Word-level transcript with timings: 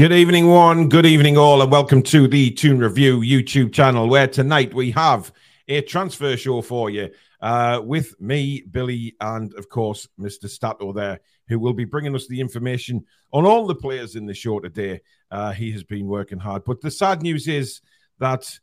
Good 0.00 0.14
evening, 0.14 0.46
one. 0.48 0.88
Good 0.88 1.04
evening, 1.04 1.36
all, 1.36 1.60
and 1.60 1.70
welcome 1.70 2.02
to 2.04 2.26
the 2.26 2.52
Toon 2.52 2.78
Review 2.78 3.20
YouTube 3.20 3.70
channel, 3.70 4.08
where 4.08 4.26
tonight 4.26 4.72
we 4.72 4.92
have 4.92 5.30
a 5.68 5.82
transfer 5.82 6.38
show 6.38 6.62
for 6.62 6.88
you 6.88 7.10
uh, 7.42 7.82
with 7.84 8.18
me, 8.18 8.62
Billy, 8.62 9.14
and 9.20 9.52
of 9.58 9.68
course, 9.68 10.08
Mr. 10.18 10.48
Stato 10.48 10.94
there, 10.94 11.20
who 11.48 11.58
will 11.58 11.74
be 11.74 11.84
bringing 11.84 12.14
us 12.14 12.26
the 12.28 12.40
information 12.40 13.04
on 13.34 13.44
all 13.44 13.66
the 13.66 13.74
players 13.74 14.16
in 14.16 14.24
the 14.24 14.32
show 14.32 14.58
today. 14.58 15.02
Uh, 15.30 15.52
he 15.52 15.70
has 15.72 15.84
been 15.84 16.06
working 16.06 16.38
hard. 16.38 16.64
But 16.64 16.80
the 16.80 16.90
sad 16.90 17.20
news 17.20 17.46
is 17.46 17.82
that 18.20 18.58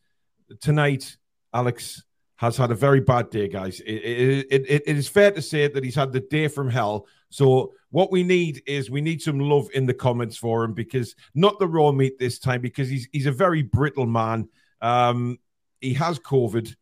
tonight, 0.60 1.18
Alex 1.54 2.04
has 2.38 2.58
had 2.58 2.72
a 2.72 2.76
very 2.76 3.02
bad 3.02 3.30
day, 3.30 3.48
guys. 3.48 3.80
It, 3.82 3.94
it, 3.94 4.48
it, 4.49 4.84
it 4.88 4.98
is 4.98 5.08
fair 5.08 5.30
to 5.30 5.41
say 5.44 5.68
that 5.68 5.84
he's 5.84 5.94
had 5.94 6.13
the 6.13 6.20
day 6.20 6.48
from 6.48 6.68
hell. 6.68 7.05
So 7.30 7.73
what 7.90 8.12
we 8.12 8.23
need 8.23 8.62
is 8.66 8.90
we 8.90 9.02
need 9.02 9.22
some 9.22 9.40
love 9.40 9.70
in 9.73 9.85
the 9.85 9.94
comments 9.94 10.38
for 10.38 10.63
him 10.63 10.74
because 10.74 11.15
not 11.35 11.60
the 11.60 11.68
raw 11.68 11.91
meat 11.91 12.18
this 12.20 12.40
time 12.40 12.62
because 12.62 12.90
he's 12.90 13.07
he's 13.12 13.26
a 13.26 13.32
very 13.32 13.63
brittle 13.63 14.05
man. 14.05 14.49
Um, 14.82 15.40
he 15.82 15.93
has 15.93 16.20
COVID. 16.20 16.76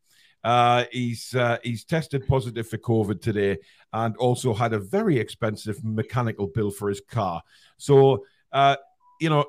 Uh, 0.43 0.85
he's 0.91 1.33
uh, 1.33 1.57
he's 1.63 1.83
tested 1.83 2.27
positive 2.27 2.67
for 2.67 2.77
COVID 2.77 3.21
today, 3.21 3.57
and 3.93 4.15
also 4.17 4.53
had 4.53 4.73
a 4.73 4.79
very 4.79 5.17
expensive 5.17 5.83
mechanical 5.83 6.47
bill 6.47 6.69
for 6.69 6.89
his 6.89 7.01
car. 7.01 7.41
So 7.77 8.25
uh, 8.51 8.75
you 9.19 9.29
know, 9.29 9.45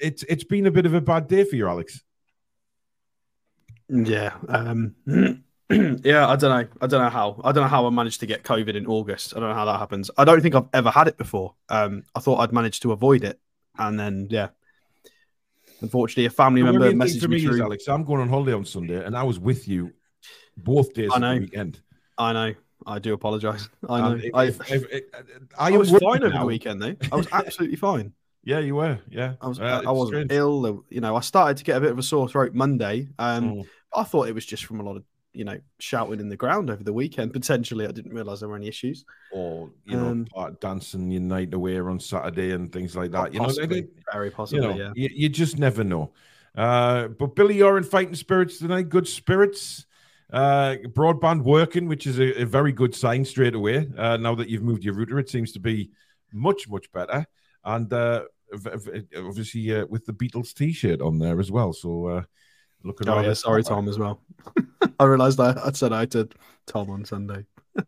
it's 0.00 0.22
it's 0.24 0.44
been 0.44 0.66
a 0.66 0.70
bit 0.70 0.86
of 0.86 0.94
a 0.94 1.00
bad 1.00 1.28
day 1.28 1.44
for 1.44 1.56
you, 1.56 1.68
Alex. 1.68 2.02
Yeah, 3.88 4.34
um, 4.48 4.94
yeah. 6.04 6.28
I 6.28 6.36
don't 6.36 6.50
know. 6.50 6.68
I 6.80 6.86
don't 6.86 7.02
know 7.02 7.08
how. 7.10 7.40
I 7.44 7.52
don't 7.52 7.62
know 7.64 7.68
how 7.68 7.86
I 7.86 7.90
managed 7.90 8.20
to 8.20 8.26
get 8.26 8.42
COVID 8.44 8.74
in 8.76 8.86
August. 8.86 9.34
I 9.36 9.40
don't 9.40 9.48
know 9.48 9.54
how 9.54 9.64
that 9.64 9.78
happens. 9.78 10.10
I 10.16 10.24
don't 10.24 10.40
think 10.40 10.54
I've 10.54 10.68
ever 10.72 10.90
had 10.90 11.08
it 11.08 11.16
before. 11.16 11.54
Um, 11.68 12.04
I 12.14 12.20
thought 12.20 12.38
I'd 12.38 12.52
managed 12.52 12.82
to 12.82 12.92
avoid 12.92 13.24
it, 13.24 13.38
and 13.78 13.98
then 13.98 14.28
yeah. 14.30 14.48
Unfortunately, 15.80 16.24
a 16.26 16.30
family 16.30 16.62
The 16.62 16.72
member 16.72 16.90
messaged 16.92 17.20
for 17.22 17.28
me, 17.28 17.36
me 17.36 17.44
through. 17.44 17.62
Alex, 17.62 17.86
I'm 17.88 18.04
going 18.04 18.22
on 18.22 18.28
holiday 18.28 18.52
on 18.54 18.64
Sunday, 18.64 19.04
and 19.04 19.16
I 19.16 19.24
was 19.24 19.38
with 19.38 19.68
you 19.68 19.92
both 20.56 20.94
days 20.94 21.10
I 21.12 21.16
of 21.16 21.20
the 21.20 21.34
know. 21.34 21.40
weekend. 21.40 21.80
I 22.16 22.32
know. 22.32 22.54
I 22.86 22.98
do 22.98 23.12
apologise. 23.12 23.68
I 23.88 24.00
know. 24.00 24.20
If- 24.22 24.34
I, 24.34 24.44
if- 24.44 24.70
if- 24.72 24.84
if- 24.92 25.04
I 25.58 25.68
I 25.68 25.76
was 25.76 25.90
fine 25.90 26.22
over 26.22 26.30
now. 26.30 26.40
the 26.40 26.46
weekend, 26.46 26.80
though. 26.80 26.96
I 27.12 27.16
was 27.16 27.26
absolutely 27.32 27.76
fine. 27.76 28.12
Yeah, 28.44 28.60
you 28.60 28.76
were. 28.76 29.00
Yeah, 29.10 29.34
I 29.40 29.48
was. 29.48 29.58
Uh, 29.60 29.82
I 29.86 30.06
strange. 30.06 30.30
ill. 30.32 30.84
You 30.88 31.00
know, 31.00 31.16
I 31.16 31.20
started 31.20 31.56
to 31.58 31.64
get 31.64 31.76
a 31.76 31.80
bit 31.80 31.90
of 31.90 31.98
a 31.98 32.02
sore 32.02 32.28
throat 32.28 32.54
Monday. 32.54 33.08
Um, 33.18 33.44
Mm. 33.56 33.66
I 33.94 34.02
thought 34.04 34.28
it 34.28 34.34
was 34.34 34.46
just 34.46 34.64
from 34.66 34.80
a 34.80 34.82
lot 34.82 34.96
of 34.96 35.04
you 35.36 35.44
know 35.44 35.58
shouting 35.78 36.20
in 36.20 36.28
the 36.28 36.36
ground 36.36 36.70
over 36.70 36.82
the 36.82 36.92
weekend. 36.92 37.32
Potentially, 37.32 37.86
I 37.86 37.92
didn't 37.92 38.12
realise 38.12 38.40
there 38.40 38.48
were 38.48 38.56
any 38.56 38.68
issues. 38.68 39.04
or 39.32 39.70
you 39.84 39.96
know, 39.96 40.08
Um, 40.08 40.24
part 40.26 40.60
dancing 40.60 41.10
your 41.10 41.20
night 41.22 41.52
away 41.54 41.78
on 41.78 42.00
Saturday 42.00 42.52
and 42.52 42.72
things 42.72 42.96
like 42.96 43.10
that. 43.12 43.32
You 43.32 43.40
know, 43.40 43.46
Possibly, 43.46 43.82
they- 43.82 43.88
very 44.12 44.32
you 44.50 44.60
know, 44.60 44.74
yeah. 44.74 44.92
you, 44.94 45.08
you 45.12 45.28
just 45.28 45.58
never 45.58 45.84
know. 45.84 46.12
Uh, 46.56 47.08
but 47.08 47.36
Billy, 47.36 47.56
you're 47.58 47.76
in 47.76 47.84
fighting 47.84 48.14
spirits 48.14 48.58
tonight. 48.58 48.88
Good 48.88 49.06
spirits. 49.06 49.84
Uh, 50.32 50.76
broadband 50.88 51.42
working, 51.42 51.86
which 51.86 52.06
is 52.06 52.18
a, 52.18 52.42
a 52.42 52.44
very 52.44 52.72
good 52.72 52.94
sign 52.94 53.24
straight 53.24 53.54
away. 53.54 53.88
Uh, 53.96 54.16
now 54.16 54.34
that 54.34 54.48
you've 54.48 54.62
moved 54.62 54.82
your 54.82 54.94
router, 54.94 55.18
it 55.18 55.28
seems 55.30 55.52
to 55.52 55.60
be 55.60 55.90
much 56.32 56.68
much 56.68 56.90
better. 56.92 57.26
And 57.64 57.92
uh, 57.92 58.24
obviously 59.16 59.74
uh, 59.74 59.86
with 59.86 60.06
the 60.06 60.12
Beatles 60.12 60.54
T-shirt 60.54 61.00
on 61.00 61.18
there 61.18 61.38
as 61.40 61.50
well. 61.52 61.72
So 61.72 62.06
uh, 62.06 62.22
looking. 62.82 63.08
Oh 63.08 63.20
yeah, 63.20 63.34
sorry. 63.34 63.62
Tom, 63.62 63.88
as 63.88 63.98
well. 63.98 64.20
I 64.98 65.04
realised 65.04 65.40
I, 65.40 65.54
I 65.64 65.72
said 65.72 65.92
I 65.92 66.06
to 66.06 66.28
Tom 66.66 66.90
on 66.90 67.04
Sunday. 67.04 67.44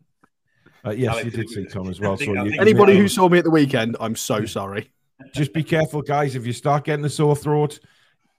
Uh, 0.85 0.91
yes, 0.91 1.11
Alex, 1.11 1.25
you 1.25 1.31
did 1.31 1.49
see 1.49 1.65
Tom 1.65 1.89
as 1.89 1.99
well. 1.99 2.13
I 2.13 2.15
think- 2.15 2.37
so 2.37 2.43
you, 2.45 2.57
Anybody 2.57 2.95
who 2.95 3.09
saw 3.09 3.27
me 3.27 3.37
at 3.37 3.43
the 3.43 3.49
weekend, 3.49 3.97
I'm 3.99 4.15
so 4.15 4.45
sorry. 4.45 4.89
just 5.33 5.51
be 5.51 5.61
careful, 5.61 6.01
guys. 6.01 6.35
If 6.35 6.47
you 6.47 6.53
start 6.53 6.85
getting 6.85 7.03
a 7.03 7.09
sore 7.09 7.35
throat, 7.35 7.81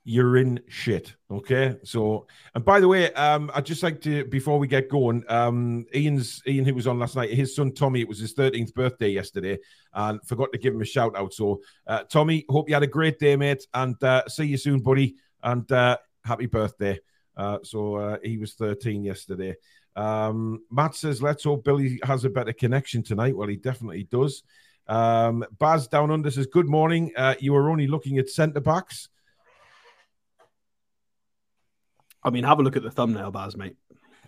you're 0.04 0.38
in 0.38 0.60
shit. 0.66 1.14
Okay. 1.30 1.76
So, 1.84 2.26
and 2.54 2.64
by 2.64 2.80
the 2.80 2.88
way, 2.88 3.12
um, 3.12 3.50
I'd 3.54 3.66
just 3.66 3.82
like 3.82 4.00
to 4.02 4.24
before 4.24 4.58
we 4.58 4.66
get 4.66 4.88
going, 4.88 5.22
um, 5.28 5.84
Ian's 5.94 6.42
Ian, 6.46 6.64
who 6.64 6.74
was 6.74 6.86
on 6.86 6.98
last 6.98 7.14
night, 7.14 7.30
his 7.30 7.54
son 7.54 7.72
Tommy, 7.72 8.00
it 8.00 8.08
was 8.08 8.18
his 8.18 8.34
13th 8.34 8.72
birthday 8.72 9.10
yesterday, 9.10 9.58
and 9.92 10.20
forgot 10.26 10.50
to 10.52 10.58
give 10.58 10.74
him 10.74 10.80
a 10.80 10.86
shout 10.86 11.14
out. 11.16 11.34
So, 11.34 11.60
uh, 11.86 12.04
Tommy, 12.04 12.46
hope 12.48 12.68
you 12.68 12.74
had 12.74 12.82
a 12.82 12.88
great 12.88 13.18
day, 13.18 13.36
mate, 13.36 13.66
and 13.74 14.02
uh, 14.02 14.26
see 14.28 14.44
you 14.46 14.56
soon, 14.56 14.80
buddy, 14.80 15.16
and 15.42 15.70
uh, 15.70 15.98
happy 16.24 16.46
birthday. 16.46 16.98
Uh, 17.36 17.58
so 17.62 17.96
uh, 17.96 18.18
he 18.22 18.38
was 18.38 18.54
13 18.54 19.04
yesterday. 19.04 19.56
Um, 19.96 20.62
Matt 20.70 20.94
says, 20.94 21.22
let's 21.22 21.44
hope 21.44 21.64
Billy 21.64 22.00
has 22.04 22.24
a 22.24 22.30
better 22.30 22.52
connection 22.52 23.02
tonight. 23.02 23.36
Well, 23.36 23.48
he 23.48 23.56
definitely 23.56 24.04
does. 24.04 24.42
Um, 24.86 25.44
Baz 25.58 25.86
down 25.86 26.10
under 26.10 26.30
says, 26.30 26.46
Good 26.46 26.68
morning. 26.68 27.12
Uh, 27.16 27.34
you 27.38 27.52
were 27.52 27.70
only 27.70 27.86
looking 27.86 28.18
at 28.18 28.28
centre 28.28 28.60
backs. 28.60 29.08
I 32.22 32.30
mean, 32.30 32.44
have 32.44 32.58
a 32.58 32.62
look 32.62 32.76
at 32.76 32.82
the 32.82 32.90
thumbnail, 32.90 33.30
Baz, 33.30 33.56
mate. 33.56 33.76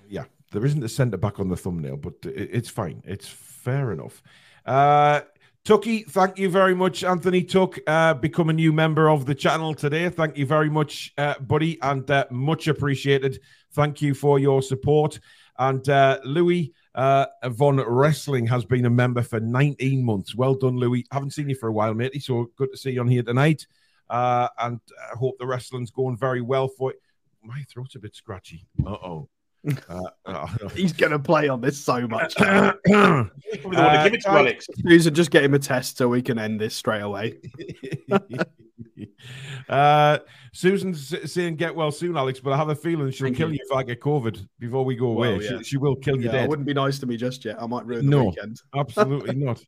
Yeah, 0.08 0.24
there 0.52 0.64
isn't 0.64 0.82
a 0.82 0.88
centre 0.88 1.16
back 1.16 1.40
on 1.40 1.48
the 1.48 1.56
thumbnail, 1.56 1.96
but 1.96 2.14
it's 2.24 2.70
fine. 2.70 3.02
It's 3.04 3.28
fair 3.28 3.92
enough. 3.92 4.22
Uh, 4.64 5.22
Tucky, 5.64 6.02
thank 6.02 6.38
you 6.38 6.50
very 6.50 6.74
much, 6.74 7.04
Anthony 7.04 7.44
Tuck. 7.44 7.78
Uh, 7.86 8.14
become 8.14 8.50
a 8.50 8.52
new 8.52 8.72
member 8.72 9.08
of 9.08 9.26
the 9.26 9.34
channel 9.34 9.74
today. 9.74 10.08
Thank 10.08 10.36
you 10.36 10.44
very 10.44 10.68
much, 10.68 11.12
uh, 11.18 11.38
buddy, 11.38 11.80
and 11.82 12.10
uh, 12.10 12.24
much 12.32 12.66
appreciated. 12.66 13.38
Thank 13.70 14.02
you 14.02 14.12
for 14.12 14.40
your 14.40 14.60
support. 14.60 15.20
And 15.60 15.88
uh, 15.88 16.18
Louis 16.24 16.72
uh, 16.96 17.26
Von 17.44 17.76
Wrestling 17.76 18.44
has 18.48 18.64
been 18.64 18.86
a 18.86 18.90
member 18.90 19.22
for 19.22 19.38
19 19.38 20.04
months. 20.04 20.34
Well 20.34 20.56
done, 20.56 20.78
Louis. 20.78 21.06
Haven't 21.12 21.30
seen 21.30 21.48
you 21.48 21.54
for 21.54 21.68
a 21.68 21.72
while, 21.72 21.94
matey. 21.94 22.18
So 22.18 22.50
good 22.56 22.72
to 22.72 22.76
see 22.76 22.90
you 22.90 23.00
on 23.00 23.06
here 23.06 23.22
tonight. 23.22 23.64
Uh, 24.10 24.48
and 24.58 24.80
I 25.12 25.16
hope 25.16 25.38
the 25.38 25.46
wrestling's 25.46 25.92
going 25.92 26.16
very 26.16 26.40
well 26.40 26.66
for 26.66 26.90
you. 26.90 26.98
My 27.44 27.64
throat's 27.72 27.94
a 27.94 28.00
bit 28.00 28.16
scratchy. 28.16 28.66
Uh 28.84 28.90
oh. 28.90 29.28
Uh, 29.88 30.00
uh, 30.26 30.46
He's 30.74 30.92
gonna 30.92 31.18
play 31.18 31.48
on 31.48 31.60
this 31.60 31.78
so 31.82 32.06
much. 32.08 32.34
Probably 32.36 32.80
the 32.84 33.30
Uh, 33.76 34.04
give 34.04 34.14
it 34.14 34.20
to 34.22 34.30
Alex. 34.30 34.66
Susan, 34.86 35.14
just 35.14 35.30
get 35.30 35.44
him 35.44 35.54
a 35.54 35.58
test 35.58 35.98
so 35.98 36.08
we 36.08 36.20
can 36.22 36.38
end 36.38 36.60
this 36.60 36.74
straight 36.74 37.02
away. 37.02 37.38
uh, 39.68 40.18
Susan's 40.52 41.32
saying 41.32 41.56
get 41.56 41.74
well 41.74 41.92
soon, 41.92 42.16
Alex, 42.16 42.40
but 42.40 42.52
I 42.52 42.56
have 42.56 42.68
a 42.68 42.74
feeling 42.74 43.10
she'll 43.10 43.26
Thank 43.26 43.36
kill 43.36 43.48
you. 43.52 43.54
you. 43.54 43.66
if 43.70 43.76
I 43.76 43.82
get 43.82 44.00
COVID 44.00 44.46
before 44.58 44.84
we 44.84 44.96
go 44.96 45.06
away. 45.08 45.32
Well, 45.32 45.40
she, 45.40 45.54
yeah. 45.54 45.62
she 45.62 45.76
will 45.76 45.96
kill 45.96 46.16
you 46.16 46.26
Yeah, 46.26 46.32
dead. 46.32 46.44
it 46.44 46.50
wouldn't 46.50 46.66
be 46.66 46.74
nice 46.74 46.98
to 47.00 47.06
me 47.06 47.16
just 47.16 47.44
yet. 47.44 47.60
I 47.62 47.66
might 47.66 47.86
ruin 47.86 48.06
the 48.06 48.10
No. 48.10 48.24
weekend. 48.26 48.60
Absolutely 48.74 49.34
not. 49.36 49.62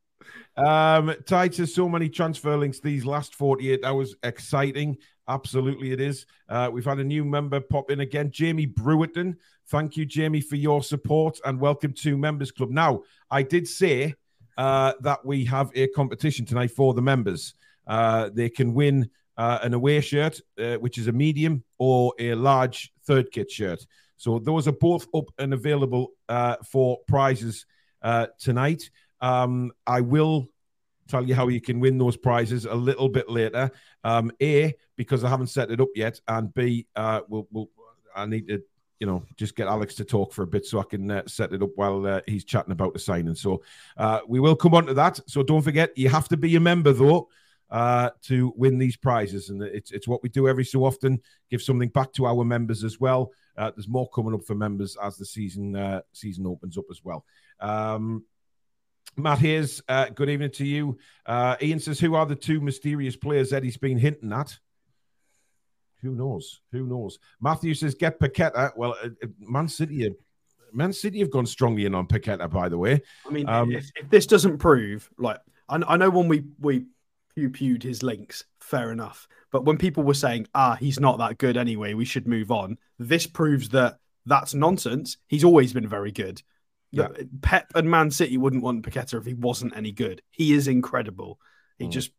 Um, 0.56 1.14
Tide 1.26 1.54
says 1.54 1.74
so 1.74 1.88
many 1.88 2.08
transfer 2.08 2.56
links 2.56 2.80
these 2.80 3.04
last 3.04 3.34
48 3.34 3.84
hours. 3.84 4.14
Exciting. 4.22 4.96
Absolutely, 5.28 5.92
it 5.92 6.00
is. 6.00 6.26
Uh, 6.48 6.68
we've 6.72 6.84
had 6.84 6.98
a 6.98 7.04
new 7.04 7.24
member 7.24 7.58
pop 7.60 7.90
in 7.90 8.00
again, 8.00 8.30
Jamie 8.30 8.66
Brewerton. 8.66 9.36
Thank 9.68 9.96
you, 9.96 10.04
Jamie, 10.04 10.42
for 10.42 10.56
your 10.56 10.82
support 10.82 11.40
and 11.42 11.58
welcome 11.58 11.94
to 11.94 12.18
Members 12.18 12.52
Club. 12.52 12.70
Now, 12.70 13.02
I 13.30 13.42
did 13.42 13.66
say 13.66 14.14
uh, 14.58 14.92
that 15.00 15.24
we 15.24 15.46
have 15.46 15.70
a 15.74 15.88
competition 15.88 16.44
tonight 16.44 16.70
for 16.70 16.92
the 16.92 17.00
members. 17.00 17.54
Uh, 17.86 18.28
they 18.32 18.50
can 18.50 18.74
win 18.74 19.08
uh, 19.38 19.60
an 19.62 19.72
away 19.72 20.02
shirt, 20.02 20.38
uh, 20.58 20.74
which 20.74 20.98
is 20.98 21.06
a 21.06 21.12
medium, 21.12 21.64
or 21.78 22.12
a 22.18 22.34
large 22.34 22.92
third 23.06 23.32
kit 23.32 23.50
shirt. 23.50 23.86
So 24.18 24.38
those 24.38 24.68
are 24.68 24.72
both 24.72 25.06
up 25.14 25.24
and 25.38 25.54
available 25.54 26.12
uh, 26.28 26.56
for 26.70 26.98
prizes 27.08 27.64
uh, 28.02 28.26
tonight. 28.38 28.90
Um, 29.22 29.72
I 29.86 30.02
will 30.02 30.46
tell 31.08 31.26
you 31.26 31.34
how 31.34 31.48
you 31.48 31.62
can 31.62 31.80
win 31.80 31.96
those 31.96 32.18
prizes 32.18 32.66
a 32.66 32.74
little 32.74 33.08
bit 33.08 33.30
later. 33.30 33.70
Um, 34.04 34.30
a 34.42 34.74
because 34.96 35.24
I 35.24 35.30
haven't 35.30 35.46
set 35.46 35.70
it 35.70 35.80
up 35.80 35.88
yet, 35.94 36.20
and 36.28 36.52
B, 36.52 36.86
uh, 36.94 37.22
we'll, 37.28 37.48
we'll 37.50 37.70
I 38.14 38.26
need 38.26 38.46
to 38.48 38.62
you 39.00 39.06
know 39.06 39.24
just 39.36 39.56
get 39.56 39.66
Alex 39.66 39.94
to 39.96 40.04
talk 40.04 40.32
for 40.32 40.42
a 40.42 40.46
bit 40.46 40.66
so 40.66 40.80
I 40.80 40.84
can 40.84 41.10
uh, 41.10 41.22
set 41.26 41.52
it 41.52 41.62
up 41.62 41.70
while 41.74 42.06
uh, 42.06 42.20
he's 42.26 42.44
chatting 42.44 42.72
about 42.72 42.92
the 42.92 42.98
signing. 42.98 43.34
So 43.34 43.62
uh, 43.96 44.20
we 44.26 44.40
will 44.40 44.56
come 44.56 44.74
on 44.74 44.86
to 44.86 44.94
that. 44.94 45.20
So 45.26 45.42
don't 45.42 45.62
forget, 45.62 45.96
you 45.96 46.08
have 46.08 46.28
to 46.28 46.36
be 46.36 46.54
a 46.56 46.60
member 46.60 46.92
though. 46.92 47.28
Uh, 47.70 48.10
to 48.22 48.52
win 48.56 48.78
these 48.78 48.94
prizes, 48.94 49.48
and 49.48 49.60
it's 49.62 49.90
it's 49.90 50.06
what 50.06 50.22
we 50.22 50.28
do 50.28 50.46
every 50.46 50.64
so 50.64 50.84
often. 50.84 51.20
Give 51.50 51.60
something 51.60 51.88
back 51.88 52.12
to 52.12 52.26
our 52.26 52.44
members 52.44 52.84
as 52.84 53.00
well. 53.00 53.32
Uh, 53.56 53.72
there's 53.74 53.88
more 53.88 54.08
coming 54.10 54.34
up 54.34 54.44
for 54.44 54.54
members 54.54 54.96
as 55.02 55.16
the 55.16 55.24
season 55.24 55.74
uh, 55.74 56.02
season 56.12 56.46
opens 56.46 56.78
up 56.78 56.84
as 56.90 57.02
well. 57.02 57.24
Um, 57.58 58.24
Matt 59.16 59.38
Hayes, 59.38 59.80
good 60.14 60.28
evening 60.28 60.50
to 60.52 60.64
you. 60.64 60.98
Uh, 61.24 61.56
Ian 61.62 61.80
says, 61.80 61.98
Who 61.98 62.14
are 62.14 62.26
the 62.26 62.34
two 62.34 62.60
mysterious 62.60 63.16
players 63.16 63.52
Eddie's 63.52 63.76
been 63.76 63.98
hinting 63.98 64.32
at? 64.32 64.58
Who 66.04 66.14
knows? 66.14 66.60
Who 66.70 66.86
knows? 66.86 67.18
Matthew 67.40 67.72
says, 67.74 67.94
Get 67.94 68.20
Paqueta. 68.20 68.72
Well, 68.76 68.94
uh, 69.02 69.08
uh, 69.22 69.26
Man 69.40 69.66
City, 69.68 70.02
have- 70.04 70.12
Man 70.72 70.92
City 70.92 71.18
have 71.20 71.30
gone 71.30 71.46
strongly 71.46 71.86
in 71.86 71.94
on 71.94 72.06
Paqueta, 72.06 72.48
by 72.50 72.68
the 72.68 72.76
way. 72.76 73.00
I 73.26 73.30
mean, 73.30 73.48
Um, 73.48 73.72
if, 73.72 73.90
if 73.96 74.10
this 74.10 74.26
doesn't 74.26 74.58
prove, 74.58 75.08
like, 75.16 75.38
I, 75.68 75.76
I 75.88 75.96
know 75.96 76.10
when 76.10 76.28
we 76.28 76.44
we 76.60 76.84
pew 77.34 77.48
pewed 77.48 77.82
his 77.82 78.02
links, 78.02 78.44
fair 78.60 78.92
enough. 78.92 79.26
But 79.50 79.64
when 79.64 79.78
people 79.78 80.02
were 80.04 80.14
saying, 80.14 80.46
ah, 80.54 80.76
he's 80.78 81.00
not 81.00 81.18
that 81.18 81.38
good 81.38 81.56
anyway, 81.56 81.94
we 81.94 82.04
should 82.04 82.28
move 82.28 82.50
on, 82.50 82.76
this 82.98 83.26
proves 83.26 83.70
that 83.70 83.98
that's 84.26 84.52
nonsense. 84.52 85.16
He's 85.26 85.44
always 85.44 85.72
been 85.72 85.88
very 85.88 86.12
good. 86.12 86.42
Yeah. 86.90 87.08
Pep 87.40 87.72
and 87.74 87.90
Man 87.90 88.10
City 88.10 88.36
wouldn't 88.36 88.62
want 88.62 88.84
Paqueta 88.84 89.14
if 89.18 89.24
he 89.24 89.34
wasn't 89.34 89.76
any 89.76 89.90
good. 89.90 90.20
He 90.30 90.52
is 90.52 90.68
incredible. 90.68 91.40
He 91.78 91.86
Mm. 91.86 91.90
just 91.92 92.10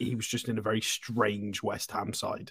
he 0.00 0.16
was 0.16 0.26
just 0.26 0.48
in 0.48 0.58
a 0.58 0.62
very 0.62 0.80
strange 0.80 1.62
West 1.62 1.92
Ham 1.92 2.12
side 2.12 2.50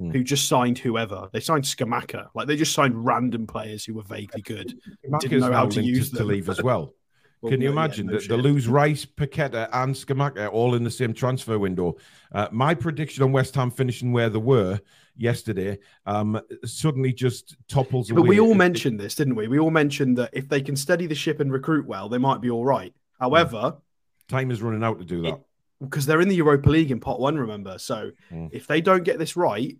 Hmm. 0.00 0.10
who 0.12 0.24
just 0.24 0.48
signed 0.48 0.78
whoever. 0.78 1.28
They 1.30 1.40
signed 1.40 1.64
Scamacca. 1.64 2.28
Like 2.34 2.46
they 2.46 2.56
just 2.56 2.72
signed 2.72 3.04
random 3.04 3.46
players 3.46 3.84
who 3.84 3.92
were 3.92 4.02
vaguely 4.02 4.40
good. 4.40 4.72
Didn't 5.20 5.40
know 5.40 5.52
how 5.52 5.66
to 5.66 5.82
use 5.82 6.08
to 6.10 6.16
them. 6.16 6.28
leave 6.28 6.48
as 6.48 6.62
well. 6.62 6.94
Well, 7.42 7.52
Can 7.52 7.62
you 7.62 7.68
yeah, 7.68 7.72
imagine 7.72 8.06
no 8.08 8.18
that 8.18 8.28
they 8.28 8.36
lose 8.36 8.68
Rice, 8.68 9.06
Paqueta, 9.06 9.66
and 9.72 9.94
Scamacca 9.94 10.52
all 10.52 10.74
in 10.74 10.84
the 10.84 10.90
same 10.90 11.14
transfer 11.14 11.58
window? 11.58 11.96
Uh, 12.32 12.48
my 12.52 12.74
prediction 12.74 13.22
on 13.24 13.32
West 13.32 13.54
Ham 13.54 13.70
finishing 13.70 14.12
where 14.12 14.28
they 14.28 14.36
were 14.38 14.78
yesterday 15.16 15.78
um, 16.04 16.38
suddenly 16.66 17.14
just 17.14 17.56
topples 17.66 18.10
But 18.10 18.26
we 18.28 18.40
all 18.40 18.50
It- 18.50 18.56
mentioned 18.56 19.00
this, 19.00 19.14
didn't 19.14 19.36
we? 19.36 19.48
We 19.48 19.58
all 19.58 19.70
mentioned 19.70 20.18
that 20.18 20.28
if 20.34 20.50
they 20.50 20.60
can 20.60 20.76
steady 20.76 21.06
the 21.06 21.14
ship 21.14 21.40
and 21.40 21.50
recruit 21.50 21.86
well, 21.86 22.10
they 22.10 22.18
might 22.18 22.42
be 22.42 22.50
all 22.50 22.66
right. 22.66 22.92
However, 23.18 23.78
time 24.28 24.50
is 24.50 24.60
running 24.60 24.84
out 24.84 24.98
to 24.98 25.06
do 25.06 25.22
that. 25.22 25.40
because 25.80 26.04
they're 26.04 26.20
in 26.20 26.28
the 26.28 26.36
Europa 26.36 26.68
League 26.68 26.90
in 26.90 27.00
pot 27.00 27.20
one, 27.20 27.38
remember? 27.38 27.78
So 27.78 28.10
Mm. 28.30 28.50
if 28.52 28.66
they 28.66 28.82
don't 28.82 29.02
get 29.02 29.18
this 29.18 29.34
right, 29.34 29.78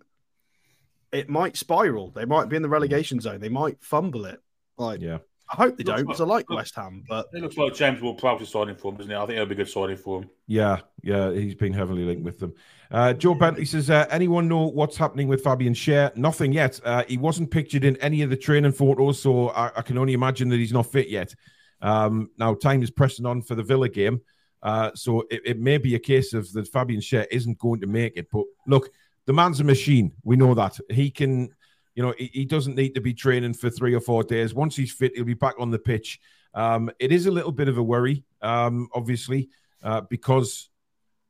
it 1.12 1.28
might 1.28 1.56
spiral. 1.56 2.10
They 2.10 2.24
might 2.24 2.48
be 2.48 2.56
in 2.56 2.62
the 2.62 2.68
relegation 2.68 3.20
zone. 3.20 3.40
They 3.40 3.48
might 3.48 3.82
fumble 3.82 4.24
it. 4.26 4.40
Like 4.78 5.00
Yeah. 5.00 5.18
I 5.52 5.56
hope 5.56 5.76
they 5.76 5.82
don't 5.82 6.02
because 6.06 6.20
I 6.20 6.24
like 6.24 6.48
like- 6.48 6.58
West 6.58 6.76
Ham, 6.76 7.02
but 7.08 7.26
It 7.32 7.42
looks 7.42 7.56
like 7.56 7.74
James 7.74 8.00
will 8.00 8.14
probably 8.14 8.46
signing 8.46 8.76
for 8.76 8.92
him, 8.92 8.98
doesn't 8.98 9.10
it? 9.10 9.16
I 9.16 9.26
think 9.26 9.32
it'll 9.34 9.46
be 9.46 9.54
a 9.54 9.56
good 9.56 9.68
signing 9.68 9.96
for 9.96 10.22
him. 10.22 10.30
Yeah, 10.46 10.78
yeah, 11.02 11.32
he's 11.32 11.56
been 11.56 11.72
heavily 11.72 12.04
linked 12.04 12.22
with 12.22 12.38
them. 12.38 12.54
Uh, 12.88 13.14
Joe 13.14 13.34
Bentley 13.34 13.64
says, 13.64 13.90
uh, 13.90 14.06
anyone 14.10 14.46
know 14.46 14.66
what's 14.68 14.96
happening 14.96 15.26
with 15.26 15.42
Fabian 15.42 15.74
Schär? 15.74 16.14
Nothing 16.16 16.52
yet. 16.52 16.78
Uh, 16.84 17.02
he 17.08 17.16
wasn't 17.16 17.50
pictured 17.50 17.82
in 17.82 17.96
any 17.96 18.22
of 18.22 18.30
the 18.30 18.36
training 18.36 18.70
photos, 18.70 19.20
so 19.20 19.48
I, 19.48 19.72
I 19.76 19.82
can 19.82 19.98
only 19.98 20.12
imagine 20.12 20.48
that 20.50 20.56
he's 20.56 20.72
not 20.72 20.86
fit 20.86 21.08
yet. 21.08 21.34
Um, 21.82 22.30
now, 22.38 22.54
time 22.54 22.82
is 22.84 22.90
pressing 22.92 23.26
on 23.26 23.42
for 23.42 23.56
the 23.56 23.62
Villa 23.64 23.88
game, 23.88 24.20
uh, 24.62 24.92
so 24.94 25.24
it, 25.32 25.42
it 25.44 25.58
may 25.58 25.78
be 25.78 25.96
a 25.96 25.98
case 26.00 26.32
of 26.32 26.52
that 26.52 26.68
Fabian 26.68 27.00
Schär 27.00 27.26
isn't 27.30 27.58
going 27.58 27.80
to 27.80 27.86
make 27.88 28.16
it. 28.16 28.28
But 28.30 28.44
look, 28.68 28.90
the 29.26 29.32
man's 29.32 29.60
a 29.60 29.64
machine. 29.64 30.12
We 30.22 30.36
know 30.36 30.54
that 30.54 30.78
he 30.90 31.10
can. 31.10 31.50
You 31.94 32.04
know, 32.04 32.14
he, 32.16 32.30
he 32.32 32.44
doesn't 32.44 32.76
need 32.76 32.94
to 32.94 33.00
be 33.00 33.12
training 33.12 33.54
for 33.54 33.68
three 33.68 33.94
or 33.94 34.00
four 34.00 34.22
days. 34.22 34.54
Once 34.54 34.76
he's 34.76 34.92
fit, 34.92 35.12
he'll 35.14 35.24
be 35.24 35.34
back 35.34 35.54
on 35.58 35.70
the 35.70 35.78
pitch. 35.78 36.20
Um, 36.54 36.90
it 36.98 37.12
is 37.12 37.26
a 37.26 37.30
little 37.30 37.52
bit 37.52 37.68
of 37.68 37.78
a 37.78 37.82
worry, 37.82 38.24
um, 38.42 38.88
obviously, 38.94 39.50
uh, 39.82 40.02
because 40.02 40.70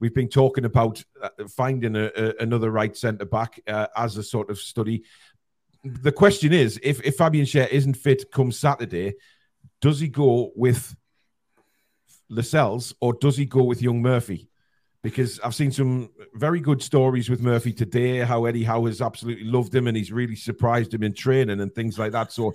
we've 0.00 0.14
been 0.14 0.28
talking 0.28 0.64
about 0.64 1.02
uh, 1.22 1.28
finding 1.48 1.96
a, 1.96 2.10
a, 2.16 2.34
another 2.40 2.70
right 2.70 2.96
centre 2.96 3.24
back 3.24 3.60
uh, 3.66 3.86
as 3.96 4.16
a 4.16 4.22
sort 4.22 4.50
of 4.50 4.58
study. 4.58 5.04
The 5.82 6.12
question 6.12 6.52
is, 6.52 6.78
if, 6.82 7.00
if 7.02 7.16
Fabian 7.16 7.46
Schär 7.46 7.68
isn't 7.68 7.94
fit 7.94 8.30
come 8.30 8.52
Saturday, 8.52 9.14
does 9.80 9.98
he 9.98 10.08
go 10.08 10.52
with 10.54 10.94
Lascelles 12.28 12.94
or 13.00 13.14
does 13.14 13.36
he 13.36 13.46
go 13.46 13.62
with 13.62 13.82
young 13.82 14.02
Murphy? 14.02 14.49
Because 15.02 15.40
I've 15.40 15.54
seen 15.54 15.72
some 15.72 16.10
very 16.34 16.60
good 16.60 16.82
stories 16.82 17.30
with 17.30 17.40
Murphy 17.40 17.72
today, 17.72 18.18
how 18.18 18.44
Eddie 18.44 18.64
Howe 18.64 18.84
has 18.84 19.00
absolutely 19.00 19.44
loved 19.46 19.74
him 19.74 19.86
and 19.86 19.96
he's 19.96 20.12
really 20.12 20.36
surprised 20.36 20.92
him 20.92 21.02
in 21.02 21.14
training 21.14 21.60
and 21.60 21.74
things 21.74 21.98
like 21.98 22.12
that. 22.12 22.32
So 22.32 22.52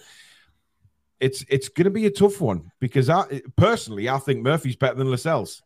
it's 1.20 1.44
it's 1.50 1.70
going 1.70 1.86
to 1.86 1.90
be 1.92 2.06
a 2.06 2.12
tough 2.12 2.40
one 2.42 2.72
because 2.80 3.10
I 3.10 3.42
personally 3.56 4.10
I 4.10 4.20
think 4.20 4.44
Murphy's 4.44 4.76
better 4.76 4.94
than 4.96 5.10
Lascelles. 5.10 5.64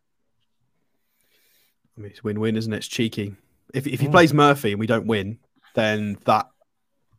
I 1.98 2.00
mean 2.00 2.10
it's 2.12 2.24
win-win, 2.24 2.56
isn't 2.56 2.72
it? 2.72 2.78
It's 2.78 2.88
cheeky. 2.88 3.34
If 3.74 3.86
if 3.86 4.00
he 4.00 4.08
Mm. 4.08 4.12
plays 4.12 4.32
Murphy 4.32 4.70
and 4.70 4.80
we 4.80 4.86
don't 4.86 5.06
win, 5.06 5.38
then 5.74 6.16
that 6.24 6.48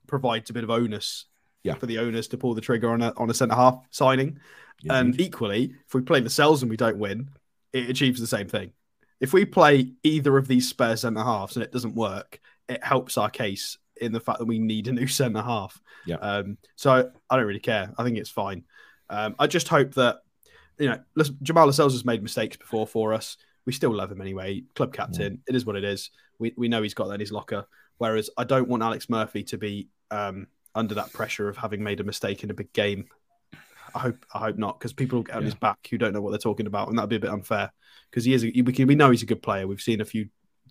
provides 0.07 0.50
a 0.50 0.54
bit 0.54 0.64
of 0.64 0.72
onus 0.72 1.25
Yeah. 1.64 1.75
for 1.75 1.86
the 1.86 2.00
owners 2.00 2.28
to 2.30 2.38
pull 2.38 2.56
the 2.56 2.62
trigger 2.62 2.90
on 2.90 3.02
a 3.04 3.14
on 3.16 3.30
a 3.30 3.34
centre 3.36 3.56
half 3.56 3.80
signing. 3.92 4.40
And 4.90 5.22
equally, 5.22 5.75
if 5.86 5.94
we 5.94 6.02
play 6.02 6.19
Lascelles 6.22 6.64
and 6.64 6.69
we 6.72 6.78
don't 6.78 6.98
win, 6.98 7.30
it 7.72 7.88
achieves 7.92 8.19
the 8.19 8.25
same 8.25 8.48
thing. 8.48 8.72
If 9.21 9.33
we 9.33 9.45
play 9.45 9.94
either 10.03 10.38
of 10.38 10.47
these 10.47 10.68
spare 10.68 10.97
centre 10.97 11.23
halves 11.23 11.56
and 11.56 11.63
it 11.63 11.71
doesn't 11.71 11.95
work, 11.95 12.39
it 12.68 12.83
helps 12.83 13.18
our 13.18 13.29
case 13.29 13.77
in 13.97 14.12
the 14.12 14.19
fact 14.19 14.39
that 14.39 14.45
we 14.45 14.59
need 14.59 14.88
a 14.88 14.91
new 14.91 15.07
centre 15.07 15.41
half. 15.41 15.79
Yeah. 16.06 16.15
Um, 16.15 16.57
so 16.75 17.12
I 17.29 17.38
don't 17.38 17.45
really 17.45 17.59
care. 17.59 17.94
I 17.97 18.03
think 18.03 18.18
it's 18.18 18.29
fine. 18.29 18.63
Um, 19.09 19.35
I 19.39 19.47
just 19.47 19.68
hope 19.68 19.94
that 19.94 20.21
you 20.79 20.89
know 20.89 21.00
listen, 21.15 21.38
Jamal 21.41 21.68
Lascelles 21.68 21.94
has 21.94 22.03
made 22.03 22.23
mistakes 22.23 22.57
before 22.57 22.88
for 22.88 23.13
us. 23.13 23.38
We 23.65 23.73
still 23.73 23.94
love 23.94 24.12
him 24.12 24.21
anyway. 24.21 24.63
Club 24.75 24.91
captain. 24.91 25.44
It 25.47 25.56
is 25.56 25.65
what 25.65 25.75
it 25.75 25.83
is. 25.83 26.09
We 26.39 26.53
we 26.57 26.68
know 26.68 26.81
he's 26.81 26.95
got 26.95 27.07
that 27.07 27.15
in 27.15 27.19
his 27.19 27.31
locker. 27.31 27.68
Whereas 28.00 28.31
I 28.35 28.44
don't 28.44 28.68
want 28.68 28.81
Alex 28.81 29.09
Murphy 29.09 29.44
to 29.44 29.57
be 29.59 29.89
um, 30.09 30.47
under 30.73 30.95
that 30.95 31.13
pressure 31.13 31.47
of 31.47 31.57
having 31.57 31.83
made 31.83 32.00
a 32.00 32.03
mistake 32.03 32.44
in 32.44 32.50
a 32.50 32.56
big 32.56 32.73
game. 32.73 33.06
I 33.96 34.00
hope 34.00 34.26
I 34.34 34.40
hope 34.40 34.58
not 34.58 34.80
because 34.80 34.94
people 34.94 35.20
will 35.20 35.24
get 35.24 35.36
on 35.36 35.42
Yeah. 35.44 35.46
his 35.46 35.56
back 35.56 35.80
who 35.90 35.98
don't 35.98 36.14
know 36.14 36.22
what 36.22 36.32
they're 36.32 36.40
talking 36.40 36.68
about, 36.68 36.90
and 36.90 36.98
that'd 36.98 37.10
be 37.10 37.16
a 37.18 37.20
bit 37.20 37.30
unfair 37.30 37.72
because 38.10 38.26
he 38.26 38.34
is. 38.34 38.44
A, 38.44 38.48
we, 38.48 38.74
can, 38.74 38.88
we 38.88 38.96
know 38.96 39.10
he's 39.12 39.24
a 39.24 39.28
good 39.28 39.42
player. 39.44 39.68
We've 39.68 39.82
seen 39.82 40.02
a 40.02 40.06
few 40.06 40.28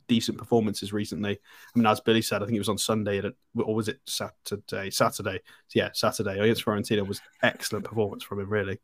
decent 0.09 0.39
performances 0.39 0.93
recently. 0.93 1.39
I 1.75 1.79
mean, 1.79 1.87
as 1.87 2.01
Billy 2.01 2.23
said, 2.23 2.43
I 2.43 2.47
think 2.47 2.57
it 2.57 2.61
was 2.61 2.69
on 2.69 2.79
Sunday 2.79 3.19
at, 3.19 3.27
or 3.57 3.75
was 3.75 3.89
it 3.89 4.01
Saturday? 4.07 4.91
Saturday, 4.91 5.41
yeah, 5.75 5.91
Saturday 5.93 6.39
against 6.39 6.65
Fiorentina 6.65 7.07
was 7.07 7.21
excellent 7.43 7.85
performance 7.85 8.25
from 8.25 8.41
him. 8.41 8.49
Really, 8.51 8.79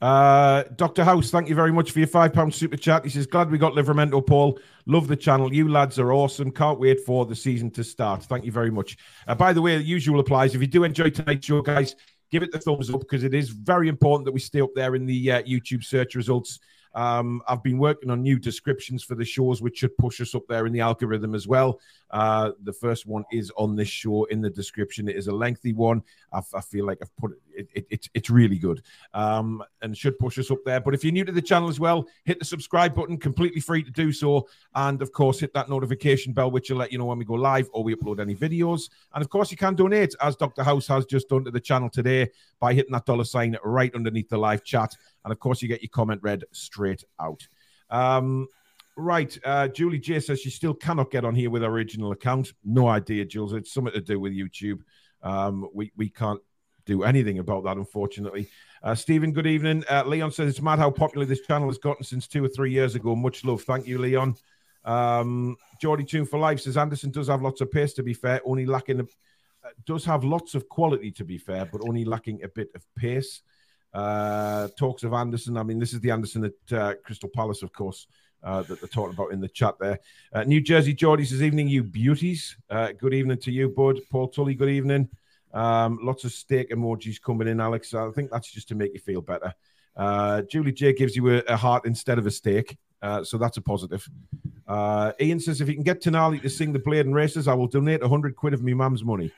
Uh, 0.00 0.62
Dr. 0.76 1.04
House, 1.04 1.30
thank 1.30 1.48
you 1.48 1.54
very 1.54 1.72
much 1.72 1.90
for 1.90 2.00
your 2.00 2.08
five 2.08 2.32
pound 2.32 2.54
super 2.54 2.76
chat. 2.76 3.04
He 3.04 3.10
says, 3.10 3.26
Glad 3.26 3.50
we 3.50 3.56
got 3.58 3.72
Livramento, 3.72 4.24
Paul. 4.26 4.58
Love 4.86 5.08
the 5.08 5.16
channel. 5.16 5.52
You 5.54 5.68
lads 5.70 5.98
are 5.98 6.12
awesome. 6.12 6.50
Can't 6.50 6.78
wait 6.78 7.00
for 7.00 7.24
the 7.24 7.34
season 7.34 7.70
to 7.72 7.82
start. 7.84 8.22
Thank 8.24 8.44
you 8.44 8.52
very 8.52 8.70
much. 8.70 8.96
Uh, 9.26 9.34
by 9.34 9.52
the 9.54 9.62
way, 9.62 9.78
the 9.78 9.84
usual 9.84 10.20
applies. 10.20 10.54
If 10.54 10.60
you 10.60 10.66
do 10.66 10.84
enjoy 10.84 11.10
tonight's 11.10 11.46
show, 11.46 11.62
guys, 11.62 11.96
give 12.30 12.42
it 12.42 12.52
the 12.52 12.58
thumbs 12.58 12.90
up 12.90 13.00
because 13.00 13.24
it 13.24 13.34
is 13.34 13.50
very 13.50 13.88
important 13.88 14.24
that 14.24 14.32
we 14.32 14.40
stay 14.40 14.60
up 14.60 14.70
there 14.74 14.94
in 14.94 15.06
the 15.06 15.32
uh, 15.32 15.42
YouTube 15.42 15.84
search 15.84 16.14
results. 16.14 16.58
Um, 16.96 17.42
I've 17.46 17.62
been 17.62 17.78
working 17.78 18.10
on 18.10 18.22
new 18.22 18.38
descriptions 18.38 19.04
for 19.04 19.14
the 19.14 19.24
shows, 19.24 19.60
which 19.60 19.78
should 19.78 19.96
push 19.98 20.20
us 20.20 20.34
up 20.34 20.42
there 20.48 20.66
in 20.66 20.72
the 20.72 20.80
algorithm 20.80 21.34
as 21.34 21.46
well. 21.46 21.78
Uh, 22.10 22.52
the 22.62 22.72
first 22.72 23.06
one 23.06 23.24
is 23.30 23.52
on 23.56 23.76
this 23.76 23.88
show 23.88 24.24
in 24.24 24.40
the 24.40 24.48
description. 24.48 25.08
It 25.08 25.16
is 25.16 25.26
a 25.26 25.32
lengthy 25.32 25.74
one. 25.74 26.02
I, 26.32 26.40
I 26.54 26.60
feel 26.62 26.86
like 26.86 26.98
I've 27.02 27.14
put 27.16 27.32
it, 27.32 27.38
it, 27.54 27.68
it, 27.74 27.86
it's 27.90 28.08
it's 28.14 28.30
really 28.30 28.58
good 28.58 28.82
um, 29.12 29.62
and 29.82 29.96
should 29.96 30.18
push 30.18 30.38
us 30.38 30.50
up 30.50 30.58
there. 30.64 30.80
But 30.80 30.94
if 30.94 31.04
you're 31.04 31.12
new 31.12 31.24
to 31.24 31.32
the 31.32 31.42
channel 31.42 31.68
as 31.68 31.78
well, 31.78 32.06
hit 32.24 32.38
the 32.38 32.44
subscribe 32.44 32.94
button, 32.94 33.18
completely 33.18 33.60
free 33.60 33.82
to 33.82 33.90
do 33.90 34.10
so. 34.12 34.48
And 34.74 35.02
of 35.02 35.12
course, 35.12 35.40
hit 35.40 35.52
that 35.54 35.68
notification 35.68 36.32
bell, 36.32 36.50
which 36.50 36.70
will 36.70 36.78
let 36.78 36.92
you 36.92 36.98
know 36.98 37.04
when 37.04 37.18
we 37.18 37.26
go 37.26 37.34
live 37.34 37.68
or 37.72 37.84
we 37.84 37.94
upload 37.94 38.20
any 38.20 38.34
videos. 38.34 38.88
And 39.14 39.22
of 39.22 39.28
course, 39.28 39.50
you 39.50 39.56
can 39.56 39.74
donate, 39.74 40.14
as 40.22 40.36
Dr. 40.36 40.62
House 40.62 40.86
has 40.86 41.04
just 41.04 41.28
done 41.28 41.44
to 41.44 41.50
the 41.50 41.60
channel 41.60 41.90
today 41.90 42.30
by 42.58 42.72
hitting 42.72 42.92
that 42.92 43.04
dollar 43.04 43.24
sign 43.24 43.56
right 43.62 43.94
underneath 43.94 44.28
the 44.28 44.38
live 44.38 44.64
chat. 44.64 44.96
And 45.26 45.32
of 45.32 45.40
course, 45.40 45.60
you 45.60 45.66
get 45.66 45.82
your 45.82 45.90
comment 45.92 46.20
read 46.22 46.44
straight 46.52 47.02
out. 47.20 47.48
Um, 47.90 48.46
right. 48.96 49.36
Uh, 49.44 49.66
Julie 49.66 49.98
J 49.98 50.20
says 50.20 50.40
she 50.40 50.50
still 50.50 50.72
cannot 50.72 51.10
get 51.10 51.24
on 51.24 51.34
here 51.34 51.50
with 51.50 51.62
her 51.62 51.68
original 51.68 52.12
account. 52.12 52.52
No 52.64 52.86
idea, 52.86 53.24
Jules. 53.24 53.52
It's 53.52 53.74
something 53.74 53.92
to 53.92 54.00
do 54.00 54.20
with 54.20 54.32
YouTube. 54.32 54.82
Um, 55.24 55.68
we, 55.74 55.90
we 55.96 56.10
can't 56.10 56.40
do 56.84 57.02
anything 57.02 57.40
about 57.40 57.64
that, 57.64 57.76
unfortunately. 57.76 58.48
Uh, 58.84 58.94
Stephen, 58.94 59.32
good 59.32 59.48
evening. 59.48 59.82
Uh, 59.90 60.04
Leon 60.06 60.30
says 60.30 60.48
it's 60.48 60.62
mad 60.62 60.78
how 60.78 60.92
popular 60.92 61.26
this 61.26 61.40
channel 61.40 61.68
has 61.68 61.78
gotten 61.78 62.04
since 62.04 62.28
two 62.28 62.44
or 62.44 62.48
three 62.48 62.70
years 62.70 62.94
ago. 62.94 63.16
Much 63.16 63.44
love. 63.44 63.62
Thank 63.62 63.88
you, 63.88 63.98
Leon. 63.98 64.36
Um, 64.84 65.56
Geordie 65.80 66.04
Toon 66.04 66.24
for 66.24 66.38
Life 66.38 66.60
says 66.60 66.76
Anderson 66.76 67.10
does 67.10 67.26
have 67.26 67.42
lots 67.42 67.60
of 67.60 67.72
pace, 67.72 67.94
to 67.94 68.04
be 68.04 68.14
fair, 68.14 68.40
only 68.44 68.64
lacking, 68.64 69.00
a, 69.00 69.02
uh, 69.02 69.70
does 69.84 70.04
have 70.04 70.22
lots 70.22 70.54
of 70.54 70.68
quality, 70.68 71.10
to 71.10 71.24
be 71.24 71.36
fair, 71.36 71.64
but 71.64 71.80
only 71.82 72.04
lacking 72.04 72.44
a 72.44 72.48
bit 72.48 72.68
of 72.76 72.86
pace. 72.94 73.42
Uh, 73.96 74.68
talks 74.78 75.04
of 75.04 75.14
Anderson. 75.14 75.56
I 75.56 75.62
mean, 75.62 75.78
this 75.78 75.94
is 75.94 76.00
the 76.00 76.10
Anderson 76.10 76.44
at 76.44 76.78
uh, 76.78 76.94
Crystal 77.02 77.30
Palace, 77.30 77.62
of 77.62 77.72
course, 77.72 78.06
uh, 78.42 78.60
that 78.60 78.78
they're 78.78 78.88
talking 78.88 79.14
about 79.14 79.32
in 79.32 79.40
the 79.40 79.48
chat 79.48 79.74
there. 79.80 79.98
Uh, 80.34 80.44
New 80.44 80.60
Jersey 80.60 80.92
Geordie 80.92 81.24
says, 81.24 81.42
Evening, 81.42 81.66
you 81.66 81.82
beauties. 81.82 82.58
Uh, 82.68 82.92
good 82.92 83.14
evening 83.14 83.38
to 83.38 83.50
you, 83.50 83.70
bud. 83.70 83.98
Paul 84.10 84.28
Tully, 84.28 84.54
good 84.54 84.68
evening. 84.68 85.08
Um, 85.54 85.98
lots 86.02 86.24
of 86.24 86.32
steak 86.32 86.72
emojis 86.72 87.22
coming 87.22 87.48
in, 87.48 87.58
Alex. 87.58 87.94
I 87.94 88.10
think 88.10 88.30
that's 88.30 88.52
just 88.52 88.68
to 88.68 88.74
make 88.74 88.92
you 88.92 89.00
feel 89.00 89.22
better. 89.22 89.54
Uh, 89.96 90.42
Julie 90.42 90.72
J 90.72 90.92
gives 90.92 91.16
you 91.16 91.30
a, 91.30 91.38
a 91.48 91.56
heart 91.56 91.86
instead 91.86 92.18
of 92.18 92.26
a 92.26 92.30
steak. 92.30 92.76
Uh, 93.00 93.24
so 93.24 93.38
that's 93.38 93.56
a 93.56 93.62
positive. 93.62 94.06
Uh, 94.68 95.12
Ian 95.18 95.40
says, 95.40 95.62
if 95.62 95.68
you 95.68 95.74
can 95.74 95.84
get 95.84 96.02
Tonali 96.02 96.42
to 96.42 96.50
sing 96.50 96.74
the 96.74 96.78
Blaydon 96.78 97.14
Races, 97.14 97.48
I 97.48 97.54
will 97.54 97.66
donate 97.66 98.02
100 98.02 98.36
quid 98.36 98.52
of 98.52 98.62
me 98.62 98.74
mum's 98.74 99.02
money. 99.02 99.32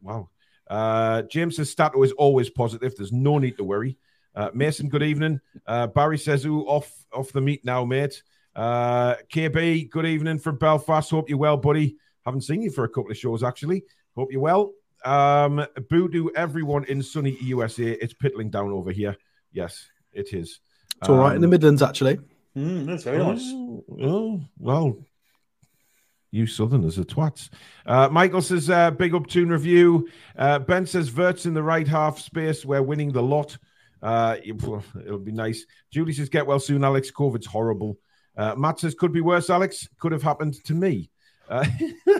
Wow. 0.00 0.28
Uh, 0.70 1.22
James 1.22 1.56
says, 1.56 1.68
Stato 1.68 2.02
is 2.04 2.12
always 2.12 2.48
positive. 2.48 2.94
There's 2.96 3.12
no 3.12 3.38
need 3.38 3.56
to 3.58 3.64
worry. 3.64 3.98
Uh, 4.34 4.50
Mason, 4.54 4.88
good 4.88 5.02
evening. 5.02 5.40
Uh, 5.66 5.88
Barry 5.88 6.16
says, 6.16 6.46
ooh, 6.46 6.62
off, 6.62 6.90
off 7.12 7.32
the 7.32 7.40
meat 7.40 7.64
now, 7.64 7.84
mate. 7.84 8.22
Uh, 8.54 9.16
KB, 9.34 9.90
good 9.90 10.06
evening 10.06 10.38
from 10.38 10.56
Belfast. 10.56 11.10
Hope 11.10 11.28
you're 11.28 11.38
well, 11.38 11.56
buddy. 11.56 11.96
Haven't 12.24 12.42
seen 12.42 12.62
you 12.62 12.70
for 12.70 12.84
a 12.84 12.88
couple 12.88 13.10
of 13.10 13.16
shows, 13.18 13.42
actually. 13.42 13.82
Hope 14.16 14.30
you're 14.30 14.40
well. 14.40 14.72
Um, 15.04 15.66
Voodoo, 15.88 16.28
everyone 16.36 16.84
in 16.84 17.02
sunny 17.02 17.36
USA. 17.42 17.90
It's 17.92 18.14
pittling 18.14 18.50
down 18.50 18.70
over 18.70 18.92
here. 18.92 19.16
Yes, 19.52 19.88
it 20.12 20.32
is. 20.32 20.60
it's 20.98 21.08
all 21.08 21.16
right 21.16 21.34
in 21.34 21.40
the 21.40 21.46
Um, 21.46 21.50
Midlands 21.50 21.82
actually. 21.82 22.20
Mm, 22.56 22.86
that's 22.86 23.04
very 23.04 23.18
nice. 23.18 23.42
Oh, 23.44 23.84
oh, 24.02 24.40
well, 24.58 24.96
you 26.30 26.46
Southerners 26.46 26.98
are 26.98 27.04
twats. 27.04 27.50
Uh, 27.86 28.08
Michael 28.10 28.42
says, 28.42 28.70
uh, 28.70 28.90
big 28.90 29.14
up 29.14 29.26
toon 29.26 29.48
review. 29.48 30.08
Uh, 30.36 30.58
ben 30.58 30.86
says, 30.86 31.14
Wirtz 31.14 31.46
in 31.46 31.54
the 31.54 31.62
right 31.62 31.86
half 31.86 32.18
space. 32.18 32.64
We're 32.64 32.82
winning 32.82 33.12
the 33.12 33.22
lot. 33.22 33.56
Uh, 34.02 34.36
it'll 34.44 35.18
be 35.18 35.32
nice. 35.32 35.66
Julie 35.90 36.12
says, 36.12 36.28
get 36.28 36.46
well 36.46 36.60
soon, 36.60 36.84
Alex. 36.84 37.10
COVID's 37.10 37.46
horrible. 37.46 37.98
Uh, 38.36 38.54
Matt 38.56 38.80
says, 38.80 38.94
could 38.94 39.12
be 39.12 39.20
worse, 39.20 39.50
Alex. 39.50 39.88
Could 39.98 40.12
have 40.12 40.22
happened 40.22 40.54
to 40.64 40.74
me. 40.74 41.10
Uh, 41.48 41.66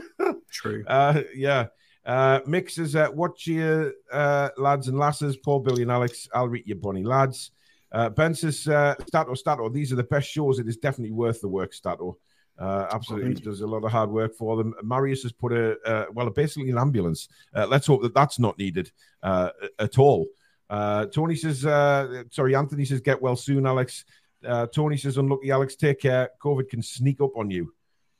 True. 0.50 0.84
uh, 0.86 1.22
yeah. 1.34 1.66
Uh, 2.04 2.40
Mick 2.40 2.70
says, 2.70 2.96
uh, 2.96 3.08
watch 3.12 3.46
your 3.46 3.92
uh, 4.12 4.48
lads 4.56 4.88
and 4.88 4.98
lasses, 4.98 5.36
Poor 5.36 5.60
Billy, 5.60 5.82
and 5.82 5.90
Alex. 5.90 6.28
I'll 6.34 6.48
read 6.48 6.66
your 6.66 6.78
bunny 6.78 7.04
lads. 7.04 7.52
Uh, 7.92 8.08
ben 8.08 8.34
says, 8.34 8.66
uh, 8.68 8.94
Stato, 9.06 9.34
Stato, 9.34 9.68
these 9.68 9.92
are 9.92 9.96
the 9.96 10.04
best 10.04 10.28
shows. 10.28 10.58
It 10.58 10.68
is 10.68 10.76
definitely 10.76 11.12
worth 11.12 11.40
the 11.40 11.48
work, 11.48 11.72
Stato. 11.72 12.18
Uh, 12.60 12.86
absolutely, 12.92 13.34
he 13.34 13.40
does 13.40 13.62
a 13.62 13.66
lot 13.66 13.82
of 13.82 13.90
hard 13.90 14.10
work 14.10 14.34
for 14.34 14.56
them. 14.56 14.74
Marius 14.82 15.22
has 15.22 15.32
put 15.32 15.50
a, 15.52 15.80
uh, 15.86 16.04
well, 16.12 16.28
basically 16.28 16.70
an 16.70 16.76
ambulance. 16.78 17.28
Uh, 17.54 17.66
let's 17.66 17.86
hope 17.86 18.02
that 18.02 18.14
that's 18.14 18.38
not 18.38 18.58
needed 18.58 18.92
uh, 19.22 19.48
at 19.78 19.98
all. 19.98 20.26
Uh, 20.68 21.06
Tony 21.06 21.34
says, 21.34 21.64
uh, 21.64 22.22
sorry, 22.30 22.54
Anthony 22.54 22.84
says, 22.84 23.00
get 23.00 23.20
well 23.20 23.34
soon, 23.34 23.66
Alex. 23.66 24.04
Uh, 24.46 24.66
Tony 24.66 24.96
says, 24.96 25.16
unlucky, 25.16 25.50
Alex, 25.50 25.74
take 25.74 26.00
care. 26.00 26.30
COVID 26.42 26.68
can 26.68 26.82
sneak 26.82 27.20
up 27.20 27.36
on 27.36 27.50
you. 27.50 27.72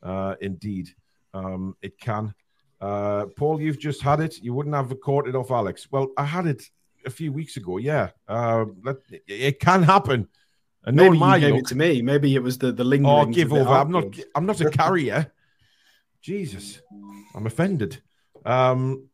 Uh, 0.03 0.35
indeed, 0.41 0.89
um, 1.35 1.77
it 1.83 1.99
can. 2.01 2.35
Uh, 2.81 3.27
Paul, 3.37 3.61
you've 3.61 3.79
just 3.79 4.01
had 4.01 4.21
it. 4.21 4.43
You 4.43 4.55
wouldn't 4.55 4.75
have 4.75 4.99
caught 5.01 5.29
it 5.29 5.37
off 5.37 5.51
Alex. 5.51 5.89
Well, 5.91 6.09
I 6.17 6.25
had 6.25 6.47
it 6.47 6.63
a 7.05 7.11
few 7.11 7.31
weeks 7.31 7.57
ago. 7.57 7.77
Yeah, 7.77 8.11
uh, 8.27 8.65
let, 8.83 8.97
it 9.29 9.61
can 9.61 9.83
happen. 9.83 10.29
And 10.85 10.97
Maybe 10.97 11.19
my 11.19 11.37
you 11.37 11.41
gave 11.43 11.55
luck- 11.55 11.61
it 11.63 11.67
to 11.69 11.75
me. 11.77 12.03
Maybe 12.03 12.35
it 12.35 12.43
was 12.43 12.59
the 12.59 12.73
the 12.73 12.85
lingering. 12.85 13.15
Oh, 13.15 13.27
give 13.27 13.53
over. 13.53 13.69
I'm 13.69 13.91
not. 13.91 14.17
I'm 14.35 14.47
not 14.47 14.61
a 14.61 14.71
carrier. 14.71 15.31
Jesus, 16.23 16.81
I'm 17.35 17.47
offended. 17.47 18.03
Um, 18.45 19.09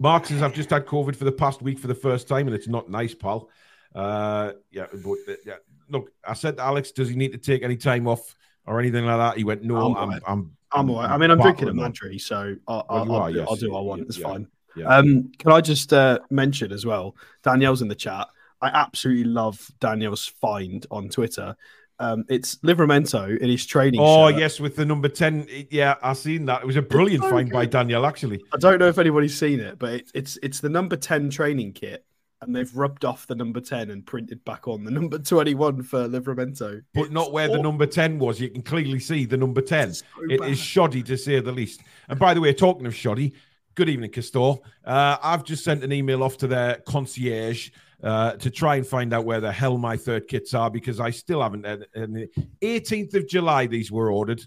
Mark 0.00 0.26
says 0.26 0.42
I've 0.42 0.54
just 0.54 0.70
had 0.70 0.86
COVID 0.86 1.16
for 1.16 1.24
the 1.24 1.32
past 1.32 1.62
week 1.62 1.78
for 1.78 1.86
the 1.86 1.94
first 1.94 2.28
time, 2.28 2.46
and 2.46 2.54
it's 2.54 2.68
not 2.68 2.90
nice, 2.90 3.14
pal. 3.14 3.48
Uh, 3.94 4.52
yeah, 4.70 4.86
but 4.92 5.16
uh, 5.28 5.34
yeah. 5.46 5.54
Look, 5.88 6.12
I 6.24 6.34
said 6.34 6.56
to 6.58 6.62
Alex, 6.62 6.92
does 6.92 7.08
he 7.08 7.16
need 7.16 7.32
to 7.32 7.38
take 7.38 7.62
any 7.62 7.76
time 7.76 8.06
off 8.06 8.36
or 8.66 8.78
anything 8.78 9.06
like 9.06 9.16
that? 9.16 9.38
He 9.38 9.44
went, 9.44 9.62
no. 9.64 9.94
I'm 9.96 10.10
I'm. 10.10 10.20
I'm. 10.26 10.56
I'm 10.70 10.90
all 10.90 10.96
right. 10.96 11.10
I 11.10 11.16
mean, 11.16 11.30
I'm 11.30 11.40
drinking 11.40 11.68
a. 11.68 11.72
Madry, 11.72 12.20
so 12.20 12.54
I'll, 12.66 12.84
Well, 12.90 13.02
I'll, 13.02 13.12
I'll, 13.12 13.22
are, 13.22 13.32
do, 13.32 13.38
yes. 13.38 13.46
I'll 13.48 13.56
do 13.56 13.72
what 13.72 13.78
I 13.78 13.82
want. 13.82 14.00
Yeah, 14.00 14.06
It's 14.08 14.18
yeah. 14.18 14.26
fine. 14.28 14.48
Yeah. 14.76 14.86
Um, 14.86 15.32
can 15.38 15.50
I 15.52 15.60
just 15.62 15.92
uh, 15.94 16.18
mention 16.30 16.72
as 16.72 16.84
well? 16.84 17.16
Danielle's 17.42 17.80
in 17.80 17.88
the 17.88 17.94
chat. 17.94 18.28
I 18.60 18.68
absolutely 18.68 19.24
love 19.24 19.70
Daniel's 19.80 20.26
find 20.26 20.84
on 20.90 21.08
Twitter. 21.08 21.56
Um, 22.00 22.24
it's 22.28 22.56
Livramento 22.58 23.36
in 23.38 23.48
his 23.48 23.66
training. 23.66 24.00
Oh 24.00 24.30
shirt. 24.30 24.38
yes, 24.40 24.60
with 24.60 24.76
the 24.76 24.84
number 24.84 25.08
ten. 25.08 25.46
Yeah, 25.70 25.96
I've 26.02 26.18
seen 26.18 26.44
that. 26.46 26.62
It 26.62 26.66
was 26.66 26.76
a 26.76 26.82
brilliant 26.82 27.24
so 27.24 27.30
find 27.30 27.50
by. 27.50 27.66
Daniel. 27.66 28.06
Actually, 28.06 28.42
I 28.52 28.56
don't 28.56 28.78
know 28.78 28.88
if 28.88 28.98
anybody's 28.98 29.36
seen 29.36 29.58
it, 29.60 29.78
but 29.78 29.92
it, 29.94 30.10
it's 30.14 30.38
it's 30.42 30.60
the 30.60 30.68
number 30.68 30.94
ten 30.96 31.28
training 31.28 31.72
kit, 31.72 32.04
and 32.40 32.54
they've 32.54 32.72
rubbed 32.76 33.04
off 33.04 33.26
the 33.26 33.34
number 33.34 33.60
ten 33.60 33.90
and 33.90 34.06
printed 34.06 34.44
back 34.44 34.68
on 34.68 34.84
the 34.84 34.92
number 34.92 35.18
twenty 35.18 35.54
one 35.56 35.82
for 35.82 36.08
Livramento. 36.08 36.82
but 36.94 37.00
It's 37.02 37.10
not 37.10 37.32
where 37.32 37.48
the 37.48 37.60
number 37.60 37.86
ten 37.86 38.20
was. 38.20 38.40
You 38.40 38.50
can 38.50 38.62
clearly 38.62 39.00
see 39.00 39.24
the 39.24 39.36
number 39.36 39.60
ten. 39.60 39.92
So 39.92 40.04
It 40.30 40.40
bad. 40.40 40.50
is 40.50 40.58
shoddy 40.60 41.02
to 41.02 41.16
say 41.18 41.40
the 41.40 41.50
least. 41.50 41.80
And 42.08 42.16
by 42.18 42.32
the 42.32 42.40
way, 42.40 42.52
talking 42.52 42.86
of 42.86 42.94
shoddy, 42.94 43.34
good 43.74 43.88
evening, 43.88 44.12
Castore. 44.12 44.60
Uh, 44.84 45.16
I've 45.20 45.42
just 45.42 45.64
sent 45.64 45.82
an 45.82 45.92
email 45.92 46.22
off 46.22 46.36
to 46.38 46.46
their 46.46 46.76
concierge 46.86 47.70
uh, 48.02 48.32
to 48.32 48.50
try 48.50 48.76
and 48.76 48.86
find 48.86 49.12
out 49.12 49.24
where 49.24 49.40
the 49.40 49.50
hell 49.52 49.76
my 49.78 49.96
third 49.96 50.28
kits 50.28 50.54
are 50.54 50.70
because 50.70 51.00
I 51.00 51.10
still 51.10 51.42
haven't. 51.42 51.66
And 51.66 52.14
the 52.14 52.28
18th 52.62 53.14
of 53.14 53.28
July, 53.28 53.66
these 53.66 53.90
were 53.90 54.12
ordered. 54.12 54.42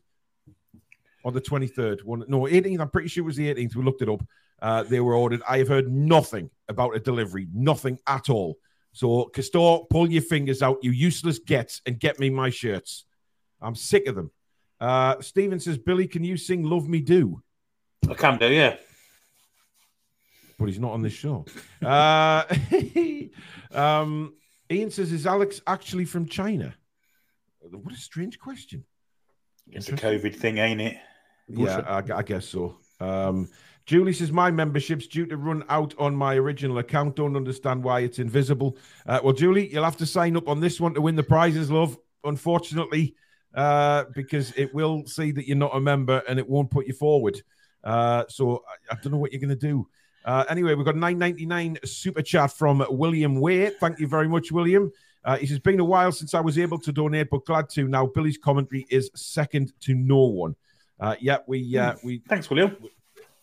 on 1.24 1.34
the 1.34 1.42
23rd. 1.42 2.04
One, 2.04 2.24
no, 2.28 2.42
18th. 2.42 2.80
I'm 2.80 2.90
pretty 2.90 3.10
sure 3.10 3.24
it 3.24 3.26
was 3.26 3.36
the 3.36 3.54
18th. 3.54 3.76
We 3.76 3.84
looked 3.84 4.02
it 4.02 4.10
up. 4.10 4.24
Uh, 4.62 4.84
they 4.84 5.00
were 5.00 5.16
ordered. 5.16 5.42
I 5.48 5.58
have 5.58 5.68
heard 5.68 5.92
nothing 5.92 6.50
about 6.70 6.96
a 6.96 7.00
delivery, 7.00 7.48
nothing 7.54 8.00
at 8.08 8.30
all. 8.30 8.58
So, 8.94 9.30
Castore, 9.34 9.88
pull 9.90 10.12
your 10.12 10.22
fingers 10.22 10.62
out, 10.62 10.78
you 10.82 10.92
useless 10.92 11.40
gets, 11.40 11.82
and 11.86 12.00
get 12.00 12.20
me 12.20 12.30
my 12.30 12.50
shirts. 12.50 13.06
I'm 13.62 13.76
sick 13.76 14.08
of 14.08 14.16
them. 14.16 14.32
Uh, 14.80 15.22
Steven 15.22 15.60
says, 15.60 15.78
Billy, 15.78 16.08
can 16.08 16.24
you 16.24 16.38
sing 16.38 16.64
Love 16.64 16.88
Me 16.90 17.02
Do? 17.02 17.42
I 18.10 18.14
can 18.16 18.38
do, 18.38 18.52
yeah. 18.52 18.78
But 20.62 20.70
he's 20.70 20.80
not 20.80 20.92
on 20.92 21.02
this 21.02 21.14
show. 21.14 21.44
Uh, 21.84 22.44
um, 23.72 24.36
Ian 24.70 24.92
says, 24.92 25.12
Is 25.12 25.26
Alex 25.26 25.60
actually 25.66 26.06
from 26.06 26.28
China? 26.28 26.76
What 27.60 27.92
a 27.92 27.98
strange 27.98 28.38
question. 28.38 28.86
It's 29.72 29.90
a 29.90 29.94
COVID 29.94 30.36
thing, 30.36 30.60
ain't 30.60 30.80
it? 30.80 30.98
Yeah, 31.48 31.80
I, 31.80 32.04
I 32.20 32.22
guess 32.22 32.46
so. 32.46 32.78
Um, 33.00 33.50
Julie 33.88 34.14
says, 34.14 34.32
My 34.32 34.52
membership's 34.52 35.08
due 35.08 35.26
to 35.26 35.36
run 35.36 35.64
out 35.68 35.96
on 35.98 36.16
my 36.16 36.36
original 36.36 36.78
account. 36.78 37.16
Don't 37.16 37.36
understand 37.36 37.84
why 37.84 38.02
it's 38.02 38.20
invisible. 38.20 38.78
Uh, 39.08 39.20
well, 39.24 39.34
Julie, 39.34 39.74
you'll 39.74 39.84
have 39.84 39.98
to 39.98 40.06
sign 40.06 40.38
up 40.38 40.48
on 40.48 40.60
this 40.60 40.80
one 40.80 40.94
to 40.94 41.02
win 41.02 41.16
the 41.16 41.24
prizes, 41.24 41.72
love. 41.72 41.98
Unfortunately, 42.24 43.16
uh, 43.56 44.04
because 44.14 44.52
it 44.56 44.72
will 44.76 45.08
see 45.08 45.32
that 45.32 45.48
you're 45.48 45.58
not 45.58 45.76
a 45.76 45.82
member 45.82 46.22
and 46.30 46.38
it 46.38 46.48
won't 46.48 46.70
put 46.70 46.86
you 46.86 46.94
forward. 46.94 47.42
Uh, 47.84 48.26
so 48.30 48.64
I, 48.68 48.94
I 48.94 48.98
don't 49.02 49.12
know 49.12 49.18
what 49.18 49.32
you're 49.32 49.42
going 49.42 49.50
to 49.50 49.56
do. 49.56 49.88
Uh, 50.24 50.46
anyway, 50.50 50.76
we've 50.76 50.86
got 50.86 50.96
9.99 50.96 51.88
super 51.88 52.22
chat 52.22 52.52
from 52.52 52.86
William 52.90 53.40
Way. 53.40 53.70
Thank 53.70 54.00
you 54.00 54.08
very 54.08 54.28
much, 54.28 54.52
William. 54.52 54.92
Uh, 55.24 55.38
he 55.38 55.46
says, 55.46 55.60
been 55.60 55.80
a 55.80 55.86
while 55.86 56.12
since 56.12 56.34
I 56.34 56.40
was 56.40 56.58
able 56.58 56.80
to 56.80 56.92
donate, 56.92 57.30
but 57.30 57.46
glad 57.46 57.70
to. 57.72 57.88
Now, 57.88 58.08
Billy's 58.08 58.38
commentary 58.38 58.86
is 58.90 59.12
second 59.16 59.74
to 59.82 59.94
no 59.94 60.24
one. 60.26 60.56
Uh, 61.00 61.16
yeah, 61.20 61.38
we 61.48 61.78
uh, 61.78 61.96
we 62.04 62.20
Thanks, 62.30 62.50
William. 62.50 62.78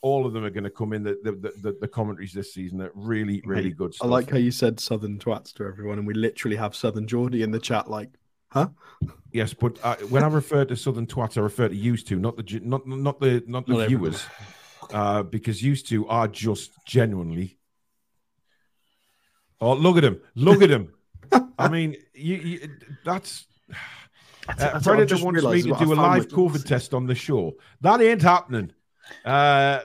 all 0.00 0.26
of 0.26 0.32
them 0.32 0.44
are 0.44 0.50
going 0.50 0.64
to 0.64 0.70
come 0.70 0.92
in 0.92 1.02
the 1.02 1.18
the, 1.24 1.32
the 1.32 1.76
the 1.80 1.88
commentaries 1.88 2.32
this 2.32 2.54
season. 2.54 2.80
Are 2.80 2.92
really 2.94 3.42
really 3.44 3.70
good 3.70 3.96
I 4.00 4.06
like 4.06 4.30
how 4.30 4.36
you 4.36 4.52
said 4.52 4.78
Southern 4.78 5.18
twats 5.18 5.52
to 5.54 5.64
everyone, 5.64 5.98
and 5.98 6.06
we 6.06 6.14
literally 6.14 6.56
have 6.56 6.76
Southern 6.76 7.08
Geordie 7.08 7.42
in 7.42 7.50
the 7.50 7.58
chat. 7.58 7.90
Like, 7.90 8.10
huh? 8.50 8.68
yes, 9.32 9.54
but 9.54 9.76
uh, 9.82 9.96
when 10.08 10.22
I 10.22 10.28
refer 10.28 10.64
to 10.66 10.76
Southern 10.76 11.06
twats, 11.06 11.36
I 11.36 11.40
refer 11.40 11.68
to 11.68 11.74
used 11.74 12.06
to, 12.08 12.16
not 12.16 12.36
the 12.36 12.44
ju- 12.44 12.60
not 12.62 12.86
not 12.86 13.18
the 13.18 13.42
not 13.48 13.66
the 13.66 13.72
Not 13.72 13.80
everyone. 13.82 14.14
Uh, 14.92 15.22
because 15.22 15.62
used 15.62 15.88
to 15.88 16.06
are 16.08 16.28
just 16.28 16.72
genuinely. 16.86 17.58
Oh, 19.60 19.74
look 19.74 19.96
at 19.96 20.04
him! 20.04 20.20
Look 20.34 20.62
at 20.62 20.70
him! 20.70 20.92
I 21.58 21.68
mean, 21.68 21.96
you, 22.14 22.36
you 22.36 22.70
that's. 23.04 23.46
Uh, 24.48 24.80
Predator 24.80 25.04
just 25.04 25.22
wants 25.22 25.44
me 25.44 25.62
to 25.62 25.74
do 25.78 25.92
a 25.92 25.94
live 25.94 26.28
COVID 26.28 26.64
test 26.64 26.94
on 26.94 27.06
the 27.06 27.14
show. 27.14 27.54
That 27.82 28.00
ain't 28.00 28.22
happening. 28.22 28.72
Uh, 29.24 29.80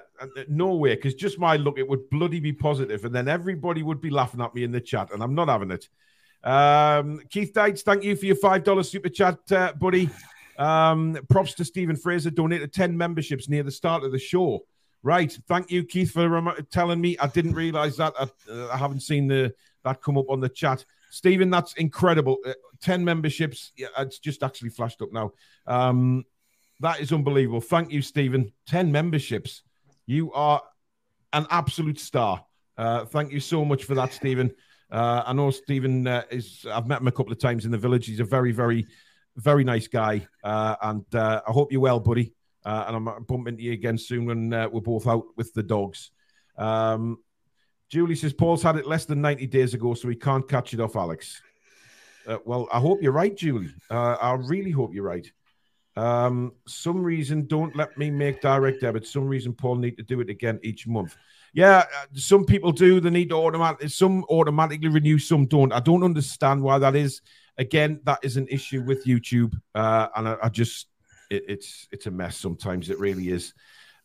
no 0.47 0.75
way, 0.75 0.95
because 0.95 1.15
just 1.15 1.39
my 1.39 1.57
look, 1.57 1.77
it 1.77 1.87
would 1.87 2.09
bloody 2.09 2.39
be 2.39 2.53
positive, 2.53 3.05
and 3.05 3.13
then 3.13 3.27
everybody 3.27 3.83
would 3.83 4.01
be 4.01 4.09
laughing 4.09 4.41
at 4.41 4.53
me 4.55 4.63
in 4.63 4.71
the 4.71 4.79
chat, 4.79 5.11
and 5.11 5.21
I'm 5.21 5.35
not 5.35 5.49
having 5.49 5.71
it. 5.71 5.89
Um, 6.43 7.21
Keith 7.29 7.53
Dites, 7.53 7.83
thank 7.83 8.03
you 8.03 8.15
for 8.15 8.25
your 8.25 8.35
five 8.35 8.63
dollar 8.63 8.83
super 8.83 9.09
chat, 9.09 9.39
uh, 9.51 9.73
buddy. 9.73 10.09
Um, 10.57 11.17
props 11.29 11.55
to 11.55 11.65
Stephen 11.65 11.95
Fraser, 11.95 12.29
donated 12.29 12.73
ten 12.73 12.97
memberships 12.97 13.49
near 13.49 13.63
the 13.63 13.71
start 13.71 14.03
of 14.03 14.11
the 14.11 14.19
show. 14.19 14.65
Right, 15.03 15.37
thank 15.49 15.69
you, 15.69 15.83
Keith, 15.83 16.11
for 16.11 16.55
telling 16.71 17.01
me. 17.01 17.17
I 17.17 17.27
didn't 17.27 17.55
realize 17.55 17.97
that. 17.97 18.13
I, 18.17 18.23
uh, 18.49 18.69
I 18.69 18.77
haven't 18.77 19.01
seen 19.01 19.27
the 19.27 19.53
that 19.83 20.01
come 20.01 20.17
up 20.17 20.29
on 20.29 20.39
the 20.39 20.47
chat. 20.47 20.85
Stephen, 21.11 21.49
that's 21.49 21.73
incredible. 21.73 22.37
Uh, 22.45 22.53
10 22.81 23.03
memberships. 23.03 23.73
Yeah, 23.75 23.87
it's 23.99 24.19
just 24.19 24.43
actually 24.43 24.69
flashed 24.69 25.01
up 25.01 25.11
now. 25.11 25.33
Um, 25.67 26.23
that 26.79 27.01
is 27.01 27.11
unbelievable. 27.11 27.59
Thank 27.59 27.91
you, 27.91 28.01
Stephen. 28.01 28.53
10 28.67 28.91
memberships. 28.91 29.63
You 30.05 30.31
are 30.33 30.61
an 31.33 31.47
absolute 31.49 31.99
star. 31.99 32.45
Uh, 32.77 33.05
thank 33.05 33.31
you 33.31 33.41
so 33.41 33.65
much 33.65 33.83
for 33.83 33.95
that, 33.95 34.13
Stephen. 34.13 34.53
Uh, 34.89 35.23
I 35.25 35.33
know 35.33 35.51
Stephen 35.51 36.07
uh, 36.07 36.23
is, 36.31 36.65
I've 36.71 36.87
met 36.87 37.01
him 37.01 37.07
a 37.07 37.11
couple 37.11 37.31
of 37.31 37.39
times 37.39 37.65
in 37.65 37.71
the 37.71 37.77
village. 37.77 38.05
He's 38.05 38.19
a 38.19 38.25
very, 38.25 38.51
very, 38.51 38.87
very 39.35 39.63
nice 39.63 39.87
guy. 39.87 40.27
Uh, 40.43 40.75
and 40.81 41.15
uh, 41.15 41.41
I 41.47 41.51
hope 41.51 41.71
you're 41.71 41.81
well, 41.81 41.99
buddy. 41.99 42.33
Uh, 42.65 42.85
and 42.87 42.95
I'm 42.95 43.23
bumping 43.23 43.53
into 43.53 43.63
you 43.63 43.73
again 43.73 43.97
soon 43.97 44.25
when 44.25 44.53
uh, 44.53 44.69
we're 44.69 44.81
both 44.81 45.07
out 45.07 45.25
with 45.35 45.53
the 45.53 45.63
dogs. 45.63 46.11
Um, 46.57 47.17
Julie 47.89 48.15
says 48.15 48.33
Paul's 48.33 48.63
had 48.63 48.77
it 48.77 48.87
less 48.87 49.05
than 49.05 49.21
90 49.21 49.47
days 49.47 49.73
ago, 49.73 49.93
so 49.93 50.09
he 50.09 50.15
can't 50.15 50.47
catch 50.47 50.73
it 50.73 50.79
off 50.79 50.95
Alex. 50.95 51.41
Uh, 52.25 52.37
well, 52.45 52.67
I 52.71 52.79
hope 52.79 53.01
you're 53.01 53.11
right, 53.11 53.35
Julie. 53.35 53.73
Uh, 53.89 54.15
I 54.19 54.33
really 54.33 54.71
hope 54.71 54.93
you're 54.93 55.03
right. 55.03 55.29
Um, 55.95 56.53
some 56.65 57.03
reason 57.03 57.45
don't 57.45 57.75
let 57.75 57.97
me 57.97 58.09
make 58.09 58.41
direct 58.41 58.81
debit. 58.81 59.05
Some 59.05 59.27
reason 59.27 59.53
Paul 59.53 59.75
need 59.75 59.97
to 59.97 60.03
do 60.03 60.21
it 60.21 60.29
again 60.29 60.59
each 60.63 60.87
month. 60.87 61.15
Yeah, 61.53 61.79
uh, 61.79 62.05
some 62.15 62.45
people 62.45 62.71
do. 62.71 62.99
They 62.99 63.11
need 63.11 63.29
to 63.29 63.35
automatic. 63.35 63.89
Some 63.89 64.23
automatically 64.29 64.89
renew, 64.89 65.19
some 65.19 65.45
don't. 65.45 65.71
I 65.71 65.79
don't 65.79 66.03
understand 66.03 66.63
why 66.63 66.79
that 66.79 66.95
is. 66.95 67.21
Again, 67.59 67.99
that 68.05 68.19
is 68.23 68.37
an 68.37 68.47
issue 68.47 68.81
with 68.81 69.05
YouTube, 69.05 69.53
uh, 69.75 70.07
and 70.15 70.29
I, 70.29 70.37
I 70.43 70.49
just 70.49 70.87
it, 71.33 71.43
it's 71.47 71.87
it's 71.91 72.05
a 72.07 72.11
mess. 72.11 72.37
Sometimes 72.37 72.89
it 72.89 72.99
really 72.99 73.29
is. 73.29 73.53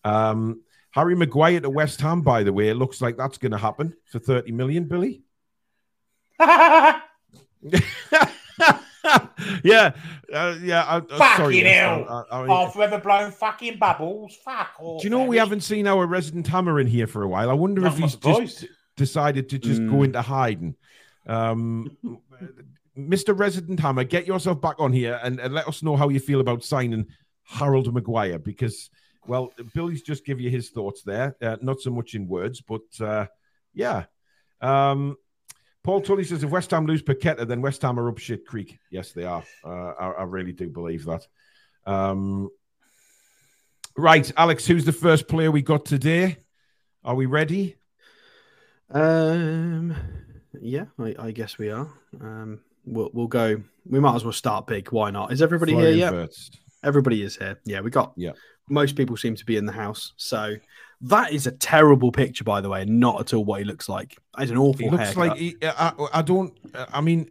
Um, 0.04 0.62
Harry 0.90 1.14
Maguire 1.14 1.61
to 1.61 1.70
West 1.70 2.00
Ham, 2.00 2.23
by 2.23 2.42
the 2.42 2.52
way, 2.52 2.68
it 2.68 2.75
looks 2.75 3.00
like 3.02 3.16
that's 3.16 3.38
going 3.38 3.52
to 3.52 3.58
happen 3.58 3.94
for 4.06 4.18
30 4.18 4.52
million, 4.52 4.85
Billy. 4.85 5.23
yeah, 6.40 7.00
uh, 10.32 10.56
yeah. 10.62 10.85
I, 10.85 10.97
uh, 10.97 11.00
Fucking 11.00 11.18
sorry, 11.37 11.62
West 11.62 11.75
hell. 11.75 11.99
Ham. 11.99 12.06
I- 12.08 12.25
I 12.30 12.40
mean, 12.42 12.50
oh, 12.50 12.68
forever 12.70 12.99
blown 12.99 13.30
fucking 13.30 13.78
bubbles. 13.78 14.37
Fuck 14.44 14.70
off. 14.80 15.02
do 15.02 15.06
you 15.06 15.11
know 15.11 15.25
we 15.25 15.37
haven't 15.37 15.61
seen 15.62 15.87
our 15.87 16.06
resident 16.06 16.47
hammer 16.47 16.80
in 16.80 16.87
here 16.87 17.06
for 17.06 17.23
a 17.23 17.28
while? 17.28 17.50
I 17.50 17.54
wonder 17.54 17.82
No, 17.82 17.88
if 17.88 17.94
he's 17.99 18.14
just 18.16 18.23
surprised. 18.23 18.66
decided 18.97 19.49
to 19.50 19.58
just 19.58 19.80
go 19.80 19.97
Mm. 19.99 20.04
into 20.06 20.23
hiding. 20.23 20.75
Um, 21.26 21.97
Mr. 22.99 23.38
Resident 23.38 23.78
Hammer, 23.78 24.05
get 24.05 24.26
yourself 24.26 24.61
back 24.61 24.76
on 24.78 24.93
here 24.93 25.21
and, 25.23 25.38
and 25.38 25.55
let 25.55 25.69
us 25.69 25.83
know 25.83 25.97
how 25.97 26.09
you 26.09 26.19
feel 26.19 26.40
about 26.40 26.64
signing 26.64 27.07
Harold 27.45 27.93
Maguire 27.93 28.38
because, 28.38 28.90
well, 29.26 29.52
Billy's 29.73 30.02
just 30.02 30.25
give 30.25 30.40
you 30.40 30.50
his 30.50 30.71
thoughts 30.71 31.02
there. 31.02 31.37
Uh, 31.40 31.57
not 31.62 31.81
so 31.81 31.90
much 31.90 32.14
in 32.14 32.26
words, 32.26 32.61
but 32.61 32.83
uh, 33.00 33.26
yeah. 33.73 34.05
Um, 34.61 35.17
Paul 35.85 36.00
Tully 36.00 36.25
says 36.25 36.43
if 36.43 36.50
West 36.50 36.73
Ham 36.73 36.87
lose 36.87 37.02
Paqueta, 37.02 37.47
then 37.47 37.62
West 37.62 37.83
Ham 37.83 37.99
are 37.99 38.09
up 38.09 38.19
shit 38.19 38.45
creek. 38.45 38.78
Yes, 38.90 39.12
they 39.12 39.25
are. 39.25 39.45
Uh, 39.64 39.93
I, 39.99 40.11
I, 40.11 40.23
really 40.25 40.52
do 40.52 40.69
believe 40.69 41.05
that. 41.05 41.26
Um, 41.87 42.50
right, 43.97 44.31
Alex, 44.37 44.67
who's 44.67 44.85
the 44.85 44.93
first 44.93 45.28
player 45.28 45.50
we 45.50 45.62
got 45.62 45.87
today? 45.87 46.38
Are 47.05 47.14
we 47.14 47.26
ready? 47.26 47.76
Um, 48.90 49.95
yeah, 50.61 50.87
I, 50.99 51.14
I 51.19 51.31
guess 51.31 51.59
we 51.59 51.71
are. 51.71 51.88
Um, 52.21 52.61
we'll 52.88 53.11
we'll 53.12 53.26
go. 53.26 53.61
We 53.87 54.00
might 54.00 54.14
as 54.14 54.25
well 54.25 54.33
start 54.33 54.66
big. 54.66 54.90
Why 54.90 55.11
not? 55.11 55.33
Is 55.33 55.42
everybody 55.42 55.75
here 55.75 55.90
yet? 55.90 56.30
Everybody 56.85 57.23
is 57.23 57.37
here. 57.37 57.59
Yeah, 57.64 57.80
we 57.80 57.90
got. 57.90 58.12
Yeah. 58.16 58.33
Most 58.68 58.97
people 58.97 59.16
seem 59.16 59.35
to 59.35 59.45
be 59.45 59.57
in 59.57 59.66
the 59.66 59.73
house. 59.73 60.12
So 60.16 60.57
that 61.02 61.33
is 61.33 61.47
a 61.47 61.52
terrible 61.52 62.12
picture, 62.12 62.45
by 62.45 62.61
the 62.61 62.68
way, 62.68 62.85
not 62.85 63.21
at 63.21 63.35
all 63.35 63.45
what 63.45 63.61
he 63.61 63.64
looks 63.64 63.88
like. 63.88 64.16
It's 64.38 64.50
an 64.50 64.59
awful. 64.59 64.85
He 64.85 64.90
looks 64.90 65.14
haircut. 65.14 65.28
like 65.28 65.38
he, 65.38 65.57
I, 65.62 65.92
I 66.12 66.23
don't. 66.23 66.57
I 66.75 67.00
mean, 67.00 67.30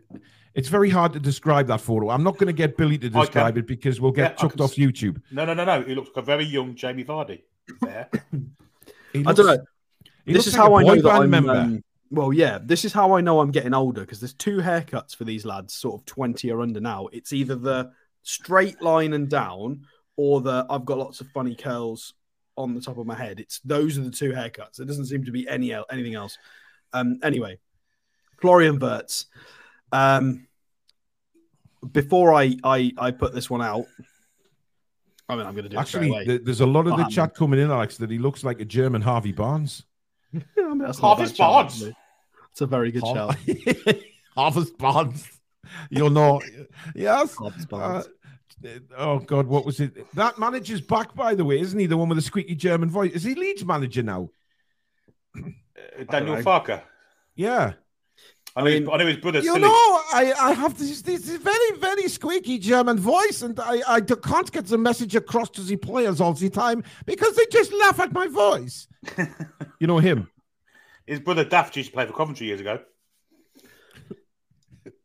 it's 0.56 0.70
very 0.70 0.90
hard 0.90 1.14
to 1.14 1.20
describe 1.20 1.68
that 1.68 1.82
photo. 1.82 2.10
I'm 2.10 2.24
not 2.24 2.34
going 2.36 2.48
to 2.48 2.54
get 2.54 2.78
Billy 2.78 2.98
to 2.98 3.10
describe 3.10 3.58
it 3.58 3.68
because 3.68 4.02
we'll 4.02 4.12
get 4.12 4.32
yeah, 4.32 4.36
chucked 4.38 4.60
off 4.60 4.76
YouTube. 4.76 5.22
No, 5.32 5.46
no, 5.46 5.54
no, 5.54 5.64
no. 5.66 5.84
He 5.84 5.94
looks 5.94 6.10
like 6.10 6.24
a 6.24 6.26
very 6.26 6.46
young 6.46 6.76
Jamie 6.76 7.04
Vardy. 7.06 7.44
There. 7.82 8.10
looks, 9.14 9.28
I 9.28 9.34
don't 9.34 9.46
know. 9.46 9.58
This 10.26 10.48
is 10.48 10.54
like 10.54 10.62
how 10.62 10.76
I 10.76 10.84
know 10.84 11.02
that 11.02 11.12
I'm. 11.12 11.34
Um, 11.34 11.84
well, 12.10 12.32
yeah, 12.32 12.60
this 12.62 12.86
is 12.86 12.94
how 12.94 13.16
I 13.16 13.22
know 13.22 13.40
I'm 13.40 13.52
getting 13.52 13.74
older 13.74 14.02
because 14.02 14.20
there's 14.20 14.34
two 14.34 14.58
haircuts 14.58 15.16
for 15.16 15.24
these 15.24 15.46
lads, 15.46 15.74
sort 15.74 16.00
of 16.00 16.06
20 16.06 16.52
or 16.52 16.62
under 16.62 16.80
now. 16.80 17.08
It's 17.12 17.34
either 17.34 17.56
the 17.56 17.92
straight 18.24 18.82
line 18.82 19.14
and 19.14 19.30
down, 19.30 19.86
or 20.16 20.42
the 20.42 20.66
I've 20.70 20.86
got 20.86 20.98
lots 20.98 21.22
of 21.22 21.28
funny 21.30 21.56
curls 21.56 22.14
on 22.58 22.74
the 22.74 22.82
top 22.82 22.98
of 22.98 23.06
my 23.06 23.16
head. 23.16 23.40
It's 23.40 23.60
those 23.60 23.98
are 23.98 24.02
the 24.02 24.12
two 24.12 24.32
haircuts. 24.32 24.80
It 24.80 24.86
doesn't 24.86 25.06
seem 25.06 25.24
to 25.26 25.32
be 25.32 25.48
any 25.48 25.74
anything 25.92 26.16
else. 26.16 26.38
Um, 26.94 27.20
anyway, 27.24 27.60
Florian 28.42 28.80
Wirtz. 28.80 29.28
Um, 29.92 30.48
before 31.92 32.34
I, 32.34 32.58
I 32.64 32.92
I 32.98 33.12
put 33.12 33.34
this 33.34 33.50
one 33.50 33.62
out, 33.62 33.86
I 35.30 35.36
mean 35.36 35.46
I'm 35.46 35.54
going 35.54 35.64
to 35.64 35.70
do 35.70 35.78
actually. 35.78 36.40
there's 36.40 36.62
a 36.62 36.66
lot 36.66 36.88
of 36.88 36.98
the 36.98 37.06
chat 37.06 37.36
coming 37.36 37.60
in, 37.60 37.72
Alex, 37.72 37.98
that 37.98 38.10
he 38.10 38.18
looks 38.18 38.44
like 38.44 38.60
a 38.60 38.66
German 38.66 39.02
Harvey 39.02 39.32
Barnes. 39.32 39.84
I 40.34 40.74
mean, 40.74 40.82
Harvey 40.94 41.34
Barnes. 41.38 41.84
It's 42.52 42.62
a 42.62 42.68
very 42.68 42.92
good 42.92 43.06
show. 43.06 43.32
Harvey 44.36 44.72
Barnes. 44.78 45.28
You'll 45.90 46.10
know. 46.10 46.42
Yes. 46.96 47.36
Uh, 47.72 48.04
oh 48.98 49.20
God, 49.20 49.48
what 49.48 49.66
was 49.66 49.80
it? 49.80 50.12
That 50.16 50.40
manager's 50.40 50.82
back, 50.82 51.14
by 51.14 51.36
the 51.36 51.46
way, 51.46 51.60
isn't 51.60 51.78
he? 51.80 51.86
The 51.86 51.98
one 51.98 52.10
with 52.10 52.18
the 52.18 52.22
squeaky 52.22 52.56
German 52.56 52.90
voice. 52.90 53.12
Is 53.12 53.24
he 53.24 53.36
Leeds 53.36 53.66
manager 53.66 54.04
now? 54.04 54.30
Uh, 55.38 56.04
Daniel 56.10 56.38
Farke. 56.38 56.82
Yeah. 57.36 57.74
I, 58.58 58.64
mean, 58.64 58.90
I 58.92 58.98
know 58.98 59.06
his 59.06 59.18
brother. 59.18 59.38
You 59.38 59.54
silly. 59.54 59.62
know, 59.62 59.68
I, 59.70 60.34
I 60.40 60.54
have 60.54 60.80
this, 60.80 61.04
this 61.04 61.26
very, 61.26 61.78
very 61.78 62.08
squeaky 62.08 62.58
German 62.58 62.98
voice, 62.98 63.44
and 63.44 63.60
I, 63.60 63.84
I 63.88 64.02
can't 64.02 64.52
get 64.52 64.66
the 64.66 64.80
message 64.80 65.16
across 65.16 65.52
to 65.52 65.62
the 65.62 65.76
players 65.76 66.20
all 66.20 66.34
the 66.34 66.50
time 66.50 66.84
because 67.06 67.36
they 67.36 67.46
just 67.52 67.72
laugh 67.72 68.00
at 68.00 68.14
my 68.14 68.26
voice. 68.26 68.88
you 69.80 69.86
know 69.86 70.00
him. 70.00 70.32
His 71.06 71.20
brother 71.20 71.46
Daft 71.46 71.78
used 71.78 71.90
to 71.90 71.94
play 71.94 72.08
for 72.08 72.14
Coventry 72.14 72.48
years 72.48 72.60
ago. 72.60 72.80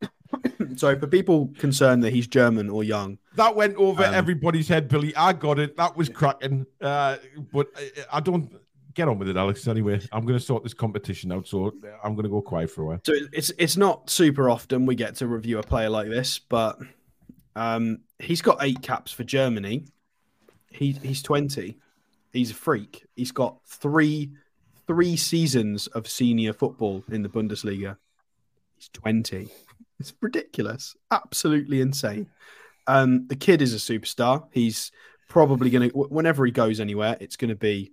so 0.77 0.99
for 0.99 1.07
people 1.07 1.53
concerned 1.59 2.03
that 2.05 2.13
he's 2.15 2.27
German 2.27 2.71
or 2.71 2.83
young, 2.83 3.19
that 3.35 3.55
went 3.55 3.77
over 3.77 4.03
um, 4.03 4.15
everybody's 4.15 4.69
head, 4.69 4.89
Billy. 4.89 5.15
I 5.15 5.35
got 5.35 5.59
it. 5.59 5.77
That 5.77 5.95
was 5.95 6.09
cracking. 6.09 6.65
Uh, 6.81 7.19
but 7.53 7.69
I, 7.77 7.91
I, 8.15 8.21
don't 8.21 8.51
get 8.95 9.09
on 9.09 9.19
with 9.19 9.29
it, 9.29 9.37
Alex. 9.37 9.67
Anyway, 9.69 10.01
I'm 10.13 10.25
going 10.27 10.39
to 10.39 10.45
sort 10.45 10.63
this 10.63 10.75
competition 10.75 11.33
out, 11.33 11.47
so 11.47 11.73
I'm 12.03 12.15
going 12.15 12.25
to 12.25 12.31
go 12.31 12.43
quiet 12.43 12.71
for 12.71 12.83
a 12.83 12.87
while. 12.87 13.01
So 13.05 13.15
it's 13.33 13.53
it's 13.59 13.77
not 13.77 14.11
super 14.11 14.51
often 14.51 14.87
we 14.87 14.95
get 14.95 15.17
to 15.17 15.27
review 15.27 15.59
a 15.59 15.63
player 15.63 15.89
like 15.91 16.09
this, 16.09 16.39
but 16.39 16.79
um, 17.57 18.01
he's 18.19 18.43
got 18.43 18.59
eight 18.63 18.83
caps 18.83 19.13
for 19.13 19.25
Germany. 19.25 19.87
He 20.71 20.93
he's 20.93 21.23
20. 21.23 21.79
He's 22.33 22.51
a 22.51 22.55
freak. 22.55 23.05
He's 23.15 23.33
got 23.33 23.59
three 23.67 24.33
three 24.87 25.17
seasons 25.17 25.87
of 25.89 26.09
senior 26.09 26.53
football 26.53 27.05
in 27.11 27.23
the 27.23 27.29
Bundesliga. 27.29 27.97
He's 28.77 28.89
20. 28.89 29.49
It's 30.01 30.13
ridiculous. 30.21 30.97
Absolutely 31.11 31.81
insane. 31.81 32.27
Um, 32.89 33.27
the 33.29 33.37
kid 33.37 33.63
is 33.63 33.75
a 33.75 33.77
superstar. 33.77 34.49
He's 34.51 34.91
probably 35.29 35.71
going 35.71 35.91
to, 35.91 35.97
whenever 35.97 36.45
he 36.45 36.51
goes 36.51 36.81
anywhere, 36.81 37.17
it's 37.21 37.37
going 37.37 37.51
to 37.51 37.55
be 37.55 37.93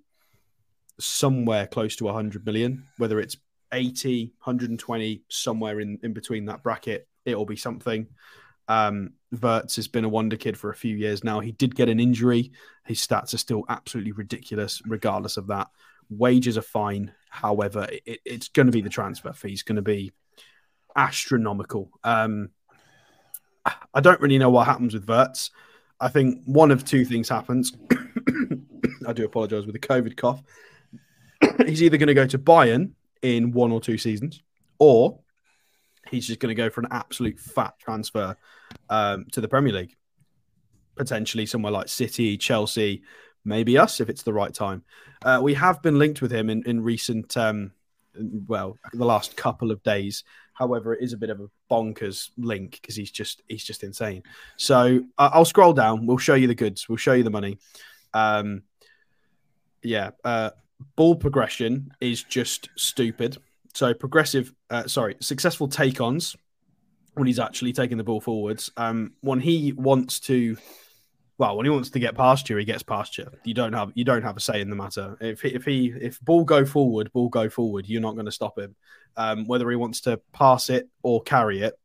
somewhere 0.99 1.67
close 1.67 1.95
to 1.97 2.05
100 2.05 2.45
million, 2.45 2.85
whether 2.97 3.19
it's 3.19 3.37
80, 3.71 4.33
120, 4.43 5.23
somewhere 5.29 5.79
in, 5.79 5.99
in 6.03 6.13
between 6.13 6.45
that 6.45 6.63
bracket, 6.63 7.07
it'll 7.25 7.45
be 7.45 7.55
something. 7.55 8.07
Um, 8.67 9.13
Wirtz 9.41 9.75
has 9.77 9.87
been 9.87 10.05
a 10.05 10.09
wonder 10.09 10.37
kid 10.37 10.57
for 10.57 10.69
a 10.69 10.75
few 10.75 10.95
years 10.95 11.23
now. 11.23 11.39
He 11.39 11.51
did 11.51 11.75
get 11.75 11.89
an 11.89 11.99
injury. 11.99 12.51
His 12.85 13.05
stats 13.05 13.33
are 13.33 13.39
still 13.39 13.63
absolutely 13.69 14.11
ridiculous, 14.11 14.81
regardless 14.85 15.37
of 15.37 15.47
that. 15.47 15.67
Wages 16.09 16.57
are 16.57 16.63
fine. 16.63 17.13
However, 17.29 17.87
it, 18.05 18.19
it's 18.25 18.49
going 18.49 18.65
to 18.67 18.71
be 18.71 18.81
the 18.81 18.89
transfer 18.89 19.33
fee. 19.33 19.53
It's 19.53 19.63
going 19.63 19.77
to 19.77 19.81
be 19.81 20.11
astronomical. 20.95 21.91
Um, 22.03 22.49
I 23.93 24.01
don't 24.01 24.21
really 24.21 24.37
know 24.37 24.49
what 24.49 24.65
happens 24.65 24.93
with 24.93 25.07
Wirtz. 25.07 25.51
I 25.99 26.07
think 26.07 26.43
one 26.45 26.71
of 26.71 26.85
two 26.85 27.05
things 27.05 27.29
happens. 27.29 27.75
I 29.07 29.13
do 29.13 29.25
apologize 29.25 29.65
with 29.65 29.73
the 29.73 29.87
COVID 29.87 30.15
cough. 30.15 30.41
he's 31.65 31.83
either 31.83 31.97
going 31.97 32.07
to 32.07 32.13
go 32.13 32.27
to 32.27 32.37
Bayern 32.37 32.91
in 33.21 33.51
one 33.51 33.71
or 33.71 33.81
two 33.81 33.97
seasons, 33.97 34.41
or 34.77 35.19
he's 36.09 36.27
just 36.27 36.39
going 36.39 36.55
to 36.55 36.61
go 36.61 36.69
for 36.69 36.81
an 36.81 36.87
absolute 36.91 37.39
fat 37.39 37.77
transfer 37.79 38.35
um, 38.89 39.25
to 39.31 39.41
the 39.41 39.47
Premier 39.47 39.73
League. 39.73 39.95
Potentially 40.95 41.45
somewhere 41.45 41.71
like 41.71 41.87
City, 41.87 42.37
Chelsea, 42.37 43.03
maybe 43.45 43.77
us 43.77 44.01
if 44.01 44.09
it's 44.09 44.23
the 44.23 44.33
right 44.33 44.53
time. 44.53 44.83
Uh, 45.23 45.39
we 45.41 45.53
have 45.53 45.81
been 45.81 45.99
linked 45.99 46.21
with 46.21 46.31
him 46.31 46.49
in, 46.49 46.63
in 46.63 46.81
recent, 46.81 47.35
um, 47.37 47.71
well, 48.47 48.77
the 48.93 49.05
last 49.05 49.35
couple 49.37 49.71
of 49.71 49.81
days. 49.83 50.23
However, 50.53 50.93
it 50.93 51.01
is 51.01 51.13
a 51.13 51.17
bit 51.17 51.29
of 51.29 51.39
a 51.39 51.49
bonkers 51.71 52.31
link 52.37 52.79
because 52.81 52.95
he's 52.95 53.11
just 53.11 53.41
he's 53.47 53.63
just 53.63 53.81
insane. 53.81 54.23
So 54.57 55.01
uh, 55.17 55.29
I'll 55.31 55.45
scroll 55.45 55.71
down. 55.71 56.05
We'll 56.05 56.17
show 56.17 56.33
you 56.33 56.47
the 56.47 56.55
goods. 56.55 56.89
We'll 56.89 56.97
show 56.97 57.13
you 57.13 57.23
the 57.23 57.29
money. 57.29 57.59
Um, 58.13 58.63
yeah, 59.81 60.11
uh, 60.25 60.49
ball 60.95 61.15
progression 61.15 61.91
is 61.99 62.23
just 62.23 62.69
stupid. 62.75 63.37
So 63.73 63.93
progressive, 63.93 64.53
uh, 64.69 64.87
sorry, 64.87 65.15
successful 65.19 65.67
take-ons 65.67 66.35
when 67.13 67.27
he's 67.27 67.39
actually 67.39 67.73
taking 67.73 67.97
the 67.97 68.03
ball 68.03 68.21
forwards. 68.21 68.71
Um, 68.77 69.13
when 69.21 69.39
he 69.39 69.73
wants 69.73 70.19
to 70.21 70.57
well, 71.39 71.55
when 71.55 71.65
he 71.65 71.69
wants 71.69 71.89
to 71.91 71.99
get 71.99 72.15
past 72.15 72.49
you, 72.49 72.57
he 72.57 72.65
gets 72.65 72.83
past 72.83 73.17
you. 73.17 73.25
You 73.45 73.53
don't 73.53 73.71
have 73.71 73.93
you 73.95 74.03
don't 74.03 74.23
have 74.23 74.35
a 74.35 74.41
say 74.41 74.59
in 74.59 74.69
the 74.69 74.75
matter. 74.75 75.17
If 75.21 75.41
he, 75.41 75.49
if 75.49 75.63
he 75.63 75.87
if 75.87 76.19
ball 76.19 76.43
go 76.43 76.65
forward, 76.65 77.13
ball 77.13 77.29
go 77.29 77.49
forward. 77.49 77.87
You're 77.87 78.01
not 78.01 78.15
going 78.15 78.25
to 78.25 78.31
stop 78.31 78.59
him. 78.59 78.75
Um, 79.15 79.47
whether 79.47 79.69
he 79.69 79.77
wants 79.77 80.01
to 80.01 80.19
pass 80.33 80.69
it 80.69 80.89
or 81.01 81.23
carry 81.23 81.61
it, 81.61 81.75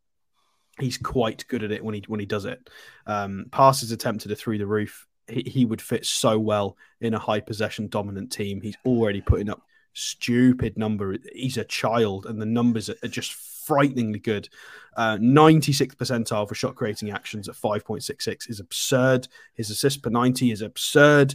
he's 0.80 0.98
quite 0.98 1.46
good 1.46 1.62
at 1.62 1.70
it 1.70 1.85
when 1.85 1.94
he 1.94 2.02
when 2.09 2.18
he 2.18 2.26
does 2.26 2.46
it. 2.46 2.68
Um, 3.07 3.46
passes 3.52 3.92
attempted 3.92 4.33
are 4.33 4.37
through 4.37 4.59
the 4.59 4.66
roof. 4.66 5.07
He, 5.28 5.64
would 5.64 5.80
fit 5.80 6.04
so 6.04 6.38
well 6.38 6.76
in 7.00 7.14
a 7.14 7.18
high 7.18 7.40
possession 7.40 7.88
dominant 7.88 8.30
team. 8.30 8.60
He's 8.60 8.76
already 8.84 9.22
putting 9.22 9.48
up 9.48 9.62
stupid 9.94 10.76
number. 10.76 11.16
He's 11.32 11.56
a 11.56 11.64
child, 11.64 12.26
and 12.26 12.40
the 12.40 12.46
numbers 12.46 12.90
are 12.90 13.08
just 13.08 13.32
frighteningly 13.32 14.18
good. 14.18 14.48
Uh, 14.96 15.16
96th 15.16 15.96
percentile 15.96 16.46
for 16.46 16.54
shot 16.54 16.74
creating 16.74 17.10
actions 17.10 17.48
at 17.48 17.54
5.66 17.54 18.50
is 18.50 18.60
absurd. 18.60 19.28
His 19.54 19.70
assist 19.70 20.02
per 20.02 20.10
90 20.10 20.50
is 20.50 20.62
absurd. 20.62 21.34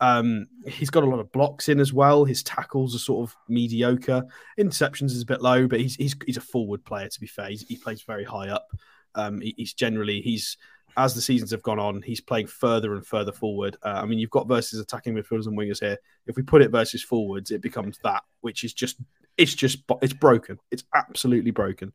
Um, 0.00 0.46
he's 0.66 0.90
got 0.90 1.04
a 1.04 1.08
lot 1.08 1.20
of 1.20 1.32
blocks 1.32 1.68
in 1.68 1.80
as 1.80 1.92
well. 1.92 2.24
His 2.24 2.42
tackles 2.42 2.94
are 2.94 2.98
sort 2.98 3.28
of 3.28 3.36
mediocre. 3.48 4.24
Interceptions 4.58 5.12
is 5.12 5.22
a 5.22 5.26
bit 5.26 5.40
low, 5.40 5.66
but 5.66 5.80
he's 5.80 5.94
he's, 5.96 6.16
he's 6.26 6.36
a 6.36 6.42
forward 6.42 6.84
player. 6.84 7.08
To 7.08 7.20
be 7.20 7.26
fair, 7.26 7.48
he's, 7.48 7.66
he 7.66 7.76
plays 7.76 8.02
very 8.02 8.24
high 8.24 8.48
up. 8.48 8.68
Um, 9.14 9.40
he, 9.40 9.54
he's 9.56 9.72
generally 9.72 10.20
he's 10.20 10.56
as 10.96 11.14
the 11.14 11.20
seasons 11.20 11.50
have 11.50 11.62
gone 11.62 11.78
on, 11.78 12.02
he's 12.02 12.20
playing 12.20 12.46
further 12.46 12.94
and 12.94 13.06
further 13.06 13.32
forward. 13.32 13.76
Uh, 13.82 14.00
I 14.02 14.06
mean, 14.06 14.18
you've 14.18 14.30
got 14.30 14.48
versus 14.48 14.80
attacking 14.80 15.14
midfielders 15.14 15.46
and 15.46 15.58
wingers 15.58 15.80
here. 15.80 15.98
If 16.26 16.36
we 16.36 16.42
put 16.42 16.62
it 16.62 16.70
versus 16.70 17.02
forwards, 17.02 17.50
it 17.50 17.62
becomes 17.62 17.98
that, 18.04 18.22
which 18.40 18.64
is 18.64 18.72
just 18.72 19.00
it's 19.36 19.54
just 19.54 19.78
it's 20.02 20.12
broken. 20.12 20.58
It's 20.70 20.84
absolutely 20.94 21.50
broken. 21.50 21.92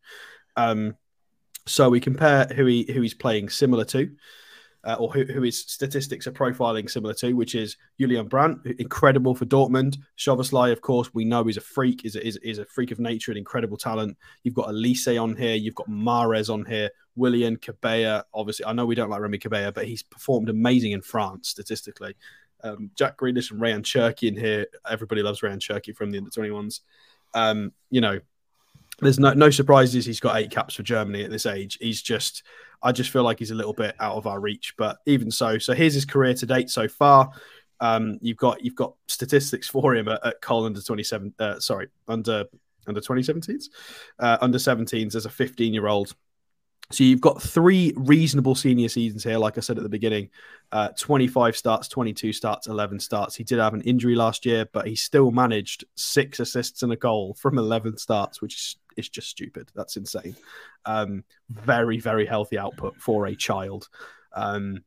Um, 0.56 0.98
so 1.66 1.90
we 1.90 2.00
compare 2.00 2.46
who 2.46 2.66
he 2.66 2.92
who 2.92 3.02
he's 3.02 3.14
playing 3.14 3.50
similar 3.50 3.86
to. 3.86 4.10
uh, 4.84 4.96
or 5.00 5.12
who, 5.12 5.24
who 5.26 5.42
his 5.42 5.60
statistics 5.60 6.26
are 6.26 6.32
profiling 6.32 6.90
similar 6.90 7.14
to, 7.14 7.34
which 7.34 7.54
is 7.54 7.76
Julian 8.00 8.28
Brandt, 8.28 8.66
incredible 8.80 9.36
for 9.36 9.46
Dortmund. 9.46 9.98
Szoboszlai, 10.18 10.72
of 10.72 10.82
course, 10.82 11.14
we 11.14 11.26
know 11.26 11.48
is 11.48 11.58
a 11.58 11.62
freak, 11.62 12.06
is 12.06 12.16
a, 12.16 12.26
is, 12.26 12.38
is 12.38 12.60
a 12.60 12.66
freak 12.66 12.92
of 12.92 13.00
nature 13.00 13.32
and 13.32 13.38
incredible 13.38 13.78
talent. 13.78 14.18
You've 14.44 14.54
got 14.54 14.70
Olise 14.70 15.22
on 15.22 15.36
here, 15.36 15.56
you've 15.56 15.76
got 15.76 15.90
Mahrez 15.90 16.52
on 16.54 16.66
here, 16.66 16.90
Willian 17.20 17.58
Cabella. 17.58 18.26
Obviously, 18.34 18.66
I 18.66 18.74
know 18.74 18.86
we 18.86 18.96
don't 18.96 19.10
like 19.10 19.22
Remy 19.22 19.38
Cabella, 19.38 19.72
but 19.72 19.86
he's 19.86 20.02
performed 20.02 20.50
amazing 20.50 20.94
in 20.94 21.02
France 21.02 21.50
statistically. 21.50 22.16
Um, 22.64 22.92
Jack 22.96 23.18
Grealish 23.18 23.52
and 23.52 23.62
Rayan 23.62 23.84
Cherki 23.84 24.28
in 24.28 24.36
here. 24.36 24.66
Everybody 24.90 25.22
loves 25.22 25.42
Rayan 25.42 25.60
Cherki 25.60 25.96
from 25.96 26.12
the 26.12 26.18
under 26.18 26.32
21s. 26.32 26.82
Um, 27.34 27.74
you 27.90 28.02
know, 28.02 28.20
there's 29.02 29.20
no 29.20 29.34
no 29.34 29.50
surprises. 29.50 30.06
He's 30.06 30.20
got 30.20 30.38
eight 30.38 30.52
caps 30.52 30.76
for 30.76 30.84
Germany 30.84 31.24
at 31.24 31.32
this 31.32 31.46
age. 31.46 31.78
He's 31.80 32.02
just, 32.02 32.44
I 32.82 32.92
just 32.92 33.12
feel 33.12 33.24
like 33.24 33.40
he's 33.40 33.52
a 33.52 33.56
little 33.56 33.74
bit 33.74 33.96
out 34.00 34.16
of 34.16 34.28
our 34.28 34.40
reach. 34.40 34.74
But 34.78 34.98
even 35.06 35.32
so, 35.32 35.58
so 35.58 35.74
here's 35.74 35.94
his 35.94 36.06
career 36.06 36.34
to 36.34 36.46
date 36.46 36.70
so 36.70 36.88
far. 36.88 37.32
Um, 37.80 38.18
you've 38.22 38.38
got 38.38 38.64
you've 38.64 38.76
got 38.76 38.96
statistics 39.08 39.68
for 39.70 39.96
him 39.96 40.08
at, 40.08 40.26
at 40.26 40.42
Cole 40.42 40.66
under 40.66 40.82
27. 40.82 41.34
Uh, 41.40 41.60
sorry, 41.60 41.88
under 42.08 42.46
under 42.88 43.02
2017s, 43.02 43.66
uh, 44.20 44.38
under 44.42 44.58
17s 44.58 45.16
as 45.16 45.26
a 45.26 45.30
15 45.30 45.74
year 45.74 45.88
old. 45.88 46.16
So 46.92 47.04
you've 47.04 47.22
got 47.22 47.42
three 47.42 47.94
reasonable 47.96 48.56
senior 48.56 48.90
seasons 48.90 49.24
here, 49.24 49.38
like 49.38 49.58
I 49.58 49.62
said 49.62 49.78
at 49.78 49.84
the 49.84 49.90
beginning. 49.90 50.30
Uh, 50.72 50.90
25 50.98 51.56
starts, 51.56 51.88
22 51.88 52.34
starts, 52.34 52.66
11 52.66 53.00
starts. 53.00 53.36
He 53.36 53.44
did 53.44 53.60
have 53.60 53.76
an 53.76 53.82
injury 53.82 54.16
last 54.16 54.44
year, 54.44 54.68
but 54.74 54.88
he 54.88 54.96
still 54.96 55.30
managed 55.30 55.86
six 55.96 56.40
assists 56.40 56.82
and 56.82 56.92
a 56.92 56.96
goal 56.96 57.36
from 57.36 57.60
11 57.60 57.98
starts, 57.98 58.42
which 58.42 58.56
is, 58.56 58.76
is 58.98 59.10
just 59.10 59.30
stupid. 59.30 59.70
That's 59.76 59.98
insane. 59.98 60.36
Um, 60.86 61.24
very, 61.50 62.00
very 62.00 62.26
healthy 62.26 62.58
output 62.58 62.96
for 62.98 63.28
a 63.28 63.36
child. 63.36 63.88
Um, 64.34 64.84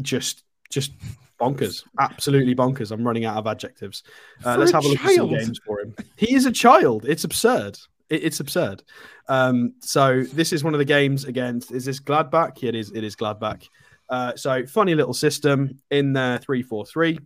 just, 0.00 0.44
just 0.70 0.92
bonkers. 1.38 1.84
Absolutely 2.00 2.54
bonkers. 2.54 2.90
I'm 2.90 3.06
running 3.06 3.26
out 3.26 3.36
of 3.36 3.46
adjectives. 3.46 4.02
Uh, 4.46 4.56
let's 4.56 4.72
have 4.72 4.86
a 4.86 4.88
look 4.88 4.98
child. 4.98 5.10
at 5.10 5.16
some 5.16 5.28
games 5.28 5.60
for 5.66 5.80
him. 5.80 5.94
He 6.16 6.34
is 6.34 6.46
a 6.46 6.52
child. 6.52 7.04
It's 7.06 7.24
absurd 7.24 7.78
it, 8.10 8.24
it's 8.24 8.40
absurd. 8.40 8.82
Um, 9.28 9.74
so 9.80 10.22
this 10.22 10.52
is 10.52 10.62
one 10.64 10.74
of 10.74 10.78
the 10.78 10.84
games 10.84 11.24
against. 11.24 11.72
Is 11.72 11.84
this 11.84 12.00
Gladbach? 12.00 12.62
It 12.62 12.74
is. 12.74 12.90
It 12.92 13.04
is 13.04 13.16
Gladbach. 13.16 13.68
Uh, 14.08 14.36
so 14.36 14.66
funny 14.66 14.94
little 14.94 15.14
system 15.14 15.80
in 15.90 16.12
there, 16.12 16.38
three 16.38 16.62
four 16.62 16.84
three. 16.84 17.18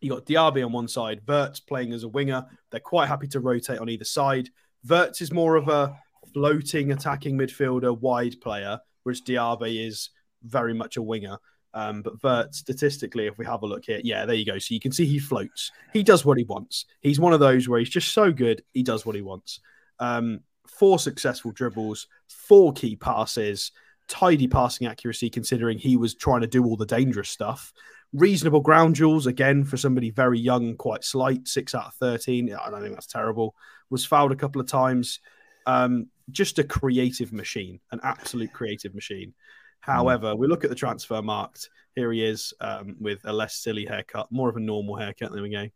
You 0.00 0.10
got 0.10 0.24
Diaby 0.24 0.64
on 0.64 0.72
one 0.72 0.88
side, 0.88 1.20
Wirtz 1.26 1.60
playing 1.60 1.92
as 1.92 2.04
a 2.04 2.08
winger. 2.08 2.46
They're 2.70 2.80
quite 2.80 3.08
happy 3.08 3.28
to 3.28 3.40
rotate 3.40 3.80
on 3.80 3.90
either 3.90 4.04
side. 4.04 4.48
Wirtz 4.88 5.20
is 5.20 5.30
more 5.30 5.56
of 5.56 5.68
a 5.68 5.94
floating 6.32 6.92
attacking 6.92 7.36
midfielder, 7.36 7.98
wide 7.98 8.40
player, 8.40 8.80
whereas 9.02 9.20
Diaby 9.20 9.86
is 9.86 10.10
very 10.42 10.72
much 10.72 10.96
a 10.96 11.02
winger. 11.02 11.36
Um, 11.74 12.00
but 12.00 12.22
Wirtz, 12.22 12.58
statistically, 12.58 13.26
if 13.26 13.36
we 13.36 13.44
have 13.44 13.62
a 13.62 13.66
look 13.66 13.84
here, 13.84 14.00
yeah, 14.02 14.24
there 14.24 14.34
you 14.34 14.46
go. 14.46 14.58
So 14.58 14.72
you 14.72 14.80
can 14.80 14.92
see 14.92 15.04
he 15.04 15.18
floats. 15.18 15.70
He 15.92 16.02
does 16.02 16.24
what 16.24 16.38
he 16.38 16.44
wants. 16.44 16.86
He's 17.00 17.20
one 17.20 17.34
of 17.34 17.40
those 17.40 17.68
where 17.68 17.78
he's 17.78 17.90
just 17.90 18.14
so 18.14 18.32
good, 18.32 18.62
he 18.72 18.82
does 18.82 19.04
what 19.04 19.14
he 19.14 19.22
wants. 19.22 19.60
Um, 20.00 20.40
four 20.66 20.98
successful 20.98 21.52
dribbles, 21.52 22.08
four 22.28 22.72
key 22.72 22.96
passes, 22.96 23.72
tidy 24.08 24.48
passing 24.48 24.86
accuracy 24.86 25.30
considering 25.30 25.78
he 25.78 25.96
was 25.96 26.14
trying 26.14 26.40
to 26.40 26.46
do 26.46 26.64
all 26.64 26.76
the 26.76 26.84
dangerous 26.84 27.30
stuff. 27.30 27.72
Reasonable 28.12 28.60
ground 28.60 28.96
jewels, 28.96 29.26
again, 29.26 29.62
for 29.64 29.76
somebody 29.76 30.10
very 30.10 30.38
young, 30.40 30.74
quite 30.74 31.04
slight, 31.04 31.46
six 31.46 31.74
out 31.76 31.86
of 31.86 31.94
13. 31.94 32.52
I 32.52 32.70
don't 32.70 32.82
think 32.82 32.94
that's 32.94 33.06
terrible. 33.06 33.54
Was 33.88 34.04
fouled 34.04 34.32
a 34.32 34.36
couple 34.36 34.60
of 34.60 34.66
times. 34.66 35.20
Um, 35.66 36.08
just 36.32 36.58
a 36.58 36.64
creative 36.64 37.32
machine, 37.32 37.78
an 37.92 38.00
absolute 38.02 38.52
creative 38.52 38.94
machine. 38.94 39.32
However, 39.80 40.34
we 40.34 40.46
look 40.46 40.64
at 40.64 40.70
the 40.70 40.76
Transfermarkt. 40.76 41.68
Here 41.94 42.12
he 42.12 42.24
is 42.24 42.52
um, 42.60 42.96
with 43.00 43.20
a 43.24 43.32
less 43.32 43.56
silly 43.56 43.86
haircut, 43.86 44.30
more 44.30 44.48
of 44.48 44.56
a 44.56 44.60
normal 44.60 44.96
haircut. 44.96 45.32
There 45.32 45.42
we 45.42 45.50
go. 45.50 45.68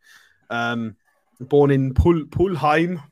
Um, 0.50 0.96
born 1.40 1.70
in 1.70 1.94
Pul- 1.94 2.26
Pulheim, 2.26 3.02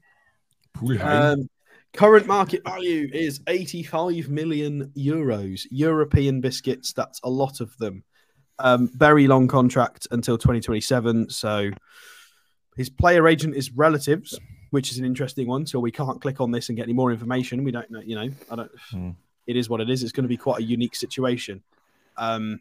um, 1.01 1.49
current 1.93 2.27
market 2.27 2.65
value 2.65 3.09
is 3.13 3.41
85 3.47 4.29
million 4.29 4.93
euros. 4.97 5.67
European 5.71 6.41
biscuits, 6.41 6.93
that's 6.93 7.21
a 7.23 7.31
lot 7.31 7.61
of 7.61 7.77
them. 7.79 8.05
Um, 8.59 8.89
very 8.95 9.27
long 9.27 9.49
contract 9.49 10.07
until 10.11 10.39
2027. 10.39 11.31
So 11.31 11.71
his 12.77 12.89
player 12.89 13.27
agent 13.27 13.57
is 13.57 13.73
relatives, 13.73 14.39
which 14.71 14.91
is 14.91 14.99
an 14.99 15.05
interesting 15.05 15.47
one. 15.49 15.67
So 15.67 15.81
we 15.81 15.91
can't 15.91 16.21
click 16.21 16.41
on 16.41 16.51
this 16.51 16.69
and 16.69 16.77
get 16.77 16.85
any 16.85 16.93
more 16.93 17.13
information. 17.13 17.65
We 17.65 17.73
don't 17.73 17.91
know, 17.91 18.01
you 18.01 18.15
know, 18.15 18.31
I 18.51 18.57
don't, 18.57 18.71
hmm. 18.91 19.11
it 19.47 19.57
is 19.57 19.69
what 19.69 19.81
it 19.81 19.91
is. 19.91 20.03
It's 20.03 20.13
going 20.13 20.25
to 20.25 20.29
be 20.29 20.37
quite 20.37 20.61
a 20.61 20.65
unique 20.65 20.95
situation. 20.95 21.63
Um, 22.17 22.61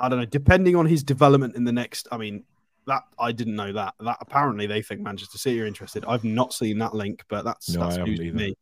I 0.00 0.08
don't 0.08 0.18
know, 0.18 0.26
depending 0.26 0.76
on 0.76 0.86
his 0.86 1.02
development 1.02 1.56
in 1.56 1.64
the 1.64 1.72
next, 1.72 2.08
I 2.10 2.18
mean, 2.18 2.44
that 2.88 3.04
I 3.18 3.32
didn't 3.32 3.54
know 3.54 3.72
that. 3.72 3.94
That 4.00 4.18
apparently 4.20 4.66
they 4.66 4.82
think 4.82 5.00
Manchester 5.00 5.38
City 5.38 5.60
are 5.60 5.66
interested. 5.66 6.04
I've 6.06 6.24
not 6.24 6.52
seen 6.52 6.78
that 6.78 6.94
link, 6.94 7.22
but 7.28 7.44
that's 7.44 7.70
no, 7.70 7.80
that's 7.80 7.98
news 7.98 8.18
to 8.18 8.32
me. 8.32 8.54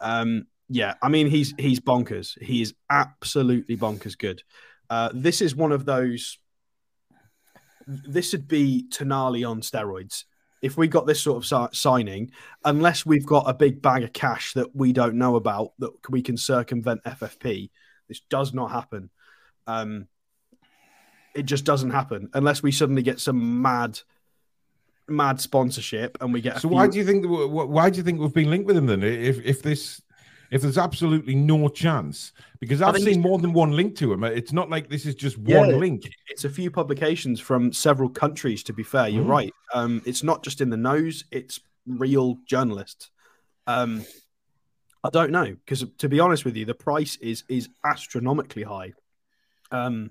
Um, 0.00 0.46
yeah, 0.68 0.94
I 1.02 1.08
mean 1.08 1.26
he's 1.26 1.52
he's 1.58 1.80
bonkers. 1.80 2.40
He 2.40 2.62
is 2.62 2.74
absolutely 2.88 3.76
bonkers 3.76 4.16
good. 4.16 4.42
Uh, 4.88 5.10
this 5.12 5.40
is 5.40 5.56
one 5.56 5.72
of 5.72 5.84
those. 5.84 6.38
This 7.86 8.32
would 8.32 8.48
be 8.48 8.86
Tonali 8.90 9.48
on 9.48 9.60
steroids. 9.60 10.24
If 10.62 10.78
we 10.78 10.88
got 10.88 11.06
this 11.06 11.20
sort 11.20 11.44
of 11.44 11.76
signing, 11.76 12.30
unless 12.64 13.04
we've 13.04 13.26
got 13.26 13.48
a 13.48 13.52
big 13.52 13.82
bag 13.82 14.02
of 14.02 14.14
cash 14.14 14.54
that 14.54 14.74
we 14.74 14.94
don't 14.94 15.16
know 15.16 15.36
about 15.36 15.72
that 15.78 15.90
we 16.08 16.22
can 16.22 16.38
circumvent 16.38 17.04
FFP, 17.04 17.68
this 18.08 18.20
does 18.30 18.54
not 18.54 18.70
happen. 18.70 19.10
Um, 19.66 20.08
it 21.34 21.44
just 21.44 21.64
doesn't 21.64 21.90
happen 21.90 22.28
unless 22.34 22.62
we 22.62 22.72
suddenly 22.72 23.02
get 23.02 23.20
some 23.20 23.62
mad 23.62 24.00
mad 25.08 25.40
sponsorship 25.40 26.16
and 26.20 26.32
we 26.32 26.40
get 26.40 26.54
so 26.54 26.68
few... 26.68 26.70
why 26.70 26.86
do 26.86 26.98
you 26.98 27.04
think 27.04 27.24
why 27.26 27.90
do 27.90 27.98
you 27.98 28.02
think 28.02 28.20
we've 28.20 28.32
been 28.32 28.50
linked 28.50 28.66
with 28.66 28.76
him 28.76 28.86
then? 28.86 29.02
If 29.02 29.44
if 29.44 29.62
this 29.62 30.00
if 30.50 30.62
there's 30.62 30.78
absolutely 30.78 31.34
no 31.34 31.68
chance 31.68 32.32
because 32.60 32.80
i've 32.80 32.98
seen 32.98 33.20
more 33.20 33.38
than 33.38 33.52
one 33.52 33.72
link 33.72 33.96
to 33.96 34.12
him 34.12 34.22
it's 34.24 34.52
not 34.52 34.70
like 34.70 34.88
this 34.88 35.04
is 35.06 35.14
just 35.14 35.36
yeah, 35.38 35.58
one 35.58 35.80
link. 35.80 36.08
It's 36.28 36.44
a 36.44 36.48
few 36.48 36.70
publications 36.70 37.40
from 37.40 37.72
several 37.72 38.08
countries 38.08 38.62
to 38.64 38.72
be 38.72 38.82
fair 38.82 39.08
you're 39.08 39.24
mm. 39.24 39.30
right. 39.30 39.52
Um 39.72 40.02
it's 40.06 40.22
not 40.22 40.44
just 40.44 40.60
in 40.60 40.70
the 40.70 40.76
nose 40.76 41.24
it's 41.30 41.60
real 41.86 42.38
journalists. 42.46 43.10
Um 43.66 44.04
i 45.02 45.10
don't 45.10 45.32
know 45.32 45.44
because 45.44 45.84
to 45.98 46.08
be 46.08 46.20
honest 46.20 46.44
with 46.44 46.56
you 46.56 46.64
the 46.64 46.74
price 46.74 47.16
is 47.16 47.44
is 47.48 47.68
astronomically 47.84 48.62
high. 48.62 48.92
Um 49.70 50.10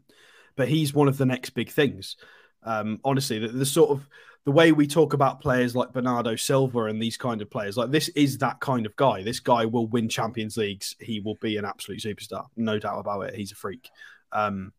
but 0.56 0.68
he's 0.68 0.94
one 0.94 1.08
of 1.08 1.18
the 1.18 1.26
next 1.26 1.52
big 1.52 1.70
things. 1.70 2.18
Um, 2.64 3.00
honestly, 3.04 3.40
the, 3.40 3.50
the, 3.50 3.66
sort 3.66 3.90
of 3.90 4.08
the 4.46 4.52
way 4.52 4.72
we 4.72 4.88
talk 4.88 5.14
about 5.14 5.42
players 5.42 5.76
like 5.76 5.94
Bernardo 5.94 6.36
Silva 6.36 6.86
and 6.86 7.02
these 7.02 7.18
kind 7.18 7.42
of 7.42 7.50
players, 7.50 7.78
like 7.78 7.92
this 7.92 8.10
is 8.10 8.38
that 8.40 8.60
kind 8.60 8.86
of 8.86 8.96
guy. 8.96 9.24
This 9.24 9.40
guy 9.40 9.66
will 9.66 9.88
win 9.88 10.10
Champions 10.10 10.58
Leagues. 10.58 10.96
He 11.00 11.20
will 11.20 11.36
be 11.36 11.58
an 11.58 11.66
absolute 11.66 12.02
superstar, 12.02 12.48
no 12.56 12.80
doubt 12.80 13.00
about 13.00 13.22
it. 13.22 13.36
He's 13.36 13.52
a 13.52 13.56
freak, 13.56 13.90
um, 14.32 14.74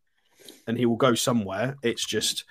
and 0.67 0.77
he 0.77 0.85
will 0.85 0.95
go 0.95 1.15
somewhere. 1.15 1.75
It's 1.83 2.05
just, 2.05 2.45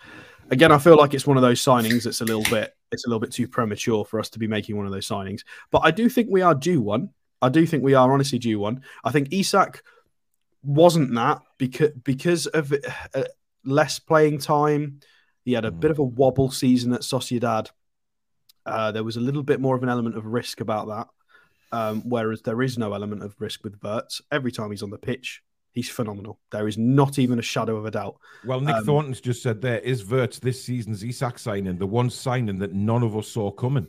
again, 0.51 0.73
I 0.73 0.79
feel 0.79 0.97
like 0.97 1.15
it's 1.15 1.27
one 1.27 1.37
of 1.37 1.43
those 1.43 1.63
signings 1.63 2.05
that's 2.05 2.21
a 2.21 2.25
little 2.25 2.45
bit, 2.45 2.75
it's 2.93 3.07
a 3.07 3.09
little 3.09 3.21
bit 3.21 3.33
too 3.33 3.49
premature 3.49 4.05
for 4.05 4.21
us 4.21 4.29
to 4.31 4.39
be 4.39 4.47
making 4.47 4.77
one 4.77 4.87
of 4.87 4.93
those 4.93 5.09
signings. 5.09 5.43
But 5.71 5.83
I 5.85 5.91
do 5.91 6.09
think 6.09 6.29
we 6.31 6.43
are 6.43 6.55
due 6.55 6.81
one. 6.81 7.11
I 7.43 7.49
do 7.49 7.67
think 7.67 7.83
we 7.83 7.95
are 7.95 8.13
honestly 8.13 8.39
due 8.39 8.59
one. 8.59 8.83
I 9.05 9.11
think 9.11 9.33
Isak 9.33 9.83
wasn't 10.65 11.15
that 11.15 11.43
because 11.59 11.91
because 12.03 12.47
of 12.47 12.73
uh, 12.73 13.23
less 13.65 13.99
playing 13.99 14.39
time. 14.39 15.01
He 15.45 15.53
had 15.53 15.65
a 15.65 15.71
mm. 15.71 15.81
bit 15.81 15.91
of 15.91 15.99
a 15.99 16.05
wobble 16.05 16.51
season 16.51 16.93
at 16.95 17.03
Sociedad. 17.03 17.71
Uh, 18.65 18.93
there 18.93 19.05
was 19.05 19.17
a 19.17 19.21
little 19.21 19.43
bit 19.43 19.61
more 19.61 19.77
of 19.77 19.83
an 19.83 19.91
element 19.91 20.17
of 20.17 20.25
risk 20.25 20.61
about 20.61 20.89
that, 20.89 21.09
um, 21.77 22.03
whereas 22.07 22.41
there 22.43 22.63
is 22.63 22.79
no 22.79 22.95
element 22.95 23.23
of 23.23 23.35
risk 23.39 23.63
with 23.63 23.79
Wirtz. 23.83 24.23
Every 24.33 24.51
time 24.51 24.71
he's 24.71 24.83
on 24.83 24.89
the 24.89 24.97
pitch, 24.97 25.43
he's 25.73 25.91
phenomenal. 25.91 26.41
There 26.51 26.67
is 26.67 26.79
not 26.79 27.19
even 27.19 27.39
a 27.39 27.43
shadow 27.43 27.77
of 27.77 27.85
a 27.85 27.91
doubt. 27.91 28.17
Well, 28.47 28.61
Nick 28.61 28.77
um, 28.77 28.85
Thornton's 28.87 29.21
just 29.21 29.43
said 29.43 29.61
there 29.61 29.81
is 29.81 30.07
Wirtz 30.07 30.39
this 30.39 30.65
season's 30.65 31.05
Isak 31.05 31.39
signing, 31.39 31.77
the 31.77 31.87
one 31.87 32.09
signing 32.09 32.59
that 32.61 32.73
none 32.73 33.03
of 33.03 33.15
us 33.15 33.29
saw 33.29 33.51
coming. 33.51 33.89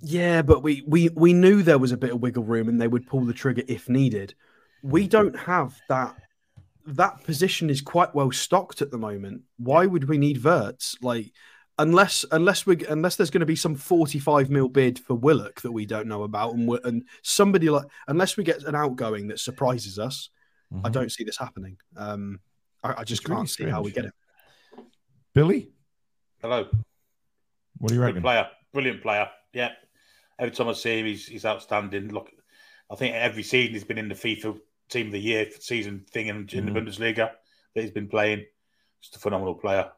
Yeah, 0.00 0.42
but 0.42 0.62
we 0.62 0.84
we 0.86 1.08
we 1.08 1.32
knew 1.32 1.64
there 1.64 1.78
was 1.78 1.90
a 1.90 1.96
bit 1.96 2.12
of 2.12 2.20
wiggle 2.20 2.44
room 2.44 2.68
and 2.68 2.80
they 2.80 2.86
would 2.86 3.08
pull 3.08 3.24
the 3.24 3.32
trigger 3.32 3.64
if 3.66 3.88
needed 3.88 4.34
we 4.82 5.06
don't 5.06 5.36
have 5.36 5.78
that. 5.88 6.16
That 6.86 7.22
position 7.24 7.68
is 7.68 7.82
quite 7.82 8.14
well 8.14 8.30
stocked 8.30 8.80
at 8.80 8.90
the 8.90 8.98
moment. 8.98 9.42
Why 9.58 9.86
would 9.86 10.08
we 10.08 10.16
need 10.16 10.42
Wirtz? 10.42 10.96
Like, 11.02 11.32
unless 11.78 12.24
unless 12.32 12.66
we 12.66 12.84
unless 12.86 13.16
there's 13.16 13.30
going 13.30 13.40
to 13.40 13.46
be 13.46 13.56
some 13.56 13.74
45 13.74 14.50
mil 14.50 14.68
bid 14.68 14.98
for 14.98 15.14
Willock 15.14 15.60
that 15.62 15.72
we 15.72 15.86
don't 15.86 16.08
know 16.08 16.22
about, 16.22 16.54
and 16.54 16.68
and 16.84 17.04
somebody 17.22 17.68
like 17.68 17.86
unless 18.06 18.36
we 18.36 18.44
get 18.44 18.62
an 18.64 18.74
outgoing 18.74 19.28
that 19.28 19.40
surprises 19.40 19.98
us, 19.98 20.30
mm-hmm. 20.72 20.86
I 20.86 20.90
don't 20.90 21.12
see 21.12 21.24
this 21.24 21.38
happening. 21.38 21.76
Um, 21.96 22.40
I, 22.82 22.94
I 22.98 23.04
just 23.04 23.22
it's 23.22 23.28
can't 23.28 23.38
really 23.38 23.46
see 23.48 23.64
how 23.64 23.82
we 23.82 23.92
get 23.92 24.06
it. 24.06 24.14
Billy, 25.34 25.70
hello. 26.40 26.68
What 27.78 27.88
do 27.88 27.94
you 27.94 28.00
reckon? 28.00 28.16
Good 28.16 28.22
player, 28.22 28.48
brilliant 28.72 29.02
player. 29.02 29.28
Yeah, 29.52 29.70
every 30.38 30.54
time 30.54 30.68
I 30.68 30.72
see 30.72 31.00
him, 31.00 31.06
he's, 31.06 31.26
he's 31.26 31.44
outstanding. 31.44 32.08
Look, 32.08 32.30
I 32.90 32.94
think 32.96 33.14
every 33.14 33.42
season 33.42 33.74
he's 33.74 33.84
been 33.84 33.98
in 33.98 34.08
the 34.08 34.14
FIFA 34.14 34.58
team 34.88 35.06
of 35.06 35.12
the 35.12 35.20
year 35.20 35.46
season 35.60 36.04
thing 36.10 36.28
in, 36.28 36.36
in 36.36 36.46
Mhm. 36.46 36.72
the 36.72 36.80
Bundesliga 36.80 37.16
that 37.74 37.80
he's 37.82 37.90
been 37.90 38.08
playing. 38.08 38.46
Just 39.00 39.16
a 39.16 39.18
phenomenal 39.18 39.54
player. 39.54 39.90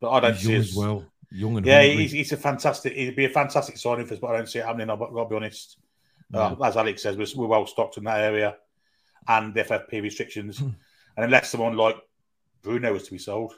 But 0.00 0.10
I 0.10 0.20
don't 0.20 0.32
He's 0.34 0.42
see 0.46 0.52
young 0.52 0.60
as 0.60 0.74
well. 0.76 1.12
Young 1.30 1.56
and 1.56 1.66
Yeah, 1.66 1.82
he's, 1.82 2.12
he's 2.12 2.32
a 2.32 2.36
fantastic. 2.36 2.94
He'd 2.94 3.16
be 3.16 3.24
a 3.24 3.28
fantastic 3.30 3.76
signing 3.76 4.06
for 4.06 4.14
us, 4.14 4.20
but 4.20 4.28
I 4.28 4.36
don't 4.36 4.48
see 4.48 4.60
it 4.60 4.64
happening. 4.64 4.88
I've 4.90 4.98
got 4.98 5.10
to 5.10 5.28
be 5.28 5.36
honest. 5.36 5.78
Uh, 6.32 6.56
as 6.64 6.76
Alex 6.76 7.02
says, 7.02 7.16
we're, 7.16 7.26
we're 7.36 7.46
well 7.48 7.66
stocked 7.66 7.96
in 7.96 8.04
that 8.04 8.20
area, 8.20 8.56
and 9.28 9.54
the 9.54 9.62
FFP 9.64 10.02
restrictions. 10.02 10.58
Hmm. 10.58 10.70
and 11.16 11.24
unless 11.26 11.50
someone 11.50 11.76
like 11.76 11.96
Bruno 12.62 12.92
was 12.92 13.04
to 13.04 13.12
be 13.12 13.18
sold, 13.18 13.54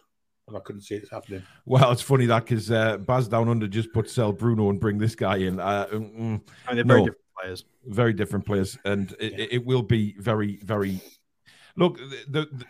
and 0.49 0.57
I 0.57 0.61
couldn't 0.61 0.83
see 0.83 0.97
it 0.97 1.09
happening. 1.11 1.42
Well, 1.64 1.90
it's 1.92 2.03
funny 2.03 2.27
that 2.27 2.45
because 2.45 2.71
uh, 2.71 2.99
Baz 2.99 3.29
Down 3.29 3.49
Under 3.49 3.66
just 3.69 3.92
put 3.92 4.11
sell 4.11 4.33
Bruno 4.33 4.69
and 4.71 4.79
bring 4.81 4.99
this 4.99 5.14
guy 5.14 5.37
in. 5.38 5.59
Uh, 5.61 5.87
mm, 5.87 6.19
mm, 6.19 6.40
And 6.69 6.79
they're 6.79 6.85
very 6.85 7.05
No. 7.05 7.12
Players. 7.40 7.64
very 7.87 8.12
different 8.12 8.44
players, 8.46 8.79
and 8.85 9.14
it, 9.20 9.33
Yeah. 9.38 9.46
it 9.51 9.66
will 9.66 9.83
be 9.83 10.14
very, 10.18 10.61
very. 10.64 11.01
Look, 11.77 11.99
the, 11.99 12.49
the 12.59 12.66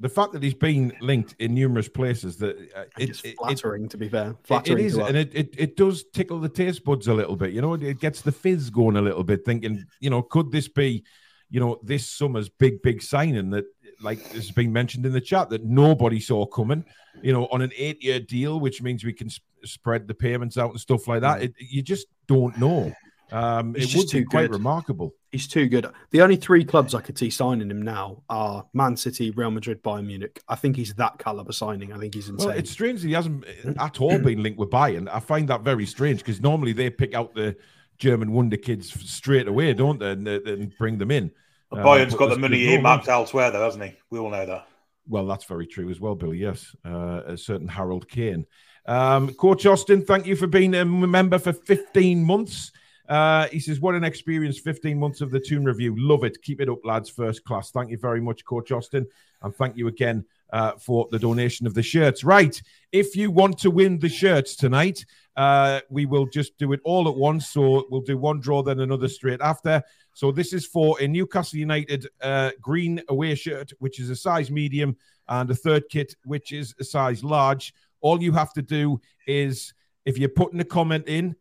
the 0.00 0.08
fact 0.08 0.32
that 0.32 0.42
he's 0.42 0.54
been 0.54 0.94
linked 1.02 1.36
in 1.40 1.52
numerous 1.54 1.86
places 1.88 2.38
that 2.38 2.56
uh, 2.74 2.84
It's 2.98 3.20
it, 3.20 3.30
it, 3.30 3.36
flattering, 3.36 3.86
to 3.90 3.98
be 3.98 4.08
fair. 4.08 4.34
Flattering 4.44 4.78
it 4.78 4.84
is, 4.86 4.96
and 4.96 5.16
it, 5.16 5.30
it 5.34 5.54
it 5.58 5.76
does 5.76 6.04
tickle 6.14 6.40
the 6.40 6.48
taste 6.48 6.84
buds 6.84 7.06
a 7.08 7.14
little 7.14 7.36
bit. 7.36 7.52
You 7.52 7.60
know, 7.60 7.74
it 7.74 8.00
gets 8.00 8.22
the 8.22 8.32
fizz 8.32 8.70
going 8.70 8.96
a 8.96 9.02
little 9.02 9.24
bit. 9.24 9.44
Thinking, 9.44 9.84
you 10.00 10.08
know, 10.08 10.22
could 10.22 10.50
this 10.50 10.68
be, 10.68 11.04
you 11.50 11.60
know, 11.60 11.78
this 11.82 12.08
summer's 12.08 12.48
big, 12.48 12.80
big 12.82 13.02
signing 13.02 13.50
that, 13.50 13.66
like 14.00 14.20
has 14.32 14.50
been 14.50 14.72
mentioned 14.72 15.04
in 15.04 15.12
the 15.12 15.20
chat, 15.20 15.50
that 15.50 15.64
nobody 15.64 16.18
saw 16.18 16.46
coming. 16.46 16.84
You 17.22 17.34
know, 17.34 17.46
on 17.48 17.60
an 17.60 17.72
eight-year 17.76 18.20
deal, 18.20 18.58
which 18.60 18.80
means 18.80 19.04
we 19.04 19.12
can 19.12 19.28
sp- 19.28 19.44
spread 19.64 20.08
the 20.08 20.14
payments 20.14 20.56
out 20.56 20.70
and 20.70 20.80
stuff 20.80 21.06
like 21.08 21.20
that. 21.20 21.42
It, 21.42 21.54
you 21.58 21.82
just 21.82 22.06
don't 22.26 22.56
know. 22.56 22.94
Um, 23.32 23.74
It's 23.76 23.84
it 23.84 23.88
just 23.88 23.96
would 23.96 24.12
be 24.12 24.24
too 24.24 24.28
quite 24.28 24.42
good. 24.42 24.52
remarkable. 24.52 25.14
He's 25.30 25.46
too 25.46 25.68
good. 25.68 25.86
The 26.10 26.22
only 26.22 26.36
three 26.36 26.64
clubs 26.64 26.94
I 26.94 27.00
could 27.00 27.16
see 27.16 27.30
signing 27.30 27.70
him 27.70 27.82
now 27.82 28.22
are 28.28 28.66
Man 28.74 28.96
City, 28.96 29.30
Real 29.30 29.50
Madrid, 29.50 29.82
Bayern 29.82 30.06
Munich. 30.06 30.42
I 30.48 30.56
think 30.56 30.76
he's 30.76 30.92
that 30.94 31.18
caliber 31.18 31.52
signing. 31.52 31.92
I 31.92 31.98
think 31.98 32.14
he's 32.14 32.28
insane. 32.28 32.48
Well, 32.48 32.56
it's 32.58 32.70
strange 32.70 33.02
that 33.02 33.08
he 33.08 33.14
hasn't 33.14 33.44
at 33.78 34.00
all 34.00 34.18
been 34.18 34.42
linked 34.42 34.58
with 34.58 34.70
Bayern. 34.70 35.08
I 35.12 35.20
find 35.20 35.46
that 35.48 35.62
very 35.62 35.86
strange 35.86 36.18
because 36.18 36.40
normally 36.40 36.72
they 36.72 36.90
pick 36.90 37.14
out 37.14 37.34
the 37.34 37.56
German 37.98 38.32
wonder 38.32 38.56
kids 38.56 38.90
straight 39.08 39.46
away, 39.46 39.72
don't 39.74 40.00
they, 40.00 40.10
and, 40.12 40.26
and 40.26 40.72
bring 40.78 40.98
them 40.98 41.10
in. 41.12 41.30
But 41.70 41.80
Uh, 41.80 41.84
Bayern's 41.84 42.12
but 42.14 42.18
got 42.18 42.30
the 42.30 42.38
money 42.38 42.58
there's 42.58 42.70
no 42.70 42.76
earmarked 42.78 43.06
elsewhere, 43.08 43.50
though, 43.52 43.62
hasn't 43.64 43.84
he? 43.84 43.92
We 44.10 44.18
all 44.18 44.30
know 44.30 44.46
that. 44.46 44.66
Well, 45.06 45.26
that's 45.26 45.44
very 45.44 45.66
true 45.66 45.88
as 45.90 46.00
well, 46.00 46.14
Billy. 46.16 46.38
Yes, 46.38 46.74
uh, 46.84 47.22
a 47.26 47.36
certain 47.36 47.68
Harold 47.68 48.08
Kane. 48.08 48.46
Um, 48.86 49.32
Coach 49.34 49.66
Austin, 49.66 50.02
thank 50.04 50.26
you 50.26 50.34
for 50.34 50.46
being 50.48 50.74
a 50.74 50.84
member 50.84 51.38
for 51.38 51.52
15 51.52 52.24
months. 52.24 52.72
Uh, 53.10 53.48
he 53.48 53.58
says, 53.58 53.80
What 53.80 53.96
an 53.96 54.04
experience, 54.04 54.58
15 54.60 54.96
months 54.96 55.20
of 55.20 55.32
the 55.32 55.40
Toon 55.40 55.64
Review. 55.64 55.96
Love 55.98 56.22
it. 56.22 56.40
Keep 56.42 56.60
it 56.60 56.68
up, 56.68 56.78
lads. 56.84 57.10
First 57.10 57.44
class. 57.44 57.72
Thank 57.72 57.90
you 57.90 57.98
very 57.98 58.20
much, 58.20 58.44
Coach 58.44 58.70
Austin. 58.70 59.04
And 59.42 59.54
thank 59.56 59.76
you 59.76 59.88
again 59.88 60.24
uh, 60.52 60.72
for 60.78 61.08
the 61.10 61.18
donation 61.18 61.66
of 61.66 61.74
the 61.74 61.82
shirts. 61.82 62.22
Right. 62.22 62.62
If 62.92 63.16
you 63.16 63.32
want 63.32 63.58
to 63.58 63.70
win 63.70 63.98
the 63.98 64.08
shirts 64.08 64.54
tonight, 64.54 65.04
uh, 65.36 65.80
we 65.90 66.06
will 66.06 66.26
just 66.26 66.56
do 66.56 66.72
it 66.72 66.80
all 66.84 67.08
at 67.08 67.16
once. 67.16 67.48
So 67.48 67.86
we'll 67.90 68.00
do 68.00 68.16
one 68.16 68.38
draw, 68.38 68.62
then 68.62 68.78
another 68.78 69.08
straight 69.08 69.40
after. 69.40 69.82
So 70.14 70.30
this 70.30 70.52
is 70.52 70.64
for 70.64 70.96
a 71.00 71.08
Newcastle 71.08 71.58
United 71.58 72.06
uh, 72.20 72.52
green 72.60 73.02
away 73.08 73.34
shirt, 73.34 73.72
which 73.80 73.98
is 73.98 74.10
a 74.10 74.16
size 74.16 74.52
medium, 74.52 74.96
and 75.28 75.50
a 75.50 75.54
third 75.54 75.88
kit, 75.90 76.14
which 76.24 76.52
is 76.52 76.76
a 76.78 76.84
size 76.84 77.24
large. 77.24 77.74
All 78.02 78.22
you 78.22 78.32
have 78.32 78.52
to 78.52 78.62
do 78.62 79.00
is, 79.26 79.74
if 80.04 80.16
you're 80.16 80.28
putting 80.28 80.60
a 80.60 80.64
comment 80.64 81.08
in, 81.08 81.34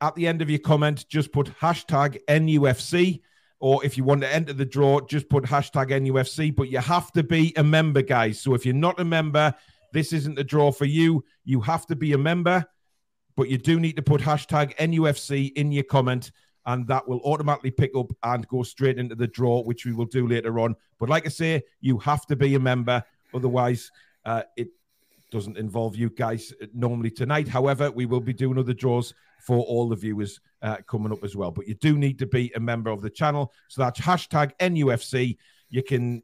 at 0.00 0.14
the 0.14 0.26
end 0.26 0.42
of 0.42 0.50
your 0.50 0.58
comment, 0.58 1.06
just 1.08 1.32
put 1.32 1.46
hashtag 1.58 2.18
NUFC. 2.26 3.20
Or 3.58 3.84
if 3.84 3.98
you 3.98 4.04
want 4.04 4.22
to 4.22 4.34
enter 4.34 4.54
the 4.54 4.64
draw, 4.64 5.00
just 5.00 5.28
put 5.28 5.44
hashtag 5.44 5.90
NUFC. 5.90 6.54
But 6.54 6.70
you 6.70 6.78
have 6.78 7.12
to 7.12 7.22
be 7.22 7.52
a 7.56 7.62
member, 7.62 8.00
guys. 8.00 8.40
So 8.40 8.54
if 8.54 8.64
you're 8.64 8.74
not 8.74 8.98
a 8.98 9.04
member, 9.04 9.54
this 9.92 10.12
isn't 10.12 10.36
the 10.36 10.44
draw 10.44 10.72
for 10.72 10.86
you. 10.86 11.24
You 11.44 11.60
have 11.60 11.86
to 11.86 11.96
be 11.96 12.12
a 12.12 12.18
member, 12.18 12.64
but 13.36 13.48
you 13.48 13.58
do 13.58 13.78
need 13.78 13.96
to 13.96 14.02
put 14.02 14.20
hashtag 14.20 14.74
NUFC 14.76 15.52
in 15.52 15.72
your 15.72 15.84
comment, 15.84 16.30
and 16.66 16.86
that 16.88 17.06
will 17.06 17.20
automatically 17.20 17.70
pick 17.70 17.90
up 17.96 18.10
and 18.22 18.46
go 18.48 18.62
straight 18.62 18.98
into 18.98 19.14
the 19.14 19.26
draw, 19.26 19.62
which 19.62 19.84
we 19.84 19.92
will 19.92 20.06
do 20.06 20.26
later 20.26 20.58
on. 20.60 20.74
But 20.98 21.08
like 21.08 21.26
I 21.26 21.30
say, 21.30 21.62
you 21.80 21.98
have 21.98 22.24
to 22.26 22.36
be 22.36 22.54
a 22.54 22.60
member. 22.60 23.02
Otherwise, 23.34 23.90
uh, 24.24 24.42
it 24.56 24.68
doesn't 25.30 25.58
involve 25.58 25.96
you 25.96 26.10
guys 26.10 26.52
normally 26.74 27.10
tonight. 27.10 27.48
However, 27.48 27.90
we 27.90 28.06
will 28.06 28.20
be 28.20 28.32
doing 28.32 28.58
other 28.58 28.74
draws 28.74 29.14
for 29.40 29.58
all 29.64 29.88
the 29.88 29.96
viewers 29.96 30.40
uh, 30.62 30.76
coming 30.86 31.12
up 31.12 31.24
as 31.24 31.36
well. 31.36 31.50
But 31.50 31.66
you 31.66 31.74
do 31.74 31.96
need 31.96 32.18
to 32.18 32.26
be 32.26 32.52
a 32.54 32.60
member 32.60 32.90
of 32.90 33.02
the 33.02 33.10
channel. 33.10 33.52
So 33.68 33.82
that's 33.82 34.00
hashtag 34.00 34.52
NUFC. 34.60 35.36
You 35.68 35.82
can 35.82 36.22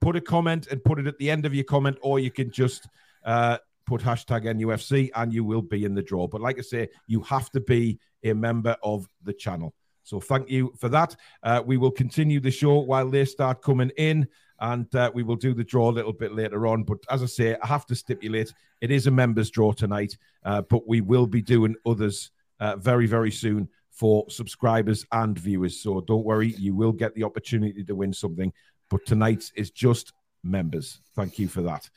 put 0.00 0.16
a 0.16 0.20
comment 0.20 0.66
and 0.68 0.82
put 0.82 0.98
it 0.98 1.06
at 1.06 1.18
the 1.18 1.30
end 1.30 1.46
of 1.46 1.54
your 1.54 1.64
comment, 1.64 1.98
or 2.02 2.18
you 2.18 2.30
can 2.30 2.50
just 2.50 2.88
uh, 3.24 3.58
put 3.86 4.02
hashtag 4.02 4.44
NUFC 4.44 5.10
and 5.14 5.32
you 5.32 5.44
will 5.44 5.62
be 5.62 5.84
in 5.84 5.94
the 5.94 6.02
draw. 6.02 6.26
But 6.26 6.40
like 6.40 6.58
I 6.58 6.62
say, 6.62 6.88
you 7.06 7.20
have 7.22 7.50
to 7.50 7.60
be 7.60 7.98
a 8.24 8.32
member 8.34 8.76
of 8.82 9.08
the 9.22 9.32
channel. 9.32 9.74
So 10.06 10.20
thank 10.20 10.48
you 10.48 10.72
for 10.78 10.88
that. 10.90 11.16
Uh, 11.42 11.62
we 11.66 11.76
will 11.76 11.90
continue 11.90 12.38
the 12.38 12.50
show 12.50 12.78
while 12.78 13.10
they 13.10 13.24
start 13.24 13.60
coming 13.60 13.90
in 13.96 14.28
and 14.60 14.94
uh, 14.94 15.10
we 15.12 15.24
will 15.24 15.34
do 15.34 15.52
the 15.52 15.64
draw 15.64 15.90
a 15.90 15.98
little 15.98 16.12
bit 16.12 16.32
later 16.32 16.68
on. 16.68 16.84
But 16.84 16.98
as 17.10 17.24
I 17.24 17.26
say, 17.26 17.56
I 17.60 17.66
have 17.66 17.86
to 17.86 17.96
stipulate 17.96 18.52
it 18.80 18.92
is 18.92 19.08
a 19.08 19.10
members 19.10 19.50
draw 19.50 19.72
tonight, 19.72 20.16
uh, 20.44 20.62
but 20.62 20.86
we 20.86 21.00
will 21.00 21.26
be 21.26 21.42
doing 21.42 21.74
others 21.84 22.30
uh, 22.60 22.76
very, 22.76 23.08
very 23.08 23.32
soon 23.32 23.68
for 23.90 24.24
subscribers 24.30 25.04
and 25.10 25.36
viewers. 25.36 25.80
So 25.80 26.00
don't 26.02 26.24
worry, 26.24 26.54
you 26.56 26.76
will 26.76 26.92
get 26.92 27.12
the 27.16 27.24
opportunity 27.24 27.82
to 27.82 27.94
win 27.96 28.12
something. 28.12 28.52
But 28.88 29.06
tonight's 29.06 29.50
is 29.56 29.72
just 29.72 30.12
members. 30.44 31.00
Thank 31.16 31.40
you 31.40 31.48
for 31.48 31.62
that. 31.62 31.90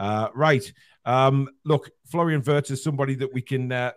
Uh, 0.00 0.30
right. 0.34 0.72
Um, 1.04 1.48
look, 1.64 1.90
Florian 2.06 2.42
Wirtz 2.44 2.72
is 2.72 2.82
somebody 2.82 3.14
that 3.14 3.32
we 3.32 3.40
can, 3.40 3.70
uh, 3.70 3.92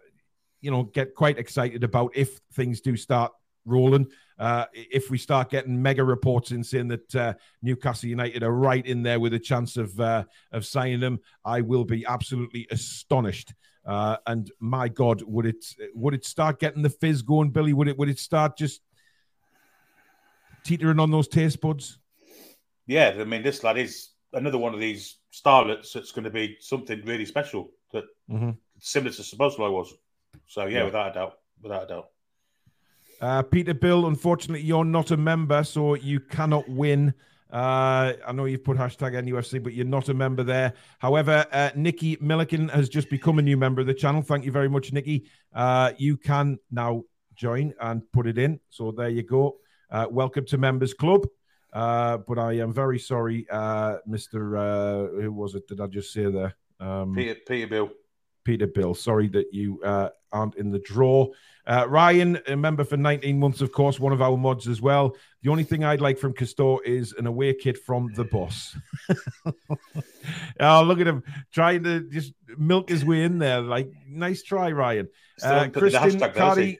you 0.61 0.69
know, 0.69 0.83
get 0.83 1.15
quite 1.15 1.39
excited 1.39 1.83
about 1.83 2.11
if 2.15 2.39
things 2.53 2.79
do 2.79 2.95
start 2.95 3.31
rolling. 3.65 4.07
Uh, 4.37 4.65
if 4.73 5.09
we 5.09 5.17
start 5.17 5.49
getting 5.49 5.81
mega 5.81 6.03
reports 6.03 6.51
in 6.51 6.63
saying 6.63 6.87
that 6.89 7.15
uh, 7.15 7.33
Newcastle 7.61 8.09
United 8.09 8.43
are 8.43 8.51
right 8.53 8.85
in 8.85 9.01
there 9.01 9.19
with 9.19 9.33
a 9.33 9.39
chance 9.39 9.77
of 9.77 9.99
uh, 9.99 10.23
of 10.51 10.65
signing 10.65 10.99
them, 10.99 11.19
I 11.43 11.61
will 11.61 11.85
be 11.85 12.05
absolutely 12.05 12.67
astonished. 12.71 13.53
Uh, 13.85 14.17
and 14.25 14.51
my 14.59 14.87
God, 14.89 15.21
would 15.23 15.45
it 15.45 15.65
would 15.93 16.13
it 16.13 16.25
start 16.25 16.59
getting 16.59 16.81
the 16.81 16.89
fizz 16.89 17.21
going, 17.21 17.49
Billy? 17.51 17.73
Would 17.73 17.87
it 17.87 17.97
would 17.97 18.09
it 18.09 18.19
start 18.19 18.57
just 18.57 18.81
teetering 20.63 20.99
on 20.99 21.11
those 21.11 21.27
taste 21.27 21.61
buds? 21.61 21.99
Yeah, 22.87 23.15
I 23.19 23.23
mean, 23.23 23.43
this 23.43 23.63
lad 23.63 23.77
is 23.77 24.09
another 24.33 24.57
one 24.57 24.73
of 24.73 24.79
these 24.79 25.17
starlets 25.33 25.93
that's 25.93 26.11
going 26.11 26.25
to 26.25 26.29
be 26.29 26.57
something 26.59 27.01
really 27.05 27.25
special 27.25 27.71
that 27.93 28.03
Mhm. 28.29 28.57
similar 28.79 29.11
to 29.13 29.21
Szoboszlai 29.21 29.71
was. 29.71 29.93
So 30.47 30.65
yeah, 30.65 30.79
Yeah. 30.79 30.85
without 30.85 31.11
a 31.11 31.13
doubt, 31.13 31.39
without 31.61 31.83
a 31.83 31.87
doubt. 31.87 32.09
Uh, 33.21 33.41
Peter 33.41 33.73
Bill, 33.73 34.07
unfortunately, 34.07 34.65
you're 34.65 34.85
not 34.85 35.11
a 35.11 35.17
member, 35.17 35.63
so 35.63 35.95
you 35.95 36.19
cannot 36.19 36.67
win. 36.69 37.13
Uh, 37.51 38.13
I 38.27 38.31
know 38.33 38.45
you've 38.45 38.63
put 38.63 38.77
hashtag 38.77 39.13
NUFC, 39.13 39.63
but 39.63 39.73
you're 39.73 39.85
not 39.85 40.09
a 40.09 40.13
member 40.13 40.43
there. 40.43 40.73
However, 40.99 41.45
uh, 41.51 41.71
Nikki 41.75 42.17
Milliken 42.19 42.67
has 42.69 42.89
just 42.89 43.09
become 43.09 43.39
a 43.39 43.41
new 43.41 43.55
member 43.55 43.81
of 43.81 43.87
the 43.87 43.93
channel. 43.93 44.21
Thank 44.21 44.45
you 44.45 44.51
very 44.51 44.67
much, 44.67 44.91
Nikki. 44.91 45.25
Uh, 45.53 45.93
you 45.97 46.17
can 46.17 46.59
now 46.71 47.03
join 47.35 47.73
and 47.79 48.01
put 48.11 48.27
it 48.27 48.37
in. 48.37 48.59
So 48.69 48.91
there 48.91 49.09
you 49.09 49.23
go. 49.23 49.57
Uh, 49.89 50.07
welcome 50.09 50.45
to 50.47 50.57
Members 50.57 50.93
Club. 50.93 51.27
Uh, 51.71 52.17
but 52.17 52.39
I 52.39 52.53
am 52.53 52.73
very 52.73 52.99
sorry, 52.99 53.45
uh, 53.49 53.97
Mr. 54.07 54.57
Uh, 54.57 55.21
who 55.21 55.31
was 55.31 55.55
it? 55.55 55.67
Did 55.67 55.81
I 55.81 55.87
just 55.87 56.11
say 56.11 56.25
there? 56.31 56.55
Um, 56.79 57.13
Peter, 57.13 57.35
Peter 57.47 57.67
Bill. 57.67 57.91
Peter 58.45 58.67
Bill. 58.67 58.93
Sorry 58.93 59.27
that 59.29 59.51
you 59.51 59.81
uh, 59.83 60.09
aren't 60.31 60.55
in 60.55 60.71
the 60.71 60.79
draw. 60.79 61.27
Uh, 61.67 61.85
Ryan, 61.89 62.39
a 62.47 62.55
member 62.55 62.83
for 62.83 62.95
19 62.95 63.39
months, 63.39 63.59
of 63.59 63.71
course, 63.71 63.99
one 63.99 64.13
of 64.13 64.21
our 64.21 64.37
mods 64.37 64.67
as 64.67 64.81
well. 64.81 65.17
The 65.41 65.49
only 65.49 65.63
thing 65.63 65.83
I'd 65.83 65.99
like 65.99 66.19
from 66.19 66.33
Castore 66.33 66.79
is 66.85 67.13
an 67.13 67.25
away 67.25 67.53
kit 67.55 67.77
from 67.77 68.13
the 68.13 68.23
boss. 68.23 68.77
oh, 70.59 70.83
look 70.83 70.99
at 70.99 71.07
him 71.07 71.23
trying 71.51 71.83
to 71.83 72.07
just 72.09 72.33
milk 72.57 72.89
his 72.89 73.03
way 73.03 73.23
in 73.23 73.39
there. 73.39 73.61
Like, 73.61 73.91
nice 74.07 74.43
try, 74.43 74.71
Ryan. 74.71 75.09
Uh, 75.41 75.65
the 75.65 75.69
hashtag 75.69 76.33
though, 76.35 76.45
has 76.45 76.57
he? 76.57 76.79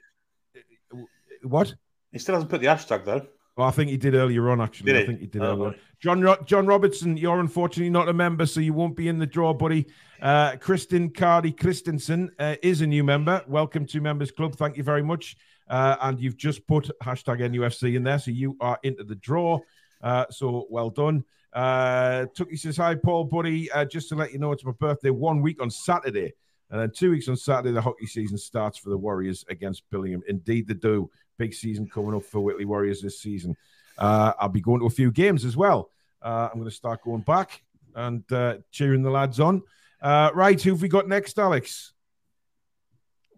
What? 1.42 1.74
He 2.12 2.18
still 2.18 2.36
hasn't 2.36 2.50
put 2.50 2.60
the 2.60 2.68
hashtag 2.68 3.04
though. 3.04 3.26
Well, 3.56 3.66
I 3.66 3.70
think 3.70 3.90
he 3.90 3.96
did 3.96 4.14
earlier 4.14 4.50
on, 4.50 4.60
actually. 4.60 4.92
Did 4.92 5.02
I 5.02 5.06
think 5.06 5.20
he 5.20 5.26
did 5.26 5.42
Oh, 5.42 5.46
earlier 5.46 5.66
on. 5.68 5.74
John 5.98 6.20
Ro- 6.20 6.42
John 6.44 6.66
Robertson, 6.66 7.16
you're 7.16 7.40
unfortunately 7.40 7.88
not 7.88 8.06
a 8.08 8.12
member, 8.12 8.44
so 8.44 8.60
you 8.60 8.74
won't 8.74 8.94
be 8.96 9.08
in 9.08 9.18
the 9.18 9.26
draw, 9.26 9.54
buddy. 9.54 9.86
Uh, 10.20 10.56
Kristen 10.56 11.08
Cardi 11.10 11.52
Christensen 11.52 12.30
uh, 12.38 12.56
is 12.62 12.82
a 12.82 12.86
new 12.86 13.02
member. 13.02 13.42
Welcome 13.48 13.86
to 13.86 14.00
Members 14.02 14.30
Club. 14.30 14.56
Thank 14.56 14.76
you 14.76 14.82
very 14.82 15.02
much. 15.02 15.36
Uh, 15.68 15.96
and 16.02 16.20
you've 16.20 16.36
just 16.36 16.66
put 16.66 16.90
hashtag 17.02 17.40
NUFC 17.40 17.96
in 17.96 18.02
there, 18.02 18.18
so 18.18 18.30
you 18.30 18.56
are 18.60 18.78
into 18.82 19.04
the 19.04 19.14
draw. 19.14 19.58
Uh, 20.02 20.26
so 20.30 20.66
well 20.68 20.90
done. 20.90 21.24
Uh, 21.54 22.26
Tookie 22.38 22.58
says, 22.58 22.76
Hi, 22.76 22.94
Paul, 22.94 23.24
buddy. 23.24 23.70
Uh, 23.72 23.86
just 23.86 24.10
to 24.10 24.16
let 24.16 24.32
you 24.34 24.38
know, 24.38 24.52
it's 24.52 24.66
my 24.66 24.72
birthday 24.72 25.08
one 25.10 25.40
week 25.40 25.62
on 25.62 25.70
Saturday. 25.70 26.34
And 26.70 26.78
then 26.80 26.90
two 26.94 27.10
weeks 27.12 27.28
on 27.28 27.36
Saturday, 27.36 27.72
the 27.72 27.80
hockey 27.80 28.06
season 28.06 28.36
starts 28.36 28.76
for 28.76 28.90
the 28.90 28.98
Warriors 28.98 29.44
against 29.48 29.88
Billingham. 29.90 30.20
Indeed, 30.28 30.68
they 30.68 30.74
do. 30.74 31.10
Big 31.38 31.54
season 31.54 31.88
coming 31.88 32.14
up 32.14 32.24
for 32.24 32.40
Whitley 32.40 32.64
Warriors 32.64 33.02
this 33.02 33.20
season. 33.20 33.56
Uh, 33.98 34.32
I'll 34.38 34.48
be 34.48 34.60
going 34.60 34.80
to 34.80 34.86
a 34.86 34.90
few 34.90 35.10
games 35.10 35.44
as 35.44 35.56
well. 35.56 35.90
Uh, 36.22 36.48
I'm 36.50 36.58
going 36.58 36.70
to 36.70 36.74
start 36.74 37.02
going 37.02 37.22
back 37.22 37.62
and 37.94 38.30
uh, 38.32 38.56
cheering 38.70 39.02
the 39.02 39.10
lads 39.10 39.40
on. 39.40 39.62
Uh, 40.00 40.30
right, 40.34 40.60
who've 40.60 40.80
we 40.80 40.88
got 40.88 41.08
next, 41.08 41.38
Alex? 41.38 41.92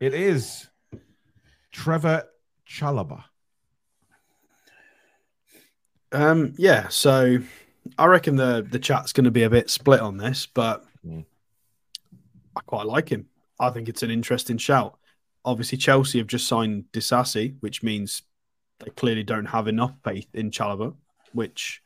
It 0.01 0.15
is 0.15 0.67
Trevor 1.73 2.25
Chalobah. 2.69 3.25
Um, 6.11 6.55
yeah, 6.57 6.89
so 6.89 7.39
I 7.99 8.07
reckon 8.07 8.37
the 8.37 8.67
the 8.69 8.79
chat's 8.79 9.13
going 9.13 9.25
to 9.27 9.31
be 9.31 9.43
a 9.43 9.51
bit 9.51 9.71
split 9.71 10.01
on 10.01 10.17
this, 10.17 10.47
but 10.47 10.85
Mm. 11.07 11.25
I 12.57 12.61
quite 12.63 12.87
like 12.87 13.09
him. 13.09 13.27
I 13.61 13.71
think 13.71 13.89
it's 13.89 14.03
an 14.03 14.11
interesting 14.11 14.59
shout. 14.59 14.99
Obviously, 15.45 15.79
Chelsea 15.79 16.19
have 16.19 16.27
just 16.27 16.47
signed 16.47 16.85
Disasi, 16.93 17.57
which 17.61 17.83
means 17.83 18.23
they 18.81 18.91
clearly 18.91 19.23
don't 19.23 19.47
have 19.47 19.69
enough 19.69 19.95
faith 20.05 20.29
in 20.35 20.51
Chalobah, 20.51 20.95
which 21.33 21.83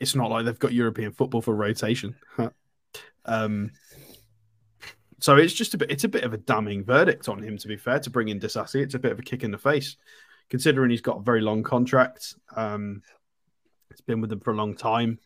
it's 0.00 0.14
not 0.14 0.30
like 0.30 0.44
they've 0.44 0.58
got 0.58 0.72
European 0.72 1.12
football 1.12 1.42
for 1.42 1.54
rotation. 1.54 2.14
um, 3.24 3.70
so 5.20 5.36
it's 5.36 5.54
just 5.54 5.74
a 5.74 5.78
bit 5.78 5.90
it's 5.90 6.04
a 6.04 6.08
bit 6.08 6.24
of 6.24 6.34
a 6.34 6.38
damning 6.38 6.84
verdict 6.84 7.28
on 7.28 7.42
him, 7.42 7.56
to 7.58 7.68
be 7.68 7.76
fair, 7.76 7.98
to 8.00 8.10
bring 8.10 8.28
in 8.28 8.40
Disasi. 8.40 8.82
It's 8.82 8.94
a 8.94 8.98
bit 8.98 9.12
of 9.12 9.18
a 9.18 9.22
kick 9.22 9.42
in 9.42 9.50
the 9.50 9.58
face, 9.58 9.96
considering 10.50 10.90
he's 10.90 11.00
got 11.00 11.18
a 11.18 11.22
very 11.22 11.40
long 11.40 11.62
contract. 11.62 12.34
Um, 12.54 13.02
it's 13.90 14.00
been 14.00 14.20
with 14.20 14.30
them 14.30 14.40
for 14.40 14.52
a 14.52 14.56
long 14.56 14.76
time. 14.76 15.18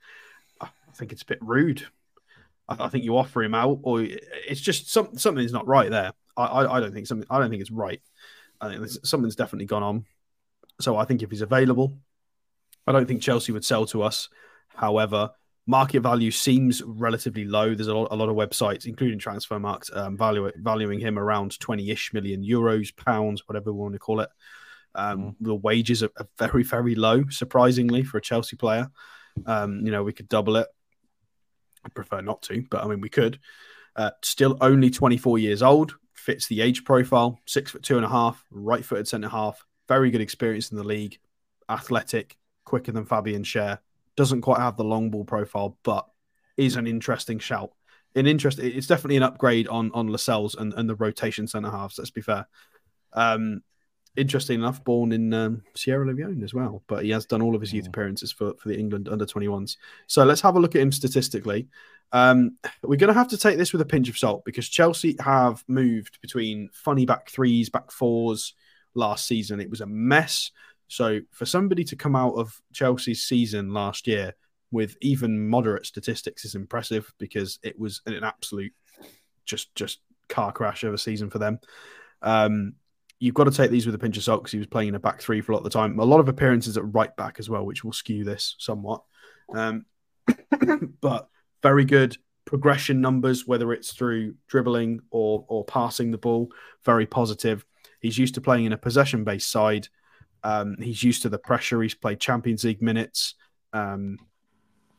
I 0.61 0.69
think 0.95 1.13
it's 1.13 1.23
a 1.23 1.27
bit 1.27 1.39
rude. 1.41 1.87
I, 2.69 2.85
I 2.85 2.89
think 2.89 3.05
you 3.05 3.17
offer 3.17 3.43
him 3.43 3.55
out, 3.55 3.81
or 3.83 4.03
it's 4.03 4.61
just 4.61 4.93
some, 4.93 5.17
something's 5.17 5.53
not 5.53 5.67
right 5.67 5.91
there. 5.91 6.13
I, 6.39 6.45
I, 6.45 6.77
I 6.77 6.81
don't 6.81 6.95
think 6.95 7.07
something. 7.07 7.27
I 7.31 7.39
don't 7.39 7.51
think 7.51 7.61
it's 7.61 7.71
right. 7.71 8.01
I 8.61 8.69
think 8.69 8.89
something's 9.05 9.37
definitely 9.37 9.67
gone 9.67 9.83
on. 9.83 10.07
So 10.81 10.97
I 10.97 11.05
think 11.05 11.23
if 11.23 11.31
he's 11.31 11.43
available, 11.43 11.99
I 12.87 12.93
don't 12.93 13.07
think 13.07 13.23
Chelsea 13.23 13.53
would 13.53 13.65
sell 13.65 13.85
to 13.87 14.03
us. 14.03 14.29
However, 14.69 15.31
market 15.67 16.01
value 16.01 16.31
seems 16.31 16.83
relatively 16.83 17.45
low. 17.45 17.75
There's 17.75 17.89
a 17.89 17.95
lot, 17.95 18.09
a 18.11 18.17
lot 18.17 18.29
of 18.29 18.37
websites, 18.37 18.87
including 18.87 19.19
Transfermarkt, 19.19 19.95
um, 19.97 20.17
value, 20.17 20.51
valuing 20.57 21.01
him 21.01 21.19
around 21.19 21.59
20-ish 21.59 22.15
million 22.15 22.43
euros, 22.43 22.97
pounds, 22.97 23.43
whatever 23.47 23.73
we 23.73 23.79
want 23.79 23.93
to 23.95 23.99
call 23.99 24.21
it. 24.21 24.31
Um, 24.95 25.37
The 25.41 25.55
wages 25.55 26.03
are, 26.03 26.11
are 26.17 26.29
very, 26.39 26.63
very 26.63 26.95
low, 26.95 27.25
surprisingly, 27.29 28.03
for 28.03 28.19
a 28.19 28.23
Chelsea 28.23 28.57
player. 28.57 28.89
Um, 29.47 29.85
you 29.85 29.93
know, 29.93 30.03
we 30.03 30.13
could 30.13 30.29
double 30.29 30.57
it. 30.57 30.69
I 31.85 31.89
prefer 31.91 32.21
not 32.21 32.43
to, 32.43 32.65
but 32.71 32.83
I 32.83 32.89
mean, 32.89 33.01
we 33.01 33.09
could. 33.09 33.39
Uh, 33.95 34.11
still 34.23 34.57
only 34.61 34.91
24 34.91 35.39
years 35.39 35.63
old, 35.63 35.97
fits 36.29 36.47
the 36.47 36.61
age 36.61 36.85
profile, 36.85 37.41
six 37.47 37.71
foot 37.71 37.83
two 37.83 37.97
and 37.97 38.05
a 38.05 38.09
half, 38.09 38.45
right 38.51 38.85
footed 38.85 39.09
centre 39.09 39.31
half, 39.31 39.65
very 39.89 40.11
good 40.11 40.21
experience 40.21 40.71
in 40.71 40.77
the 40.77 40.85
league, 40.85 41.19
athletic, 41.71 42.37
quicker 42.67 42.93
than 42.93 43.07
Fabian 43.07 43.43
Schär. 43.43 43.79
Doesn't 44.15 44.43
quite 44.43 44.61
have 44.61 44.77
the 44.77 44.85
long 44.85 45.09
ball 45.09 45.25
profile, 45.25 45.79
but 45.85 46.07
is 46.59 46.77
an 46.77 46.87
interesting 46.87 47.39
shout. 47.39 47.71
An 48.15 48.27
interest. 48.27 48.59
It's 48.59 48.87
definitely 48.87 49.17
an 49.17 49.23
upgrade 49.23 49.69
on 49.69 49.91
on 49.95 50.09
Lascelles 50.09 50.55
and, 50.55 50.75
and 50.75 50.87
the 50.87 50.97
rotation 50.97 51.47
centre 51.47 51.71
halves. 51.71 51.97
Let's 51.97 52.11
be 52.11 52.21
fair. 52.21 52.47
Um, 53.15 53.63
interesting 54.15 54.61
enough, 54.61 54.85
born 54.85 55.13
in 55.13 55.33
um, 55.33 55.63
Sierra 55.75 56.13
Leone 56.13 56.43
as 56.43 56.53
well, 56.53 56.83
but 56.89 57.05
he 57.05 57.11
has 57.11 57.25
done 57.25 57.41
all 57.41 57.55
of 57.55 57.63
his 57.63 57.73
youth 57.73 57.87
appearances 57.87 58.33
for, 58.33 58.53
for 58.59 58.69
the 58.69 58.79
England 58.79 59.09
under 59.09 59.25
21s. 59.25 59.79
So 60.09 60.25
let's 60.25 60.43
have 60.43 60.57
a 60.57 60.61
look 60.61 60.75
at 60.75 60.83
him 60.83 60.93
statistically. 60.93 61.69
Um, 62.13 62.57
we're 62.83 62.97
going 62.97 63.13
to 63.13 63.19
have 63.19 63.29
to 63.29 63.39
take 63.39 63.59
this 63.59 63.73
with 63.73 63.83
a 63.83 63.87
pinch 63.87 64.09
of 64.09 64.19
salt 64.19 64.45
because 64.45 64.69
Chelsea 64.69 65.17
have 65.21 65.63
moved 65.69 66.21
between 66.21 66.71
funny 66.73 67.05
back 67.05 67.31
threes, 67.31 67.69
back 67.69 67.91
fours 67.91 68.55
last 68.95 69.27
season. 69.27 69.61
It 69.61 69.71
was 69.71 69.81
a 69.81 69.87
mess. 69.87 70.51
So 70.89 71.21
for 71.33 71.45
somebody 71.45 71.85
to 71.85 71.97
come 71.97 72.17
out 72.17 72.35
of 72.35 72.61
Chelsea's 72.73 73.27
season 73.27 73.73
last 73.73 74.07
year 74.07 74.35
with 74.71 74.97
even 75.01 75.49
moderate 75.49 75.87
statistics 75.87 76.45
is 76.45 76.55
impressive 76.55 77.13
because 77.19 77.59
it 77.63 77.79
was 77.79 78.01
an 78.07 78.23
absolute 78.23 78.73
just 79.45 79.75
just 79.75 80.01
car 80.29 80.53
crash 80.53 80.85
of 80.85 80.95
a 80.95 80.99
season 80.99 81.31
for 81.31 81.39
them. 81.39 81.59
Um, 82.23 82.75
you've 83.19 83.35
got 83.35 83.45
to 83.45 83.51
take 83.51 83.71
these 83.71 83.87
with 83.87 83.95
a 83.95 83.99
pinch 83.99 84.17
of 84.17 84.23
salt 84.23 84.43
because 84.43 84.53
he 84.53 84.59
was 84.59 84.67
playing 84.67 84.89
in 84.89 84.95
a 84.95 85.01
back 85.01 85.21
three 85.21 85.41
for 85.41 85.53
a 85.53 85.55
lot 85.55 85.61
of 85.61 85.65
the 85.65 85.71
time. 85.71 85.99
A 85.99 86.05
lot 86.05 86.21
of 86.21 86.29
appearances 86.29 86.77
at 86.77 86.95
right 86.95 87.15
back 87.17 87.37
as 87.39 87.51
well, 87.51 87.65
which 87.65 87.85
will 87.85 87.93
skew 87.93 88.25
this 88.25 88.55
somewhat. 88.59 89.03
Um, 89.55 89.87
but 91.01 91.29
very 91.63 91.85
good 91.85 92.17
progression 92.45 93.01
numbers, 93.01 93.47
whether 93.47 93.73
it's 93.73 93.93
through 93.93 94.35
dribbling 94.47 95.01
or 95.11 95.45
or 95.49 95.65
passing 95.65 96.11
the 96.11 96.19
ball, 96.19 96.51
very 96.85 97.07
positive. 97.07 97.65
He's 98.01 98.19
used 98.19 98.35
to 98.35 98.41
playing 98.41 98.65
in 98.65 98.73
a 98.73 98.79
possession 98.79 99.25
based 99.25 99.51
side. 99.51 99.89
Um, 100.45 100.77
he's 100.81 101.03
used 101.03 101.23
to 101.23 101.29
the 101.29 101.39
pressure. 101.39 101.83
He's 101.83 101.95
played 101.95 102.21
Champions 102.21 102.65
League 102.65 102.81
minutes. 102.83 103.35
Um, 103.73 104.19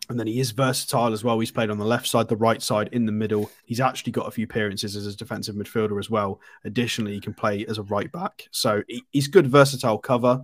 and 0.09 0.19
then 0.19 0.27
he 0.27 0.39
is 0.39 0.51
versatile 0.51 1.13
as 1.13 1.23
well. 1.23 1.39
He's 1.39 1.51
played 1.51 1.69
on 1.69 1.77
the 1.77 1.85
left 1.85 2.07
side, 2.07 2.27
the 2.27 2.35
right 2.35 2.61
side, 2.61 2.89
in 2.91 3.05
the 3.05 3.11
middle. 3.11 3.49
He's 3.65 3.79
actually 3.79 4.11
got 4.11 4.27
a 4.27 4.31
few 4.31 4.45
appearances 4.45 4.95
as 4.95 5.05
a 5.05 5.15
defensive 5.15 5.55
midfielder 5.55 5.99
as 5.99 6.09
well. 6.09 6.41
Additionally, 6.65 7.13
he 7.13 7.19
can 7.19 7.33
play 7.33 7.63
as 7.67 7.77
a 7.77 7.83
right 7.83 8.11
back. 8.11 8.47
So 8.51 8.81
he's 9.11 9.27
good, 9.27 9.47
versatile 9.47 9.99
cover. 9.99 10.41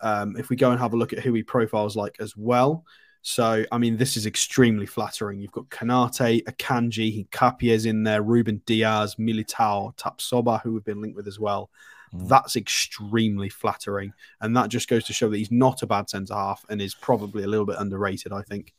Um, 0.00 0.36
if 0.36 0.48
we 0.48 0.56
go 0.56 0.70
and 0.70 0.80
have 0.80 0.94
a 0.94 0.96
look 0.96 1.12
at 1.12 1.20
who 1.20 1.34
he 1.34 1.42
profiles 1.42 1.96
like 1.96 2.16
as 2.18 2.34
well. 2.36 2.84
So, 3.26 3.64
I 3.72 3.78
mean, 3.78 3.96
this 3.96 4.18
is 4.18 4.26
extremely 4.26 4.84
flattering. 4.84 5.40
You've 5.40 5.50
got 5.50 5.70
Konaté, 5.70 6.44
Akanji, 6.44 7.26
Hincapié 7.26 7.86
in 7.86 8.02
there, 8.02 8.22
Rúben 8.22 8.62
Dias, 8.66 9.14
Militao, 9.14 9.96
Tapsoba, 9.96 10.60
who 10.60 10.74
we've 10.74 10.84
been 10.84 11.00
linked 11.00 11.16
with 11.16 11.26
as 11.26 11.40
well. 11.40 11.70
Mm. 12.14 12.28
That's 12.28 12.54
extremely 12.54 13.48
flattering. 13.48 14.12
And 14.42 14.54
that 14.58 14.68
just 14.68 14.90
goes 14.90 15.04
to 15.04 15.14
show 15.14 15.30
that 15.30 15.38
he's 15.38 15.50
not 15.50 15.82
a 15.82 15.86
bad 15.86 16.10
centre 16.10 16.34
half 16.34 16.66
and 16.68 16.82
is 16.82 16.94
probably 16.94 17.44
a 17.44 17.46
little 17.46 17.64
bit 17.64 17.78
underrated, 17.78 18.30
I 18.30 18.42
think. 18.42 18.74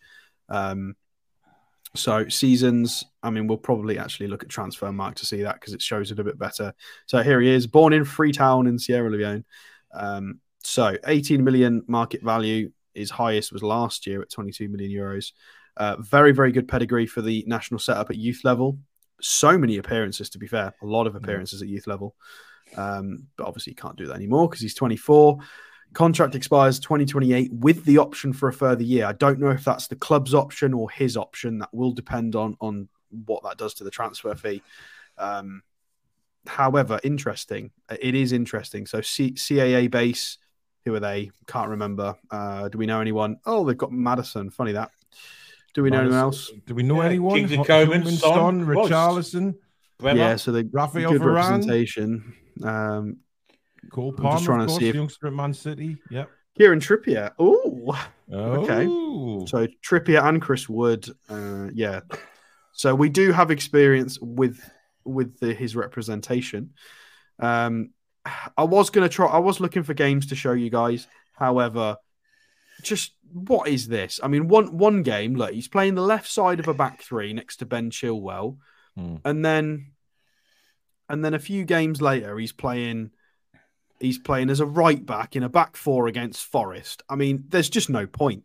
Um, 0.47 0.95
so 1.95 2.29
seasons, 2.29 3.03
I 3.23 3.31
mean, 3.31 3.47
we'll 3.47 3.57
probably 3.57 3.97
actually 3.97 4.27
look 4.27 4.43
at 4.43 4.49
Transfermarkt 4.49 5.15
to 5.15 5.25
see 5.25 5.41
that 5.41 5.55
because 5.55 5.73
it 5.73 5.81
shows 5.81 6.11
it 6.11 6.19
a 6.19 6.23
bit 6.23 6.37
better. 6.37 6.71
So 7.07 7.23
here 7.23 7.41
he 7.41 7.49
is, 7.49 7.65
born 7.65 7.93
in 7.93 8.05
Freetown 8.05 8.67
in 8.67 8.77
Sierra 8.77 9.09
Leone. 9.09 9.43
Um, 9.91 10.39
so 10.63 10.95
18 11.07 11.43
million 11.43 11.83
market 11.87 12.21
value. 12.21 12.69
His 12.95 13.11
highest 13.11 13.51
was 13.51 13.63
last 13.63 14.07
year 14.07 14.21
at 14.21 14.29
22 14.29 14.69
million 14.69 14.91
euros. 14.91 15.31
Uh, 15.77 15.97
very, 15.99 16.31
very 16.31 16.51
good 16.51 16.67
pedigree 16.67 17.05
for 17.05 17.21
the 17.21 17.43
national 17.47 17.79
setup 17.79 18.09
at 18.09 18.17
youth 18.17 18.41
level. 18.43 18.77
So 19.21 19.57
many 19.57 19.77
appearances, 19.77 20.29
to 20.31 20.37
be 20.37 20.47
fair, 20.47 20.73
a 20.81 20.85
lot 20.85 21.07
of 21.07 21.15
appearances 21.15 21.61
at 21.61 21.67
youth 21.67 21.87
level. 21.87 22.15
Um, 22.75 23.27
but 23.37 23.47
obviously, 23.47 23.71
he 23.71 23.75
can't 23.75 23.95
do 23.95 24.07
that 24.07 24.15
anymore 24.15 24.47
because 24.47 24.61
he's 24.61 24.75
24. 24.75 25.39
Contract 25.93 26.35
expires 26.35 26.79
2028 26.79 27.53
with 27.53 27.85
the 27.85 27.97
option 27.97 28.33
for 28.33 28.49
a 28.49 28.53
further 28.53 28.83
year. 28.83 29.05
I 29.05 29.13
don't 29.13 29.39
know 29.39 29.51
if 29.51 29.63
that's 29.63 29.87
the 29.87 29.95
club's 29.95 30.33
option 30.33 30.73
or 30.73 30.89
his 30.89 31.15
option. 31.15 31.59
That 31.59 31.73
will 31.73 31.91
depend 31.91 32.35
on 32.35 32.57
on 32.59 32.89
what 33.25 33.43
that 33.43 33.57
does 33.57 33.75
to 33.75 33.83
the 33.83 33.91
transfer 33.91 34.35
fee. 34.35 34.61
Um, 35.17 35.61
however, 36.47 36.99
interesting. 37.03 37.71
It 37.89 38.15
is 38.15 38.33
interesting. 38.33 38.85
So 38.85 39.01
C- 39.01 39.33
CAA 39.33 39.89
base. 39.89 40.37
Who 40.85 40.93
are 40.95 40.99
they? 40.99 41.31
Can't 41.47 41.69
remember. 41.69 42.15
Uh, 42.29 42.69
do 42.69 42.77
we 42.77 42.85
know 42.85 43.01
anyone? 43.01 43.37
Oh, 43.45 43.65
they've 43.65 43.77
got 43.77 43.91
Maddison. 43.91 44.51
Funny 44.51 44.73
that. 44.73 44.91
Do 45.73 45.83
we 45.83 45.89
know 45.89 45.99
anyone 46.01 46.17
else? 46.19 46.51
Do 46.67 46.75
we 46.75 46.83
know 46.83 47.01
Yeah, 47.01 47.07
anyone? 47.09 47.35
Kingsley 47.35 47.57
Ho- 47.57 47.63
Coman, 47.65 48.05
Son, 48.05 48.17
Son, 48.19 48.65
Richarlison, 48.65 49.55
Bremer. 49.97 50.19
Yeah, 50.19 50.35
so 50.37 50.51
they 50.51 50.63
Raphael 50.63 51.11
good 51.11 51.21
Varane, 51.21 51.35
representation. 51.51 52.33
Um, 52.63 53.17
Cole 53.91 54.11
just 54.13 54.45
trying 54.45 54.61
of 54.61 54.67
to 54.67 54.71
course, 54.71 54.79
see 54.79 54.89
if- 54.89 54.95
youngster 54.95 55.27
at 55.27 55.33
Man 55.33 55.53
City. 55.53 55.97
Yep. 56.09 56.29
Kieran 56.57 56.79
Trippier. 56.79 57.31
Oh, 57.37 57.93
Okay. 58.31 58.85
So 59.49 59.67
Trippier 59.85 60.23
and 60.23 60.41
Chris 60.41 60.69
Wood, 60.69 61.07
uh, 61.29 61.67
yeah. 61.73 61.99
So 62.71 62.95
we 62.95 63.09
do 63.09 63.31
have 63.31 63.51
experience 63.51 64.17
with 64.21 64.59
with 65.03 65.37
the, 65.39 65.53
his 65.53 65.75
representation. 65.75 66.73
Um, 67.39 67.89
I 68.57 68.63
was 68.63 68.89
gonna 68.89 69.09
try. 69.09 69.27
I 69.27 69.37
was 69.39 69.59
looking 69.59 69.83
for 69.83 69.93
games 69.93 70.27
to 70.27 70.35
show 70.35 70.53
you 70.53 70.69
guys. 70.69 71.07
However, 71.33 71.97
just 72.81 73.13
what 73.31 73.67
is 73.67 73.87
this? 73.87 74.19
I 74.23 74.27
mean, 74.27 74.47
one 74.47 74.77
one 74.77 75.03
game. 75.03 75.35
Look, 75.35 75.51
he's 75.51 75.67
playing 75.67 75.95
the 75.95 76.01
left 76.01 76.27
side 76.29 76.59
of 76.59 76.67
a 76.67 76.73
back 76.73 77.01
three 77.01 77.33
next 77.33 77.57
to 77.57 77.65
Ben 77.65 77.91
Chilwell, 77.91 78.57
Hmm. 78.95 79.17
and 79.25 79.43
then 79.45 79.91
and 81.09 81.23
then 81.23 81.33
a 81.33 81.39
few 81.39 81.65
games 81.65 82.01
later, 82.01 82.37
he's 82.37 82.51
playing. 82.53 83.11
He's 83.99 84.17
playing 84.17 84.49
as 84.49 84.59
a 84.59 84.65
right 84.65 85.03
back 85.05 85.35
in 85.37 85.43
a 85.43 85.49
back 85.49 85.77
four 85.77 86.07
against 86.07 86.45
Forest. 86.45 87.03
I 87.09 87.15
mean, 87.15 87.45
there's 87.47 87.69
just 87.69 87.89
no 87.89 88.05
point. 88.05 88.43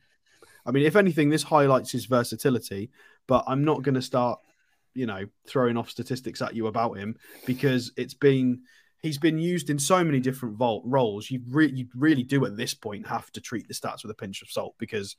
I 0.65 0.71
mean, 0.71 0.85
if 0.87 0.95
anything, 0.95 1.29
this 1.29 1.43
highlights 1.43 1.91
his 1.91 2.05
versatility, 2.07 2.91
but 3.27 3.43
I'm 3.49 3.65
not 3.65 3.83
going 3.83 3.97
to 3.97 4.03
start, 4.03 4.39
you 4.95 5.07
know, 5.07 5.25
throwing 5.49 5.77
off 5.77 5.91
statistics 5.91 6.41
at 6.41 6.55
you 6.55 6.69
about 6.69 6.99
him 6.99 7.17
because 7.47 7.91
it's 7.97 8.15
been 8.15 8.61
he's 9.03 9.19
been 9.19 9.39
used 9.39 9.71
in 9.71 9.79
so 9.79 10.05
many 10.05 10.21
different 10.21 10.57
vol- 10.57 10.83
roles. 10.85 11.31
You, 11.31 11.41
re- 11.49 11.73
you 11.73 11.87
really 11.95 12.23
do 12.23 12.45
at 12.45 12.57
this 12.57 12.75
point 12.75 13.07
have 13.07 13.31
to 13.33 13.41
treat 13.41 13.67
the 13.69 13.75
stats 13.75 14.03
with 14.03 14.11
a 14.11 14.15
pinch 14.15 14.43
of 14.43 14.51
salt 14.51 14.75
because 14.79 15.17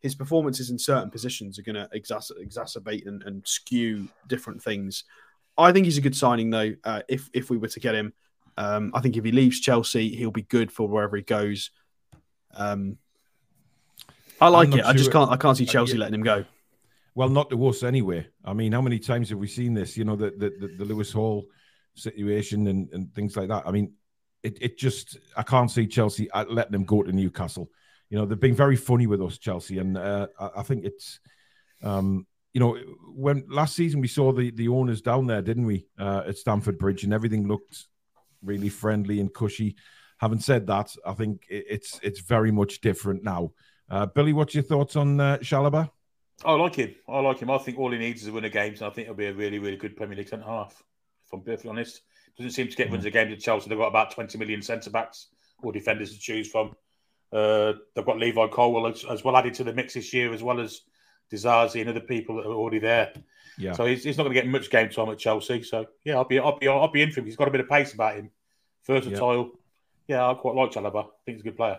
his 0.00 0.14
performances 0.14 0.70
in 0.70 0.78
certain 0.78 1.10
positions 1.10 1.58
are 1.58 1.62
going 1.62 1.76
to 1.76 1.88
exacer- 1.94 2.42
exacerbate 2.42 3.06
and, 3.06 3.22
and 3.24 3.46
skew 3.46 4.08
different 4.28 4.62
things. 4.62 5.04
I 5.56 5.72
think 5.72 5.86
he's 5.86 5.98
a 5.98 6.02
good 6.02 6.16
signing 6.16 6.50
though. 6.50 6.74
Uh, 6.84 7.02
if 7.08 7.28
if 7.32 7.50
we 7.50 7.56
were 7.56 7.68
to 7.68 7.80
get 7.80 7.94
him, 7.94 8.12
um, 8.56 8.92
I 8.94 9.00
think 9.00 9.16
if 9.16 9.24
he 9.24 9.32
leaves 9.32 9.60
Chelsea, 9.60 10.14
he'll 10.14 10.30
be 10.30 10.42
good 10.42 10.70
for 10.70 10.88
wherever 10.88 11.16
he 11.16 11.22
goes. 11.22 11.70
Um, 12.54 12.98
I 14.40 14.48
like 14.48 14.72
it. 14.72 14.84
I 14.84 14.92
just 14.92 15.10
can't. 15.10 15.30
I 15.32 15.36
can't 15.36 15.56
see 15.56 15.66
Chelsea 15.66 15.92
uh, 15.92 15.96
yeah. 15.96 16.00
letting 16.00 16.14
him 16.14 16.22
go. 16.22 16.44
Well, 17.16 17.28
not 17.28 17.50
to 17.50 17.66
us 17.66 17.82
anyway. 17.82 18.28
I 18.44 18.52
mean, 18.52 18.70
how 18.70 18.80
many 18.80 19.00
times 19.00 19.30
have 19.30 19.38
we 19.38 19.48
seen 19.48 19.74
this? 19.74 19.96
You 19.96 20.04
know, 20.04 20.14
the 20.14 20.30
the, 20.30 20.50
the, 20.60 20.74
the 20.78 20.84
Lewis 20.84 21.12
Hall 21.12 21.46
situation 21.98 22.66
and, 22.66 22.88
and 22.92 23.14
things 23.14 23.36
like 23.36 23.48
that. 23.48 23.64
I 23.66 23.70
mean, 23.70 23.92
it, 24.42 24.58
it 24.60 24.78
just 24.78 25.18
I 25.36 25.42
can't 25.42 25.70
see 25.70 25.86
Chelsea 25.86 26.30
uh, 26.30 26.44
letting 26.48 26.72
them 26.72 26.84
go 26.84 27.02
to 27.02 27.12
Newcastle. 27.12 27.70
You 28.10 28.18
know, 28.18 28.26
they've 28.26 28.40
been 28.40 28.54
very 28.54 28.76
funny 28.76 29.06
with 29.06 29.20
us, 29.20 29.38
Chelsea, 29.38 29.78
and 29.78 29.98
uh, 29.98 30.28
I, 30.38 30.50
I, 30.56 30.62
think 30.62 30.84
it's 30.84 31.20
um, 31.82 32.26
you 32.54 32.60
know 32.60 32.78
when 33.14 33.44
last 33.48 33.74
season 33.76 34.00
we 34.00 34.08
saw 34.08 34.32
the 34.32 34.50
the 34.50 34.68
owners 34.68 35.02
down 35.02 35.26
there, 35.26 35.42
didn't 35.42 35.66
we, 35.66 35.86
uh, 35.98 36.22
at 36.26 36.38
Stamford 36.38 36.78
Bridge, 36.78 37.04
and 37.04 37.12
everything 37.12 37.46
looked 37.46 37.86
really 38.42 38.68
friendly 38.68 39.20
and 39.20 39.32
cushy. 39.32 39.76
Having 40.18 40.40
said 40.40 40.66
that, 40.68 40.94
I 41.06 41.12
think 41.12 41.44
it's 41.48 42.00
it's 42.02 42.20
very 42.20 42.50
much 42.50 42.80
different 42.80 43.22
now. 43.22 43.52
Uh, 43.90 44.06
Billy, 44.06 44.32
what's 44.32 44.54
your 44.54 44.64
thoughts 44.64 44.96
on 44.96 45.20
uh, 45.20 45.38
Chalobah? 45.38 45.90
I 46.44 46.52
like 46.52 46.76
him. 46.76 46.94
I 47.08 47.20
like 47.20 47.40
him. 47.40 47.50
I 47.50 47.58
think 47.58 47.78
all 47.78 47.90
he 47.90 47.98
needs 47.98 48.22
is 48.22 48.28
a 48.28 48.32
win 48.32 48.44
a 48.44 48.48
games, 48.48 48.80
and 48.80 48.90
I 48.90 48.94
think 48.94 49.06
it'll 49.06 49.16
be 49.16 49.26
a 49.26 49.34
really, 49.34 49.58
really 49.58 49.76
good 49.76 49.96
Premier 49.96 50.16
League 50.16 50.28
centre 50.28 50.44
half. 50.44 50.82
If 51.28 51.34
I'm 51.34 51.42
perfectly 51.42 51.70
honest, 51.70 52.00
doesn't 52.36 52.52
seem 52.52 52.68
to 52.68 52.76
get 52.76 52.90
wins 52.90 53.04
mm. 53.04 53.08
a 53.08 53.10
game 53.10 53.32
at 53.32 53.40
Chelsea. 53.40 53.68
They've 53.68 53.78
got 53.78 53.88
about 53.88 54.12
20 54.12 54.38
million 54.38 54.62
centre 54.62 54.90
backs 54.90 55.28
or 55.62 55.72
defenders 55.72 56.12
to 56.14 56.18
choose 56.18 56.50
from. 56.50 56.74
Uh, 57.32 57.74
they've 57.94 58.06
got 58.06 58.18
Levi 58.18 58.46
Colwill 58.48 58.86
as, 58.86 59.04
as, 59.04 59.22
well 59.22 59.36
added 59.36 59.54
to 59.54 59.64
the 59.64 59.72
mix 59.72 59.94
this 59.94 60.14
year, 60.14 60.32
as 60.32 60.42
well 60.42 60.60
as 60.60 60.80
Disasi 61.30 61.80
and 61.80 61.90
other 61.90 62.00
people 62.00 62.36
that 62.36 62.46
are 62.46 62.54
already 62.54 62.78
there. 62.78 63.12
Yeah. 63.58 63.72
So 63.72 63.84
he's, 63.84 64.04
he's 64.04 64.16
not 64.16 64.24
going 64.24 64.34
to 64.34 64.40
get 64.40 64.48
much 64.48 64.70
game 64.70 64.88
time 64.88 65.10
at 65.10 65.18
Chelsea. 65.18 65.62
So 65.62 65.86
yeah, 66.04 66.14
I'll 66.14 66.24
be 66.24 66.38
I'll 66.38 66.58
be 66.58 66.68
I'll 66.68 66.90
be 66.90 67.02
in 67.02 67.10
for 67.10 67.20
him. 67.20 67.26
He's 67.26 67.36
got 67.36 67.48
a 67.48 67.50
bit 67.50 67.60
of 67.60 67.68
pace 67.68 67.92
about 67.92 68.14
him. 68.14 68.30
Versatile. 68.86 69.50
Yeah, 70.06 70.16
yeah 70.16 70.30
I 70.30 70.34
quite 70.34 70.54
like 70.54 70.70
Chalobah. 70.70 71.04
I 71.04 71.08
think 71.26 71.36
he's 71.36 71.40
a 71.40 71.44
good 71.44 71.56
player. 71.56 71.78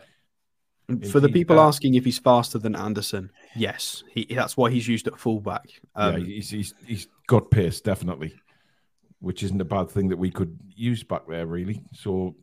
For 1.11 1.19
the 1.19 1.29
people 1.29 1.59
uh, 1.59 1.67
asking 1.67 1.93
if 1.93 2.03
he's 2.03 2.17
faster 2.17 2.57
than 2.57 2.75
Anderson, 2.75 3.31
yes, 3.55 4.03
he, 4.09 4.25
that's 4.25 4.57
why 4.57 4.71
he's 4.71 4.87
used 4.87 5.07
at 5.07 5.19
fullback. 5.19 5.69
Um, 5.95 6.17
yeah, 6.17 6.25
he's, 6.25 6.49
he's 6.49 6.73
he's 6.85 7.07
got 7.27 7.51
pace 7.51 7.79
definitely, 7.79 8.33
which 9.19 9.43
isn't 9.43 9.61
a 9.61 9.65
bad 9.65 9.89
thing 9.89 10.09
that 10.09 10.17
we 10.17 10.31
could 10.31 10.57
use 10.75 11.03
back 11.03 11.23
there 11.27 11.45
really. 11.45 11.81
So, 11.93 12.35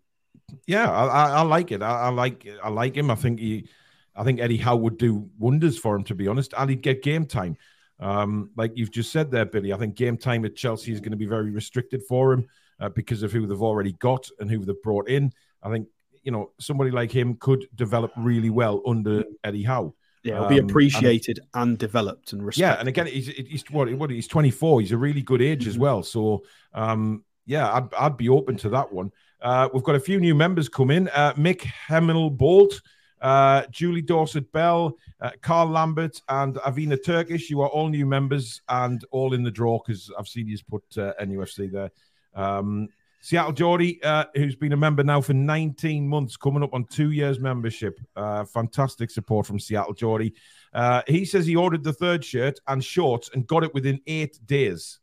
yeah, 0.66 0.90
I, 0.90 1.06
I, 1.06 1.30
I 1.30 1.42
like 1.42 1.72
it. 1.72 1.82
I, 1.82 2.02
I, 2.02 2.08
like 2.08 2.46
I 2.62 2.68
like 2.68 2.96
him. 2.96 3.10
I 3.10 3.14
think 3.14 3.40
he, 3.40 3.68
I 4.14 4.24
think 4.24 4.40
Eddie 4.40 4.56
Howe 4.56 4.76
would 4.76 4.98
do 4.98 5.28
wonders 5.38 5.78
for 5.78 5.96
him. 5.96 6.04
To 6.04 6.14
be 6.14 6.28
honest, 6.28 6.54
and 6.56 6.70
he'd 6.70 6.82
get 6.82 7.02
game 7.02 7.26
time. 7.26 7.56
Um, 7.98 8.50
like 8.56 8.72
you've 8.74 8.90
just 8.90 9.10
said 9.10 9.30
there, 9.30 9.46
Billy. 9.46 9.72
I 9.72 9.78
think 9.78 9.94
game 9.94 10.16
time 10.18 10.44
at 10.44 10.54
Chelsea 10.54 10.92
is 10.92 11.00
going 11.00 11.12
to 11.12 11.16
be 11.16 11.26
very 11.26 11.50
restricted 11.50 12.02
for 12.08 12.32
him 12.32 12.46
uh, 12.78 12.90
because 12.90 13.22
of 13.22 13.32
who 13.32 13.46
they've 13.46 13.62
already 13.62 13.92
got 13.92 14.28
and 14.38 14.50
who 14.50 14.64
they've 14.64 14.82
brought 14.82 15.08
in. 15.08 15.32
I 15.62 15.70
think 15.70 15.88
you 16.26 16.32
know, 16.32 16.50
somebody 16.58 16.90
like 16.90 17.12
him 17.12 17.36
could 17.36 17.68
develop 17.76 18.12
really 18.16 18.50
well 18.50 18.82
under 18.84 19.22
Eddie 19.44 19.62
Howe. 19.62 19.94
Yeah, 20.26 20.40
he'll 20.40 20.48
be 20.48 20.60
um, 20.60 20.66
appreciated 20.68 21.40
and, 21.54 21.70
and, 21.70 21.78
developed 21.78 22.32
and 22.32 22.44
respected. 22.44 22.74
Yeah, 22.74 22.80
and 22.80 22.88
again, 22.88 23.06
he's, 23.06 23.28
he's 23.28 23.64
what, 23.70 23.92
what 23.94 24.10
he's 24.10 24.26
24. 24.26 24.80
He's 24.80 24.92
a 24.92 24.96
really 24.96 25.22
good 25.22 25.40
age 25.40 25.60
mm-hmm. 25.60 25.70
as 25.70 25.78
well. 25.78 26.02
So, 26.02 26.42
um, 26.74 27.24
yeah, 27.46 27.72
I'd, 27.72 27.94
I'd 27.94 28.16
be 28.16 28.28
open 28.28 28.56
to 28.58 28.68
that 28.70 28.92
one. 28.92 29.12
Uh, 29.40 29.68
we've 29.72 29.82
got 29.82 29.94
a 29.94 30.00
few 30.00 30.18
new 30.18 30.34
members 30.34 30.68
come 30.68 30.90
in. 30.90 31.08
Uh, 31.10 31.32
Mick 31.34 31.60
Hemel 31.60 32.36
Bolt, 32.36 32.80
uh, 33.20 33.62
Julie 33.70 34.02
Dorset 34.02 34.50
Bell, 34.50 34.96
uh, 35.20 35.30
Carl 35.42 35.68
Lambert, 35.68 36.20
and 36.28 36.56
Avina 36.56 37.02
Turkish. 37.02 37.48
You 37.48 37.60
are 37.60 37.68
all 37.68 37.88
new 37.88 38.06
members 38.06 38.60
and 38.68 39.04
all 39.10 39.34
in 39.34 39.42
the 39.42 39.50
draw 39.50 39.78
because 39.78 40.10
I've 40.18 40.28
seen 40.28 40.48
you 40.48 40.58
put 40.68 40.82
uh, 40.98 41.12
NUFC 41.20 41.70
there. 41.70 41.90
Um, 42.34 42.88
Seattle 43.20 43.52
Geordie, 43.52 44.02
uh, 44.02 44.26
who's 44.34 44.54
been 44.54 44.72
a 44.72 44.76
member 44.76 45.02
now 45.02 45.20
for 45.20 45.34
19 45.34 46.06
months, 46.08 46.36
coming 46.36 46.62
up 46.62 46.74
on 46.74 46.84
two 46.84 47.10
years 47.10 47.40
membership. 47.40 47.98
Uh, 48.14 48.44
fantastic 48.44 49.10
support 49.10 49.46
from 49.46 49.58
Seattle 49.58 49.94
Geordie. 49.94 50.34
Uh, 50.72 51.02
he 51.08 51.24
says 51.24 51.46
he 51.46 51.56
ordered 51.56 51.82
the 51.82 51.92
third 51.92 52.24
shirt 52.24 52.60
and 52.68 52.84
shorts 52.84 53.30
and 53.32 53.46
got 53.46 53.64
it 53.64 53.74
within 53.74 54.00
eight 54.06 54.38
days. 54.46 55.00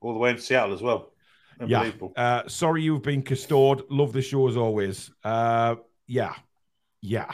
All 0.00 0.12
the 0.12 0.18
way 0.18 0.30
in 0.30 0.38
Seattle 0.38 0.74
as 0.74 0.82
well. 0.82 1.12
Yeah. 1.64 1.92
Uh, 2.16 2.48
sorry 2.48 2.82
you've 2.82 3.02
been 3.02 3.22
custored. 3.22 3.82
Love 3.88 4.12
the 4.12 4.22
show 4.22 4.48
as 4.48 4.56
always. 4.56 5.10
Uh, 5.22 5.76
yeah. 6.06 6.34
Yeah. 7.00 7.30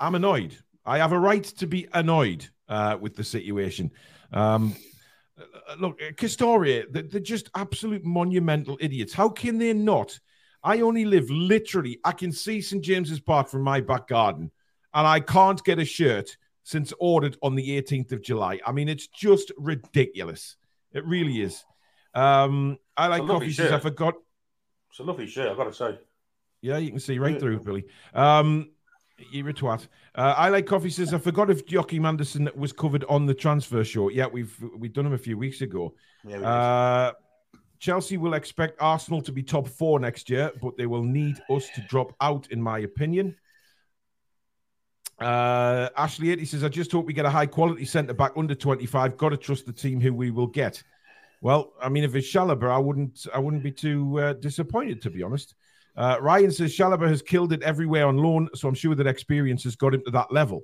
I'm 0.00 0.14
annoyed. 0.14 0.56
I 0.84 0.98
have 0.98 1.12
a 1.12 1.18
right 1.18 1.44
to 1.44 1.66
be 1.66 1.86
annoyed 1.92 2.48
uh, 2.68 2.96
with 3.00 3.14
the 3.14 3.24
situation. 3.24 3.92
Um, 4.32 4.74
look, 5.78 6.00
uh, 6.02 6.12
Castoria, 6.12 6.84
they're 6.90 7.20
just 7.20 7.50
absolute 7.54 8.04
monumental 8.04 8.78
idiots. 8.80 9.12
How 9.12 9.28
can 9.28 9.58
they 9.58 9.72
not? 9.72 10.18
I 10.64 10.80
only 10.80 11.04
live 11.04 11.28
literally, 11.30 11.98
I 12.04 12.12
can 12.12 12.30
see 12.32 12.60
St. 12.60 12.82
James's 12.82 13.20
Park 13.20 13.48
from 13.48 13.62
my 13.62 13.80
back 13.80 14.06
garden, 14.06 14.50
and 14.94 15.06
I 15.06 15.20
can't 15.20 15.62
get 15.64 15.78
a 15.78 15.84
shirt 15.84 16.36
since 16.62 16.92
ordered 17.00 17.36
on 17.42 17.54
the 17.54 17.82
18th 17.82 18.12
of 18.12 18.22
July. 18.22 18.60
I 18.64 18.72
mean, 18.72 18.88
it's 18.88 19.08
just 19.08 19.50
ridiculous. 19.56 20.56
It 20.92 21.04
really 21.04 21.42
is. 21.42 21.64
Um, 22.14 22.78
I 22.96 23.08
like 23.08 23.26
coffee 23.26 23.50
shirt. 23.50 23.72
I 23.72 23.80
forgot. 23.80 24.14
It's 24.90 25.00
a 25.00 25.02
lovely 25.02 25.26
shirt, 25.26 25.50
I've 25.50 25.56
got 25.56 25.64
to 25.64 25.72
say. 25.72 25.98
Yeah, 26.60 26.78
you 26.78 26.90
can 26.90 27.00
see 27.00 27.18
right 27.18 27.32
yeah. 27.32 27.38
through, 27.40 27.60
Billy. 27.60 27.84
Um, 28.14 28.70
you're 29.30 29.48
a 29.48 29.54
twat. 29.54 29.86
Uh, 30.14 30.34
I 30.36 30.48
like 30.48 30.66
coffee 30.66 30.90
says 30.90 31.14
I 31.14 31.18
forgot 31.18 31.50
if 31.50 31.70
Joachim 31.70 32.04
Andersen 32.06 32.50
was 32.54 32.72
covered 32.72 33.04
on 33.08 33.26
the 33.26 33.34
transfer 33.34 33.84
show. 33.84 34.08
Yeah, 34.08 34.26
we've 34.26 34.54
we've 34.76 34.92
done 34.92 35.06
him 35.06 35.12
a 35.12 35.18
few 35.18 35.38
weeks 35.38 35.60
ago. 35.60 35.94
Yeah, 36.24 36.40
uh, 36.40 37.12
Chelsea 37.78 38.16
will 38.16 38.34
expect 38.34 38.80
Arsenal 38.80 39.20
to 39.22 39.32
be 39.32 39.42
top 39.42 39.66
four 39.66 39.98
next 39.98 40.30
year, 40.30 40.52
but 40.62 40.76
they 40.76 40.86
will 40.86 41.02
need 41.02 41.36
us 41.50 41.68
to 41.74 41.80
drop 41.88 42.14
out, 42.20 42.46
in 42.50 42.62
my 42.62 42.78
opinion. 42.80 43.34
Uh, 45.18 45.88
Ashley 45.96 46.30
80 46.30 46.44
says, 46.44 46.64
I 46.64 46.68
just 46.68 46.90
hope 46.92 47.06
we 47.06 47.12
get 47.12 47.24
a 47.24 47.30
high 47.30 47.46
quality 47.46 47.84
centre 47.84 48.14
back 48.14 48.32
under 48.36 48.54
25. 48.54 49.16
Got 49.16 49.30
to 49.30 49.36
trust 49.36 49.66
the 49.66 49.72
team 49.72 50.00
who 50.00 50.14
we 50.14 50.30
will 50.30 50.46
get. 50.46 50.82
Well, 51.40 51.72
I 51.82 51.88
mean, 51.88 52.04
if 52.04 52.14
it's 52.14 52.32
Chalobah, 52.32 52.70
I 52.70 52.78
wouldn't 52.78 53.26
I 53.34 53.40
wouldn't 53.40 53.64
be 53.64 53.72
too 53.72 54.20
uh, 54.20 54.32
disappointed, 54.34 55.02
to 55.02 55.10
be 55.10 55.24
honest. 55.24 55.54
Uh, 55.96 56.16
Ryan 56.20 56.50
says 56.50 56.76
Chalobah 56.76 57.08
has 57.08 57.22
killed 57.22 57.52
it 57.52 57.62
everywhere 57.62 58.06
on 58.06 58.16
loan, 58.16 58.48
so 58.54 58.68
I'm 58.68 58.74
sure 58.74 58.94
that 58.94 59.06
experience 59.06 59.64
has 59.64 59.76
got 59.76 59.94
him 59.94 60.02
to 60.04 60.10
that 60.12 60.32
level. 60.32 60.62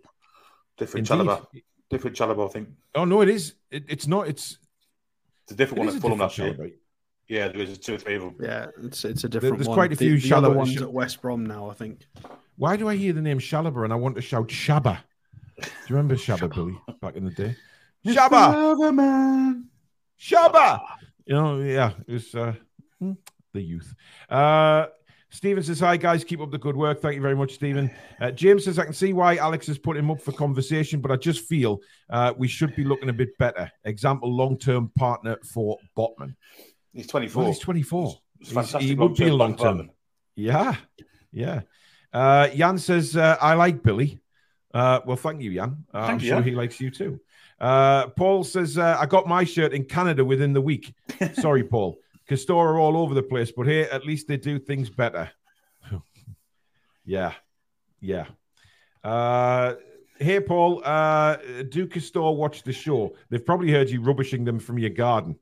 Different 0.78 1.10
Indeed. 1.10 1.26
Chalobah. 1.26 1.46
Different 1.90 2.16
Chalobah, 2.16 2.48
I 2.48 2.52
think. 2.52 2.68
Oh 2.94 3.04
no, 3.04 3.20
it 3.20 3.28
is. 3.28 3.54
It, 3.70 3.84
it's 3.88 4.06
not. 4.06 4.28
It's 4.28 4.58
it's 5.44 5.52
a 5.52 5.56
different 5.56 5.86
one 5.86 5.94
at 5.94 6.00
Fulham 6.00 6.18
last 6.18 6.38
year. 6.38 6.56
Yeah, 7.28 7.48
there's 7.48 7.78
two 7.78 7.94
or 7.94 7.98
three 7.98 8.16
of 8.16 8.22
them. 8.22 8.36
Yeah, 8.40 8.66
it's 8.82 9.04
it's 9.04 9.24
a 9.24 9.28
different. 9.28 9.52
One. 9.52 9.58
There's 9.58 9.68
one. 9.68 9.76
quite 9.76 9.92
a 9.92 9.96
few 9.96 10.18
the, 10.18 10.28
the 10.28 10.36
other 10.36 10.50
ones 10.50 10.80
at 10.80 10.92
West 10.92 11.20
Brom 11.20 11.44
now, 11.44 11.70
I 11.70 11.74
think. 11.74 12.06
Why 12.56 12.76
do 12.76 12.88
I 12.88 12.96
hear 12.96 13.12
the 13.12 13.22
name 13.22 13.38
Chalobah 13.38 13.84
and 13.84 13.92
I 13.92 13.96
want 13.96 14.16
to 14.16 14.22
shout 14.22 14.48
Shaba? 14.48 14.98
Do 15.60 15.68
you 15.88 15.96
remember 15.96 16.14
Shaba, 16.14 16.52
Billy, 16.54 16.78
back 17.00 17.16
in 17.16 17.24
the 17.24 17.30
day? 17.30 17.56
Shabba, 18.06 18.94
man. 18.94 19.66
Shabba. 20.20 20.80
You 21.26 21.34
know, 21.34 21.58
yeah, 21.60 21.92
it 22.06 22.12
was 22.12 22.34
uh, 22.34 22.54
hmm, 22.98 23.12
the 23.52 23.60
youth. 23.60 23.94
Uh, 24.28 24.86
Stephen 25.30 25.62
says, 25.62 25.80
Hi, 25.80 25.96
guys. 25.96 26.24
Keep 26.24 26.40
up 26.40 26.50
the 26.50 26.58
good 26.58 26.76
work. 26.76 27.00
Thank 27.00 27.16
you 27.16 27.20
very 27.20 27.36
much, 27.36 27.54
Stephen. 27.54 27.90
Uh, 28.20 28.30
James 28.30 28.64
says, 28.64 28.78
I 28.78 28.84
can 28.84 28.94
see 28.94 29.12
why 29.12 29.36
Alex 29.36 29.66
has 29.66 29.78
put 29.78 29.96
him 29.96 30.10
up 30.10 30.20
for 30.20 30.32
conversation, 30.32 31.00
but 31.00 31.10
I 31.10 31.16
just 31.16 31.46
feel 31.46 31.80
uh, 32.10 32.32
we 32.36 32.48
should 32.48 32.74
be 32.74 32.84
looking 32.84 33.10
a 33.10 33.12
bit 33.12 33.36
better. 33.38 33.70
Example, 33.84 34.34
long 34.34 34.58
term 34.58 34.90
partner 34.96 35.36
for 35.44 35.78
Botman. 35.96 36.34
He's 36.92 37.06
24. 37.06 37.42
Well, 37.42 37.52
he's 37.52 37.60
24. 37.60 38.18
He's, 38.38 38.50
he's 38.50 38.74
he 38.74 38.94
would 38.94 39.14
be 39.14 39.28
a 39.28 39.34
long 39.34 39.56
term. 39.56 39.90
Yeah. 40.34 40.76
Yeah. 41.32 41.60
Uh, 42.12 42.48
Jan 42.48 42.78
says, 42.78 43.16
uh, 43.16 43.36
I 43.40 43.54
like 43.54 43.82
Billy. 43.82 44.20
Uh, 44.72 45.00
well, 45.04 45.16
thank 45.16 45.42
you, 45.42 45.54
Jan. 45.54 45.84
Uh, 45.92 46.06
thank 46.06 46.20
I'm 46.20 46.24
you, 46.24 46.28
sure 46.28 46.42
he 46.42 46.52
likes 46.52 46.80
you 46.80 46.90
too. 46.90 47.20
Paul 47.60 48.44
says, 48.44 48.78
I 48.78 49.04
got 49.06 49.26
my 49.26 49.44
shirt 49.44 49.72
in 49.72 49.84
Canada 49.84 50.24
within 50.24 50.52
the 50.52 50.60
week. 50.60 50.94
Sorry, 51.34 51.64
Paul. 51.64 51.98
Castore 52.28 52.68
are 52.68 52.78
all 52.78 52.96
over 52.96 53.14
the 53.14 53.22
place, 53.22 53.50
but 53.50 53.66
here 53.66 53.88
at 53.90 54.04
least 54.04 54.28
they 54.28 54.36
do 54.36 54.58
things 54.58 54.90
better. 54.90 55.30
yeah, 57.04 57.32
yeah. 58.00 58.26
Uh, 59.02 59.74
here, 60.20 60.40
Paul, 60.40 60.82
uh, 60.84 61.36
do 61.68 61.86
Castore 61.86 62.36
watch 62.36 62.62
the 62.62 62.72
show? 62.72 63.14
They've 63.30 63.44
probably 63.44 63.70
heard 63.70 63.88
you 63.88 64.02
rubbishing 64.02 64.44
them 64.44 64.58
from 64.58 64.78
your 64.78 64.90
garden. 64.90 65.38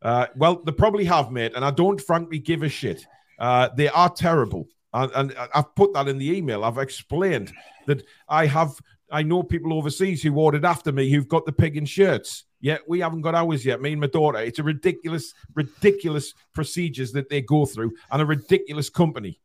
Uh, 0.00 0.26
well, 0.36 0.62
they 0.62 0.72
probably 0.72 1.04
have, 1.04 1.32
mate, 1.32 1.52
and 1.56 1.64
I 1.64 1.70
don't 1.70 2.00
frankly 2.00 2.38
give 2.38 2.62
a 2.62 2.68
shit. 2.68 3.04
Uh, 3.38 3.68
they 3.76 3.88
are 3.88 4.10
terrible. 4.10 4.68
And, 4.92 5.10
and, 5.14 5.34
I've 5.54 5.74
put 5.74 5.92
that 5.94 6.08
in 6.08 6.18
the 6.18 6.36
email. 6.36 6.64
I've 6.64 6.78
explained 6.78 7.52
that 7.86 8.04
I 8.28 8.46
have, 8.46 8.80
I 9.10 9.22
know 9.22 9.42
people 9.42 9.72
overseas 9.72 10.22
who 10.22 10.34
ordered 10.34 10.64
after 10.64 10.92
me 10.92 11.10
who've 11.10 11.28
got 11.28 11.46
the 11.46 11.52
pig 11.52 11.76
in 11.76 11.84
shirts. 11.84 12.44
Yet 12.60 12.82
we 12.88 13.00
haven't 13.00 13.20
got 13.20 13.34
ours 13.34 13.64
yet. 13.64 13.80
Me 13.80 13.92
and 13.92 14.00
my 14.00 14.08
daughter. 14.08 14.38
It's 14.38 14.58
a 14.58 14.64
ridiculous, 14.64 15.34
ridiculous 15.54 16.34
procedures 16.52 17.12
that 17.12 17.28
they 17.28 17.40
go 17.40 17.66
through, 17.66 17.92
and 18.10 18.20
a 18.20 18.26
ridiculous 18.26 18.90
company. 18.90 19.40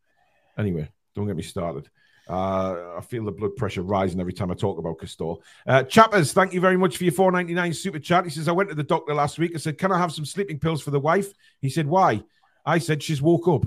Anyway, 0.57 0.89
don't 1.15 1.27
get 1.27 1.35
me 1.35 1.43
started. 1.43 1.89
Uh, 2.27 2.95
I 2.97 3.01
feel 3.01 3.25
the 3.25 3.31
blood 3.31 3.55
pressure 3.55 3.81
rising 3.81 4.19
every 4.19 4.33
time 4.33 4.49
I 4.49 4.53
talk 4.53 4.77
about 4.77 4.97
Castore. 4.97 5.39
Uh, 5.67 5.83
Chappers, 5.83 6.31
thank 6.31 6.53
you 6.53 6.61
very 6.61 6.77
much 6.77 6.97
for 6.97 7.03
your 7.03 7.13
4.99 7.13 7.75
super 7.75 7.99
chat. 7.99 8.23
He 8.23 8.29
says, 8.29 8.47
I 8.47 8.53
went 8.53 8.69
to 8.69 8.75
the 8.75 8.83
doctor 8.83 9.13
last 9.13 9.37
week. 9.37 9.51
I 9.53 9.57
said, 9.57 9.77
Can 9.77 9.91
I 9.91 9.97
have 9.97 10.13
some 10.13 10.25
sleeping 10.25 10.59
pills 10.59 10.81
for 10.81 10.91
the 10.91 10.99
wife? 10.99 11.33
He 11.59 11.69
said, 11.69 11.85
Why? 11.85 12.23
I 12.65 12.79
said, 12.79 13.03
She's 13.03 13.21
woke 13.21 13.47
up. 13.47 13.65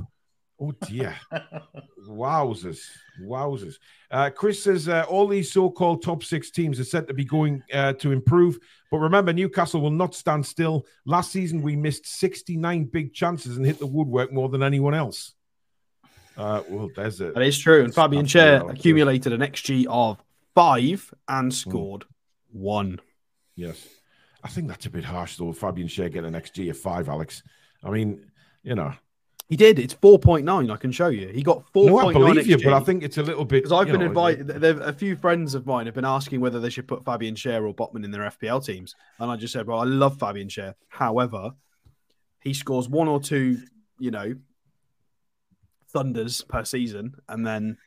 Oh 0.60 0.72
dear. 0.86 1.14
Wowzers. 2.08 2.80
Wowzers. 3.22 3.74
Uh, 4.10 4.30
Chris 4.30 4.62
says 4.62 4.88
uh, 4.88 5.04
all 5.08 5.26
these 5.26 5.52
so 5.52 5.70
called 5.70 6.02
top 6.02 6.24
six 6.24 6.50
teams 6.50 6.80
are 6.80 6.84
said 6.84 7.06
to 7.08 7.14
be 7.14 7.24
going 7.24 7.62
uh, 7.72 7.92
to 7.94 8.12
improve. 8.12 8.58
But 8.90 8.98
remember, 8.98 9.32
Newcastle 9.32 9.80
will 9.80 9.90
not 9.90 10.14
stand 10.14 10.46
still. 10.46 10.86
Last 11.04 11.32
season, 11.32 11.60
we 11.60 11.76
missed 11.76 12.06
69 12.06 12.84
big 12.84 13.12
chances 13.12 13.56
and 13.56 13.66
hit 13.66 13.78
the 13.78 13.86
woodwork 13.86 14.32
more 14.32 14.48
than 14.48 14.62
anyone 14.62 14.94
else. 14.94 15.34
Uh, 16.36 16.62
well, 16.68 16.88
there's 16.94 17.20
it. 17.20 17.34
That 17.34 17.42
is 17.42 17.58
true. 17.58 17.82
And 17.84 17.94
Fabian 17.94 18.26
Schär 18.26 18.70
accumulated 18.70 19.32
an 19.32 19.40
XG 19.40 19.86
of 19.88 20.18
five 20.54 21.12
and 21.28 21.52
scored 21.52 22.02
mm. 22.02 22.06
one. 22.52 23.00
Yes. 23.56 23.86
I 24.44 24.48
think 24.48 24.68
that's 24.68 24.86
a 24.86 24.90
bit 24.90 25.04
harsh, 25.04 25.36
though. 25.36 25.52
Fabian 25.52 25.88
Schär 25.88 26.12
getting 26.12 26.34
an 26.34 26.40
XG 26.40 26.70
of 26.70 26.78
five, 26.78 27.08
Alex. 27.08 27.42
I 27.82 27.90
mean, 27.90 28.30
you 28.62 28.74
know, 28.74 28.92
he 29.48 29.56
did. 29.56 29.78
It's 29.78 29.94
four 29.94 30.18
point 30.18 30.44
nine. 30.44 30.70
I 30.70 30.76
can 30.76 30.90
show 30.90 31.08
you. 31.08 31.28
He 31.28 31.42
got 31.42 31.64
four. 31.72 31.86
No, 31.86 31.98
I 31.98 32.12
believe 32.12 32.46
you, 32.46 32.58
but 32.58 32.72
I 32.72 32.80
think 32.80 33.02
it's 33.02 33.18
a 33.18 33.22
little 33.22 33.44
bit 33.44 33.62
because 33.62 33.72
I've 33.72 33.92
been 33.92 34.02
invited. 34.02 34.50
A 34.64 34.92
few 34.92 35.14
friends 35.16 35.54
of 35.54 35.66
mine 35.66 35.86
have 35.86 35.94
been 35.94 36.04
asking 36.04 36.40
whether 36.40 36.58
they 36.58 36.70
should 36.70 36.88
put 36.88 37.04
Fabian 37.04 37.36
Schär 37.36 37.66
or 37.66 37.74
Botman 37.74 38.04
in 38.04 38.10
their 38.10 38.22
FPL 38.22 38.64
teams, 38.64 38.94
and 39.20 39.30
I 39.30 39.36
just 39.36 39.52
said, 39.52 39.66
"Well, 39.66 39.78
I 39.78 39.84
love 39.84 40.18
Fabian 40.18 40.48
Schär. 40.48 40.74
However, 40.88 41.52
he 42.42 42.54
scores 42.54 42.88
one 42.88 43.06
or 43.06 43.20
two, 43.20 43.58
you 44.00 44.10
know, 44.10 44.34
thunders 45.90 46.42
per 46.42 46.64
season, 46.64 47.14
and 47.28 47.46
then 47.46 47.78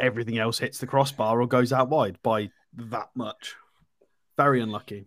everything 0.00 0.38
else 0.38 0.58
hits 0.58 0.78
the 0.78 0.86
crossbar 0.86 1.40
or 1.40 1.46
goes 1.46 1.72
out 1.72 1.90
wide 1.90 2.18
by 2.22 2.50
that 2.72 3.10
much. 3.14 3.56
Very 4.38 4.62
unlucky." 4.62 5.06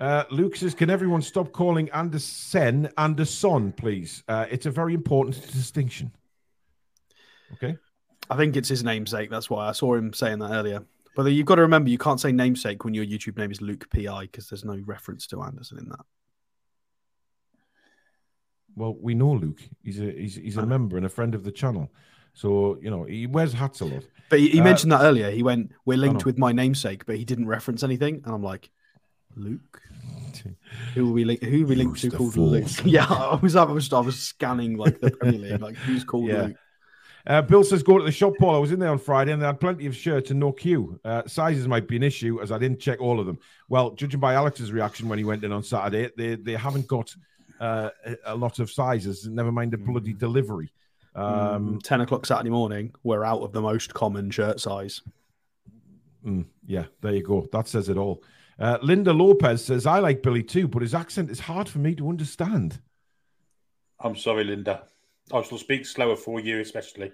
Uh, 0.00 0.24
Luke 0.30 0.56
says, 0.56 0.74
"Can 0.74 0.88
everyone 0.88 1.20
stop 1.20 1.52
calling 1.52 1.90
Andersen 1.90 2.88
Anderson, 2.96 3.72
please? 3.72 4.24
Uh, 4.26 4.46
it's 4.50 4.64
a 4.64 4.70
very 4.70 4.94
important 4.94 5.36
distinction." 5.52 6.10
Okay. 7.52 7.76
I 8.30 8.36
think 8.36 8.56
it's 8.56 8.68
his 8.68 8.82
namesake. 8.82 9.28
That's 9.28 9.50
why 9.50 9.68
I 9.68 9.72
saw 9.72 9.94
him 9.94 10.12
saying 10.12 10.38
that 10.38 10.52
earlier. 10.52 10.84
But 11.16 11.24
you've 11.32 11.46
got 11.46 11.56
to 11.56 11.62
remember, 11.62 11.90
you 11.90 11.98
can't 11.98 12.20
say 12.20 12.32
namesake 12.32 12.84
when 12.84 12.94
your 12.94 13.04
YouTube 13.04 13.36
name 13.36 13.50
is 13.50 13.60
Luke 13.60 13.90
Pi 13.90 14.22
because 14.22 14.48
there's 14.48 14.64
no 14.64 14.80
reference 14.86 15.26
to 15.28 15.42
Anderson 15.42 15.78
in 15.78 15.88
that. 15.88 16.00
Well, 18.76 18.96
we 18.98 19.14
know 19.14 19.32
Luke. 19.32 19.60
He's 19.82 20.00
a 20.00 20.12
he's, 20.12 20.36
he's 20.36 20.56
a 20.56 20.64
member 20.64 20.96
and 20.96 21.04
a 21.04 21.10
friend 21.10 21.34
of 21.34 21.44
the 21.44 21.52
channel. 21.52 21.90
So 22.32 22.78
you 22.80 22.90
know 22.90 23.04
he 23.04 23.26
wears 23.26 23.52
hats 23.52 23.80
a 23.80 23.84
lot. 23.84 24.04
But 24.30 24.38
he, 24.38 24.48
he 24.48 24.60
uh, 24.60 24.64
mentioned 24.64 24.92
that 24.92 25.02
earlier. 25.02 25.30
He 25.30 25.42
went, 25.42 25.72
"We're 25.84 25.98
linked 25.98 26.24
with 26.24 26.38
my 26.38 26.52
namesake," 26.52 27.04
but 27.04 27.16
he 27.16 27.24
didn't 27.24 27.48
reference 27.48 27.82
anything, 27.82 28.22
and 28.24 28.32
I'm 28.32 28.42
like, 28.42 28.70
Luke. 29.36 29.82
Who 30.94 31.06
will 31.06 31.12
we 31.12 31.24
link? 31.24 31.42
Who 31.42 31.60
will 31.60 31.68
we 31.68 31.74
link 31.76 31.98
to 31.98 32.10
called 32.10 32.36
Luke? 32.36 32.66
Yeah, 32.84 33.06
I 33.06 33.36
was, 33.36 33.56
I 33.56 33.64
was, 33.64 33.92
I 33.92 34.00
was 34.00 34.18
scanning 34.18 34.76
like 34.76 35.00
the 35.00 35.10
Premier 35.10 35.52
League, 35.52 35.60
like 35.60 35.76
who's 35.76 36.04
called 36.04 36.28
yeah. 36.28 36.42
Luke. 36.42 36.56
Uh, 37.26 37.42
Bill 37.42 37.62
says, 37.62 37.82
go 37.82 37.98
to 37.98 38.04
the 38.04 38.12
shop, 38.12 38.32
Paul. 38.38 38.54
I 38.54 38.58
was 38.58 38.72
in 38.72 38.78
there 38.80 38.88
on 38.88 38.98
Friday 38.98 39.32
and 39.32 39.42
they 39.42 39.46
had 39.46 39.60
plenty 39.60 39.86
of 39.86 39.94
shirts 39.94 40.30
and 40.30 40.40
no 40.40 40.52
queue. 40.52 40.98
Uh, 41.04 41.22
sizes 41.26 41.68
might 41.68 41.86
be 41.86 41.96
an 41.96 42.02
issue 42.02 42.40
as 42.40 42.50
I 42.50 42.58
didn't 42.58 42.80
check 42.80 43.00
all 43.00 43.20
of 43.20 43.26
them. 43.26 43.38
Well, 43.68 43.90
judging 43.90 44.20
by 44.20 44.34
Alex's 44.34 44.72
reaction 44.72 45.08
when 45.08 45.18
he 45.18 45.24
went 45.24 45.44
in 45.44 45.52
on 45.52 45.62
Saturday, 45.62 46.10
they, 46.16 46.36
they 46.36 46.54
haven't 46.54 46.86
got 46.86 47.14
uh, 47.60 47.90
a 48.24 48.34
lot 48.34 48.58
of 48.58 48.70
sizes, 48.70 49.26
never 49.26 49.52
mind 49.52 49.72
the 49.72 49.78
bloody 49.78 50.14
mm. 50.14 50.18
delivery. 50.18 50.72
Um, 51.14 51.76
mm, 51.76 51.82
10 51.82 52.00
o'clock 52.00 52.24
Saturday 52.24 52.50
morning, 52.50 52.94
we're 53.02 53.24
out 53.24 53.42
of 53.42 53.52
the 53.52 53.60
most 53.60 53.92
common 53.92 54.30
shirt 54.30 54.58
size. 54.58 55.02
Mm, 56.24 56.46
yeah, 56.66 56.86
there 57.02 57.14
you 57.14 57.22
go. 57.22 57.46
That 57.52 57.68
says 57.68 57.88
it 57.88 57.98
all. 57.98 58.22
Uh, 58.60 58.78
Linda 58.82 59.12
Lopez 59.12 59.64
says, 59.64 59.86
I 59.86 60.00
like 60.00 60.22
Billy 60.22 60.42
too, 60.42 60.68
but 60.68 60.82
his 60.82 60.94
accent 60.94 61.30
is 61.30 61.40
hard 61.40 61.68
for 61.68 61.78
me 61.78 61.94
to 61.94 62.08
understand. 62.08 62.78
I'm 63.98 64.16
sorry, 64.16 64.44
Linda. 64.44 64.82
I 65.32 65.42
shall 65.42 65.58
speak 65.58 65.86
slower 65.86 66.16
for 66.16 66.40
you, 66.40 66.60
especially. 66.60 67.12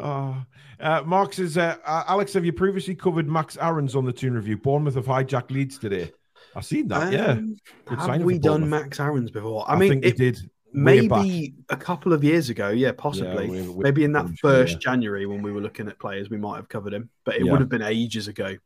oh. 0.00 0.44
Uh, 0.78 1.02
Mark 1.06 1.32
says, 1.32 1.56
uh, 1.56 1.74
uh, 1.86 2.04
Alex, 2.06 2.34
have 2.34 2.44
you 2.44 2.52
previously 2.52 2.94
covered 2.94 3.26
Max 3.26 3.56
Aarons 3.56 3.96
on 3.96 4.04
the 4.04 4.12
Toon 4.12 4.34
Review? 4.34 4.58
Bournemouth 4.58 4.94
have 4.96 5.06
hijacked 5.06 5.50
Leeds 5.50 5.78
today. 5.78 6.12
I've 6.54 6.66
seen 6.66 6.88
that, 6.88 7.14
um, 7.14 7.56
yeah. 7.88 7.96
have 7.96 8.20
we 8.20 8.38
done 8.38 8.68
Max 8.68 9.00
Aarons 9.00 9.30
before? 9.30 9.64
I, 9.66 9.72
I 9.72 9.78
mean, 9.78 10.04
it, 10.04 10.18
did 10.18 10.50
maybe 10.72 11.54
a 11.68 11.76
couple 11.76 12.12
of 12.12 12.22
years 12.22 12.50
ago, 12.50 12.70
yeah, 12.70 12.92
possibly. 12.92 13.44
Yeah, 13.44 13.50
we're, 13.50 13.72
we're, 13.72 13.82
maybe 13.84 14.04
in 14.04 14.12
that 14.12 14.26
first 14.40 14.74
yeah. 14.74 14.78
January 14.78 15.26
when 15.26 15.42
we 15.42 15.52
were 15.52 15.60
looking 15.60 15.88
at 15.88 15.98
players, 15.98 16.30
we 16.30 16.36
might 16.36 16.56
have 16.56 16.68
covered 16.68 16.94
him, 16.94 17.10
but 17.24 17.36
it 17.36 17.44
yeah. 17.44 17.52
would 17.52 17.60
have 17.60 17.68
been 17.68 17.82
ages 17.82 18.28
ago. 18.28 18.56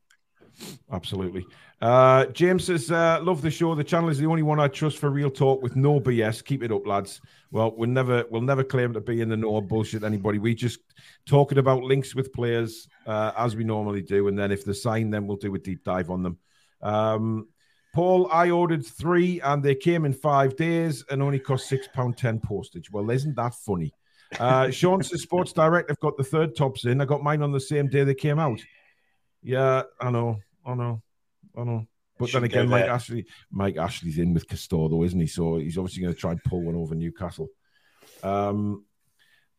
Absolutely. 0.92 1.46
Uh, 1.80 2.26
James 2.26 2.64
says, 2.64 2.90
uh, 2.90 3.18
"Love 3.22 3.40
the 3.40 3.50
show. 3.50 3.74
The 3.74 3.84
channel 3.84 4.10
is 4.10 4.18
the 4.18 4.26
only 4.26 4.42
one 4.42 4.60
I 4.60 4.68
trust 4.68 4.98
for 4.98 5.08
real 5.08 5.30
talk 5.30 5.62
with 5.62 5.76
no 5.76 5.98
BS. 5.98 6.44
Keep 6.44 6.62
it 6.62 6.72
up, 6.72 6.86
lads. 6.86 7.20
Well, 7.50 7.74
we'll 7.74 7.88
never, 7.88 8.26
we'll 8.30 8.42
never 8.42 8.62
claim 8.62 8.92
to 8.92 9.00
be 9.00 9.22
in 9.22 9.30
the 9.30 9.36
know 9.36 9.60
bullshit 9.62 10.04
anybody. 10.04 10.38
We 10.38 10.54
just 10.54 10.80
talking 11.26 11.58
about 11.58 11.82
links 11.82 12.14
with 12.14 12.32
players 12.32 12.86
uh, 13.06 13.32
as 13.36 13.56
we 13.56 13.64
normally 13.64 14.02
do, 14.02 14.28
and 14.28 14.38
then 14.38 14.52
if 14.52 14.64
they 14.64 14.74
sign, 14.74 15.10
then 15.10 15.26
we'll 15.26 15.38
do 15.38 15.54
a 15.54 15.58
deep 15.58 15.82
dive 15.82 16.10
on 16.10 16.22
them." 16.22 16.38
Um, 16.82 17.48
Paul, 17.92 18.30
I 18.30 18.50
ordered 18.50 18.86
three 18.86 19.40
and 19.40 19.62
they 19.62 19.74
came 19.74 20.04
in 20.04 20.12
five 20.12 20.56
days 20.56 21.04
and 21.10 21.22
only 21.22 21.40
cost 21.40 21.68
six 21.68 21.88
pound 21.88 22.16
ten 22.16 22.40
postage. 22.40 22.90
Well, 22.90 23.10
isn't 23.10 23.36
that 23.36 23.54
funny? 23.54 23.92
Uh, 24.38 24.70
Sean 24.70 25.02
says 25.02 25.22
Sports 25.22 25.52
Direct. 25.52 25.90
I've 25.90 26.00
got 26.00 26.16
the 26.16 26.24
third 26.24 26.54
tops 26.54 26.84
in. 26.84 27.00
I 27.00 27.04
got 27.04 27.22
mine 27.22 27.42
on 27.42 27.52
the 27.52 27.60
same 27.60 27.88
day 27.88 28.04
they 28.04 28.14
came 28.14 28.38
out. 28.38 28.60
Yeah, 29.42 29.82
I 30.00 30.10
know, 30.10 30.38
I 30.64 30.74
know, 30.74 31.02
I 31.56 31.64
know. 31.64 31.86
But 32.18 32.32
then 32.32 32.44
again, 32.44 32.68
Mike 32.68 32.84
Ashley, 32.84 33.26
Mike 33.50 33.78
Ashley's 33.78 34.18
in 34.18 34.34
with 34.34 34.46
Castore, 34.46 34.90
though, 34.90 35.04
isn't 35.04 35.18
he? 35.18 35.26
So 35.26 35.56
he's 35.56 35.78
obviously 35.78 36.02
going 36.02 36.14
to 36.14 36.20
try 36.20 36.32
and 36.32 36.44
pull 36.44 36.62
one 36.62 36.76
over 36.76 36.94
Newcastle. 36.94 37.48
Um, 38.22 38.84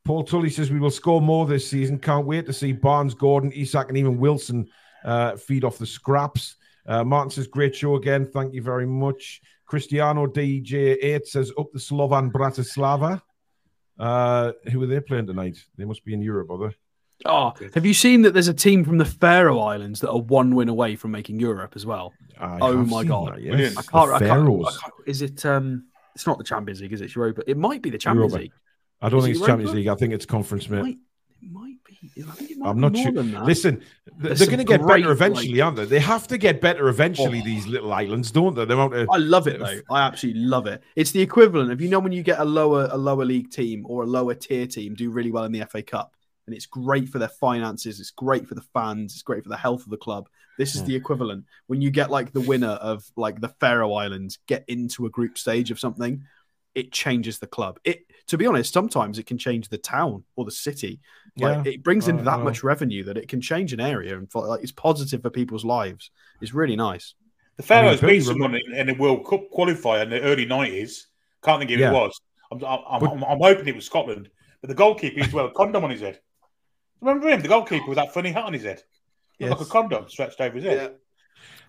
Paul 0.06 0.24
Tully 0.24 0.52
says 0.52 0.72
we 0.72 0.80
will 0.80 0.92
score 0.92 1.22
more 1.22 1.48
this 1.48 1.68
season. 1.68 1.98
Can't 1.98 2.28
wait 2.28 2.46
to 2.46 2.54
see 2.54 2.72
Barnes, 2.72 3.16
Gordon, 3.16 3.52
Isak, 3.52 3.90
and 3.90 3.98
even 3.98 4.20
Wilson 4.20 4.68
uh, 5.04 5.38
feed 5.38 5.64
off 5.64 5.80
the 5.80 5.88
scraps. 5.88 6.56
Uh, 6.92 7.06
Martin 7.06 7.32
says, 7.32 7.48
great 7.48 7.74
show 7.74 7.96
again. 7.96 8.26
Thank 8.26 8.54
you 8.54 8.62
very 8.62 8.86
much. 8.86 9.42
Cristiano 9.66 10.28
DJ8 10.28 11.26
says, 11.26 11.54
up 11.58 11.72
the 11.72 11.80
Slovan 11.80 12.30
Bratislava. 12.30 13.22
Uh, 13.98 14.52
who 14.70 14.84
are 14.84 14.88
they 14.88 15.00
playing 15.00 15.28
tonight? 15.28 15.58
They 15.78 15.86
must 15.86 16.04
be 16.04 16.14
in 16.14 16.22
Europe, 16.22 16.50
are 16.50 16.68
they? 16.68 16.76
Oh, 17.24 17.54
have 17.76 17.86
you 17.86 17.94
seen 17.94 18.24
that 18.24 18.34
there's 18.34 18.50
a 18.50 18.54
team 18.54 18.84
from 18.84 18.98
the 18.98 19.06
Faroe 19.06 19.60
Islands 19.60 20.02
that 20.02 20.10
are 20.10 20.20
one 20.20 20.54
win 20.54 20.68
away 20.68 20.98
from 20.98 21.12
making 21.12 21.40
Europe 21.40 21.74
as 21.78 21.86
well? 21.86 22.12
I 22.38 22.58
oh 22.60 22.84
my 22.84 23.04
god! 23.04 23.36
That, 23.36 23.42
yes. 23.42 23.78
I, 23.78 23.82
can't, 23.84 24.12
I, 24.12 24.20
can't, 24.20 24.66
I, 24.66 24.72
can't, 24.72 24.94
Is 25.06 25.22
it? 25.22 25.46
Um, 25.46 25.86
it's 26.16 26.26
not 26.26 26.40
the 26.40 26.44
Champions 26.44 26.82
League, 26.82 26.94
is 26.94 27.02
it? 27.02 27.14
Europa. 27.14 27.44
It 27.46 27.58
might 27.58 27.84
be 27.84 27.92
the 27.92 28.00
Champions 28.00 28.32
Europa. 28.32 28.42
League. 28.42 28.54
I 29.02 29.10
don't 29.10 29.20
is 29.20 29.26
think 29.26 29.32
it's 29.36 29.40
Europa? 29.40 29.52
Champions 29.52 29.76
League. 29.76 29.88
I 29.88 29.96
think 29.96 30.14
it's 30.14 30.26
Conference, 30.26 30.68
mate. 30.68 30.80
It 30.80 30.82
might, 30.82 30.98
it 31.44 31.52
might 31.52 31.81
I'm 32.64 32.80
not 32.80 32.96
sure. 32.96 33.12
Listen, 33.12 33.82
There's 34.18 34.40
they're 34.40 34.48
going 34.48 34.60
to 34.60 34.64
get 34.64 34.86
better 34.86 35.12
eventually, 35.12 35.56
like... 35.56 35.64
aren't 35.64 35.78
they? 35.78 35.86
They 35.86 36.00
have 36.00 36.28
to 36.28 36.38
get 36.38 36.62
better 36.62 36.90
eventually. 36.90 37.40
Oh. 37.42 37.46
These 37.46 37.68
little 37.68 37.92
islands, 37.94 38.32
don't 38.32 38.56
they? 38.56 38.66
To... 38.66 39.08
I 39.12 39.18
love 39.18 39.48
it 39.48 39.60
though. 39.60 39.80
I 39.90 40.02
absolutely 40.02 40.42
love 40.42 40.68
it. 40.68 40.84
It's 40.96 41.12
the 41.12 41.22
equivalent 41.22 41.72
of 41.72 41.82
you 41.82 41.90
know 41.90 42.00
when 42.00 42.12
you 42.12 42.24
get 42.24 42.40
a 42.40 42.46
lower 42.46 42.88
a 42.92 42.98
lower 42.98 43.26
league 43.26 43.52
team 43.52 43.86
or 43.88 44.04
a 44.04 44.08
lower 44.08 44.34
tier 44.34 44.68
team 44.68 44.96
do 44.96 45.12
really 45.12 45.32
well 45.32 45.46
in 45.46 45.52
the 45.52 45.66
FA 45.66 45.82
Cup, 45.82 46.16
and 46.46 46.56
it's 46.56 46.66
great 46.66 47.10
for 47.10 47.20
their 47.20 47.30
finances. 47.30 48.00
It's 48.00 48.12
great 48.12 48.48
for 48.48 48.56
the 48.56 48.66
fans. 48.74 49.14
It's 49.14 49.24
great 49.24 49.44
for 49.44 49.50
the 49.50 49.58
health 49.58 49.84
of 49.84 49.90
the 49.90 49.98
club. 49.98 50.30
This 50.58 50.76
is 50.76 50.82
yeah. 50.82 50.88
the 50.88 50.96
equivalent 50.96 51.46
when 51.68 51.82
you 51.82 51.90
get 51.90 52.12
like 52.12 52.34
the 52.34 52.42
winner 52.42 52.68
of 52.68 53.10
like 53.16 53.42
the 53.42 53.50
Faroe 53.50 53.94
Islands 53.94 54.40
get 54.48 54.64
into 54.68 55.06
a 55.06 55.10
group 55.10 55.38
stage 55.38 55.72
of 55.72 55.80
something 55.80 56.24
it 56.76 56.92
changes 56.92 57.40
the 57.40 57.48
club. 57.48 57.80
It 57.84 58.06
to 58.28 58.38
be 58.38 58.48
honest, 58.48 58.74
sometimes 58.74 59.20
it 59.20 59.26
can 59.26 59.38
change 59.38 59.70
the 59.70 59.78
town 59.78 60.24
or 60.36 60.46
the 60.46 60.52
city. 60.52 61.00
Like 61.38 61.66
yeah. 61.66 61.74
it 61.74 61.84
brings 61.84 62.08
in 62.08 62.22
oh, 62.22 62.24
that 62.24 62.40
much 62.40 62.64
revenue 62.64 63.04
that 63.06 63.18
it 63.18 63.28
can 63.28 63.42
change 63.42 63.74
an 63.74 63.80
area 63.80 64.18
and 64.18 64.32
for, 64.32 64.48
like 64.48 64.62
it's 64.64 64.72
positive 64.72 65.22
for 65.22 65.30
people's 65.30 65.66
lives. 65.66 66.12
It's 66.42 66.54
really 66.54 66.76
nice. 66.76 67.14
The 67.58 67.64
Faroes 67.64 68.02
I 68.02 68.08
mean, 68.08 68.16
beat 68.16 68.26
someone 68.26 68.56
in, 68.56 68.76
in 68.76 68.90
a 68.90 68.94
World 68.94 69.28
Cup 69.28 69.52
qualifier 69.52 70.04
in 70.04 70.10
the 70.10 70.22
early 70.22 70.46
nineties. 70.46 71.08
Can't 71.44 71.60
think 71.60 71.72
who 71.72 71.78
yeah. 71.78 71.90
it 71.90 71.94
was. 71.94 72.20
I'm, 72.52 72.64
I'm, 72.64 73.00
but, 73.00 73.12
I'm, 73.12 73.24
I'm, 73.24 73.40
hoping 73.40 73.68
it 73.68 73.76
was 73.76 73.86
Scotland. 73.86 74.30
But 74.62 74.70
the 74.70 74.76
goalkeeper 74.76 75.18
used 75.18 75.32
to 75.32 75.38
wear 75.38 75.46
a 75.46 75.52
condom 75.52 75.84
on 75.84 75.90
his 75.90 76.02
head. 76.02 76.20
Remember 77.02 77.30
him? 77.30 77.42
The 77.42 77.48
goalkeeper 77.48 77.88
with 77.88 77.98
that 77.98 78.14
funny 78.14 78.32
hat 78.32 78.46
on 78.46 78.54
his 78.54 78.64
head. 78.64 78.84
Yes. 79.40 79.52
Like 79.52 79.62
a 79.62 79.66
condom 79.66 80.08
stretched 80.08 80.40
over 80.40 80.56
his 80.56 80.66
head. 80.66 80.78
Yeah. 80.78 80.98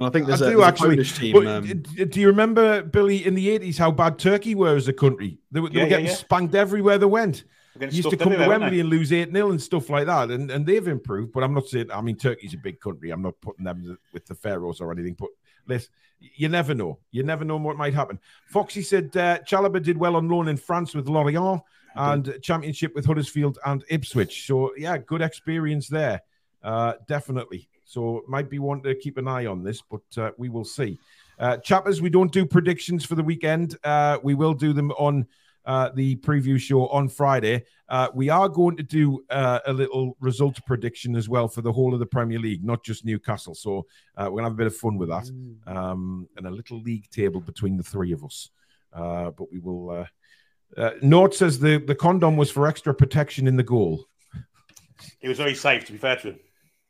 I 0.00 0.10
think 0.10 0.26
there's, 0.26 0.42
I 0.42 0.46
a, 0.46 0.50
do 0.50 0.56
there's 0.56 0.68
actually. 0.68 0.98
A 0.98 1.04
team, 1.04 1.46
um... 1.46 1.82
Do 2.08 2.20
you 2.20 2.26
remember 2.28 2.82
Billy 2.82 3.24
in 3.24 3.34
the 3.34 3.50
eighties 3.50 3.78
how 3.78 3.90
bad 3.90 4.18
Turkey 4.18 4.54
were 4.54 4.76
as 4.76 4.88
a 4.88 4.92
country? 4.92 5.38
They 5.50 5.60
were, 5.60 5.68
they 5.68 5.76
yeah, 5.76 5.82
were 5.84 5.88
getting 5.88 6.06
yeah, 6.06 6.12
yeah. 6.12 6.16
spanked 6.16 6.54
everywhere 6.54 6.98
they 6.98 7.06
went. 7.06 7.44
Used 7.80 8.10
to 8.10 8.16
come 8.16 8.32
to 8.32 8.48
Wembley 8.48 8.80
and 8.80 8.88
lose 8.90 9.12
eight 9.12 9.32
0 9.32 9.50
and 9.50 9.62
stuff 9.62 9.88
like 9.88 10.06
that, 10.06 10.30
and 10.30 10.50
and 10.50 10.66
they've 10.66 10.86
improved. 10.86 11.32
But 11.32 11.42
I'm 11.42 11.54
not 11.54 11.66
saying. 11.68 11.90
I 11.90 12.02
mean, 12.02 12.16
Turkey's 12.16 12.52
a 12.52 12.58
big 12.58 12.80
country. 12.80 13.10
I'm 13.10 13.22
not 13.22 13.40
putting 13.40 13.64
them 13.64 13.98
with 14.12 14.26
the 14.26 14.34
Faroes 14.34 14.80
or 14.80 14.92
anything. 14.92 15.16
But 15.18 15.30
listen, 15.66 15.90
you 16.20 16.48
never 16.48 16.74
know. 16.74 16.98
You 17.10 17.22
never 17.22 17.44
know 17.44 17.56
what 17.56 17.76
might 17.76 17.94
happen. 17.94 18.18
Foxy 18.46 18.82
said 18.82 19.16
uh, 19.16 19.38
Chalobah 19.38 19.82
did 19.82 19.96
well 19.96 20.16
on 20.16 20.28
loan 20.28 20.48
in 20.48 20.58
France 20.58 20.94
with 20.94 21.08
Lorient 21.08 21.62
and 21.94 22.38
Championship 22.42 22.94
with 22.94 23.06
Huddersfield 23.06 23.58
and 23.64 23.84
Ipswich. 23.88 24.46
So 24.46 24.72
yeah, 24.76 24.98
good 24.98 25.22
experience 25.22 25.88
there. 25.88 26.22
Uh, 26.62 26.94
definitely. 27.08 27.68
So 27.93 28.22
might 28.28 28.49
be 28.49 28.59
one 28.59 28.82
to 28.82 28.95
keep 28.95 29.18
an 29.18 29.28
eye 29.28 29.47
on 29.47 29.62
this, 29.62 29.82
but 29.82 30.03
uh, 30.16 30.30
we 30.38 30.49
will 30.49 30.64
see. 30.64 30.99
Uh, 31.38 31.57
chappers, 31.59 32.01
we 32.01 32.11
don't 32.11 32.32
do 32.32 32.47
predictions 32.47 33.05
for 33.05 33.14
the 33.14 33.22
weekend. 33.22 33.76
Uh, 33.84 34.18
we 34.22 34.34
will 34.34 34.55
do 34.55 34.72
them 34.72 34.93
on 34.93 35.26
uh, 35.64 35.90
the 35.95 36.16
preview 36.16 36.59
show 36.59 36.88
on 36.88 37.09
Friday, 37.09 37.64
uh, 37.88 38.09
we 38.14 38.28
are 38.28 38.49
going 38.49 38.76
to 38.76 38.82
do 38.82 39.24
uh, 39.30 39.61
a 39.66 39.72
little 39.72 40.16
results 40.20 40.61
prediction 40.61 41.14
as 41.14 41.28
well 41.28 41.47
for 41.47 41.62
the 41.62 41.72
whole 41.72 41.93
of 41.93 42.01
the 42.01 42.07
Premier 42.07 42.38
League, 42.38 42.64
not 42.64 42.82
just 42.82 43.05
Newcastle. 43.05 43.55
So 43.55 43.86
uh, 44.16 44.24
we're 44.24 44.40
going 44.40 44.45
to 44.45 44.51
have 44.51 44.53
a 44.53 44.57
bit 44.57 44.66
of 44.66 44.76
fun 44.76 44.97
with 44.97 45.09
that 45.11 45.30
um, 45.66 46.28
and 46.36 46.47
a 46.47 46.51
little 46.51 46.80
league 46.80 47.09
table 47.11 47.40
between 47.40 47.76
the 47.76 47.82
three 47.82 48.12
of 48.12 48.24
us. 48.24 48.51
Uh, 48.93 49.30
but 49.30 49.53
we 49.53 49.59
will. 49.59 49.90
Uh, 49.90 50.07
uh, 50.76 50.93
Note 51.03 51.34
says 51.34 51.59
the, 51.59 51.78
the 51.78 51.95
condom 51.95 52.36
was 52.36 52.51
for 52.51 52.66
extra 52.66 52.95
protection 52.95 53.47
in 53.47 53.57
the 53.57 53.62
goal. 53.62 54.07
It 55.20 55.28
was 55.28 55.38
very 55.38 55.55
safe, 55.55 55.84
to 55.86 55.93
be 55.93 55.99
fair 55.99 56.16
to 56.16 56.30
him. 56.30 56.38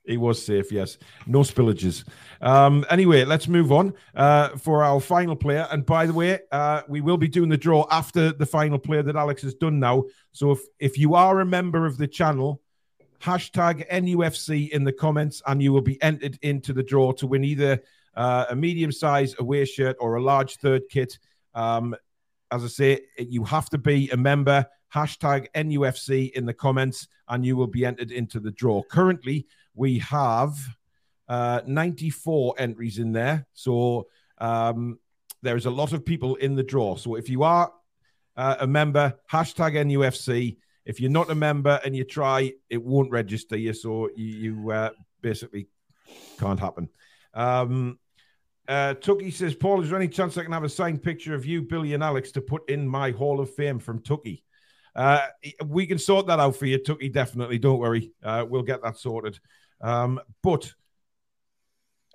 He 0.04 0.16
was 0.16 0.44
safe, 0.44 0.72
yes. 0.72 0.98
No 1.26 1.40
spillages. 1.40 2.04
Um, 2.40 2.84
anyway, 2.90 3.24
let's 3.24 3.46
move 3.46 3.70
on 3.70 3.94
uh, 4.16 4.56
for 4.56 4.82
our 4.82 5.00
final 5.00 5.36
player. 5.36 5.68
And 5.70 5.86
by 5.86 6.06
the 6.06 6.12
way, 6.12 6.40
uh, 6.50 6.82
we 6.88 7.00
will 7.00 7.16
be 7.16 7.28
doing 7.28 7.48
the 7.48 7.56
draw 7.56 7.86
after 7.90 8.32
the 8.32 8.46
final 8.46 8.78
player 8.78 9.04
that 9.04 9.14
Alex 9.14 9.42
has 9.42 9.54
done 9.54 9.78
now. 9.78 10.04
So 10.32 10.52
if, 10.52 10.60
if 10.80 10.98
you 10.98 11.14
are 11.14 11.40
a 11.40 11.46
member 11.46 11.86
of 11.86 11.98
the 11.98 12.08
channel, 12.08 12.60
hashtag 13.22 13.88
NUFC 13.88 14.70
in 14.70 14.82
the 14.82 14.92
comments, 14.92 15.40
and 15.46 15.62
you 15.62 15.72
will 15.72 15.82
be 15.82 16.02
entered 16.02 16.36
into 16.42 16.72
the 16.72 16.82
draw 16.82 17.12
to 17.12 17.26
win 17.28 17.44
either 17.44 17.80
uh, 18.16 18.46
a 18.50 18.56
medium 18.56 18.90
size 18.90 19.36
away 19.38 19.64
shirt 19.64 19.96
or 20.00 20.16
a 20.16 20.22
large 20.22 20.56
third 20.56 20.82
kit. 20.90 21.18
Um, 21.54 21.94
as 22.50 22.64
I 22.64 22.68
say, 22.68 23.00
you 23.18 23.44
have 23.44 23.70
to 23.70 23.78
be 23.78 24.10
a 24.10 24.16
member. 24.16 24.66
Hashtag 24.92 25.46
NUFC 25.54 26.32
in 26.32 26.44
the 26.44 26.52
comments, 26.52 27.08
and 27.28 27.46
you 27.46 27.56
will 27.56 27.68
be 27.68 27.86
entered 27.86 28.10
into 28.10 28.40
the 28.40 28.50
draw. 28.50 28.82
Currently, 28.82 29.46
we 29.74 29.98
have 30.00 30.56
uh, 31.28 31.60
94 31.66 32.54
entries 32.58 32.98
in 32.98 33.12
there. 33.12 33.46
So 33.52 34.08
um, 34.38 34.98
there's 35.42 35.66
a 35.66 35.70
lot 35.70 35.92
of 35.92 36.04
people 36.04 36.36
in 36.36 36.54
the 36.54 36.62
draw. 36.62 36.96
So 36.96 37.14
if 37.14 37.28
you 37.28 37.42
are 37.42 37.72
uh, 38.36 38.56
a 38.60 38.66
member, 38.66 39.14
hashtag 39.30 39.74
NUFC. 39.74 40.56
If 40.84 41.00
you're 41.00 41.10
not 41.10 41.30
a 41.30 41.34
member 41.34 41.80
and 41.84 41.94
you 41.94 42.04
try, 42.04 42.52
it 42.68 42.82
won't 42.82 43.10
register 43.10 43.56
you. 43.56 43.72
So 43.72 44.10
you, 44.16 44.26
you 44.26 44.70
uh, 44.70 44.90
basically 45.20 45.68
can't 46.38 46.58
happen. 46.58 46.88
Um, 47.34 47.98
uh, 48.68 48.94
Tucky 48.94 49.30
says, 49.30 49.54
Paul, 49.54 49.82
is 49.82 49.90
there 49.90 49.98
any 49.98 50.08
chance 50.08 50.36
I 50.36 50.44
can 50.44 50.52
have 50.52 50.64
a 50.64 50.68
signed 50.68 51.02
picture 51.02 51.34
of 51.34 51.44
you, 51.44 51.62
Billy, 51.62 51.94
and 51.94 52.02
Alex 52.02 52.32
to 52.32 52.40
put 52.40 52.68
in 52.70 52.86
my 52.86 53.10
Hall 53.10 53.40
of 53.40 53.52
Fame 53.54 53.78
from 53.78 54.00
Tucky? 54.02 54.44
Uh, 54.94 55.26
we 55.66 55.86
can 55.86 55.98
sort 55.98 56.26
that 56.26 56.38
out 56.38 56.56
for 56.56 56.66
you, 56.66 56.78
Tucky, 56.78 57.08
definitely. 57.08 57.58
Don't 57.58 57.78
worry. 57.78 58.12
Uh, 58.22 58.44
we'll 58.48 58.62
get 58.62 58.82
that 58.82 58.98
sorted. 58.98 59.38
Um, 59.82 60.20
but 60.42 60.72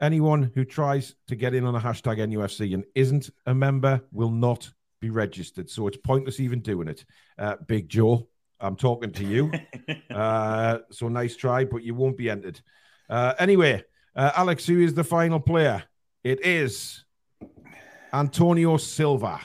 anyone 0.01 0.51
who 0.55 0.63
tries 0.63 1.15
to 1.27 1.35
get 1.35 1.53
in 1.53 1.65
on 1.65 1.75
a 1.75 1.79
hashtag 1.79 2.17
NUFC 2.19 2.73
and 2.73 2.85
isn't 2.95 3.29
a 3.45 3.53
member 3.53 4.01
will 4.11 4.31
not 4.31 4.69
be 4.99 5.09
registered. 5.09 5.69
So 5.69 5.87
it's 5.87 5.97
pointless 5.97 6.39
even 6.39 6.61
doing 6.61 6.87
it. 6.87 7.05
Uh, 7.37 7.55
Big 7.67 7.89
Joe, 7.89 8.27
I'm 8.59 8.75
talking 8.75 9.11
to 9.13 9.23
you. 9.23 9.51
uh, 10.09 10.79
so 10.91 11.07
nice 11.07 11.35
try, 11.35 11.65
but 11.65 11.83
you 11.83 11.95
won't 11.95 12.17
be 12.17 12.29
entered. 12.29 12.59
Uh, 13.09 13.33
anyway, 13.39 13.83
uh, 14.15 14.31
Alex, 14.35 14.65
who 14.65 14.79
is 14.81 14.93
the 14.93 15.03
final 15.03 15.39
player? 15.39 15.83
It 16.23 16.45
is 16.45 17.05
Antonio 18.13 18.77
Silva. 18.77 19.39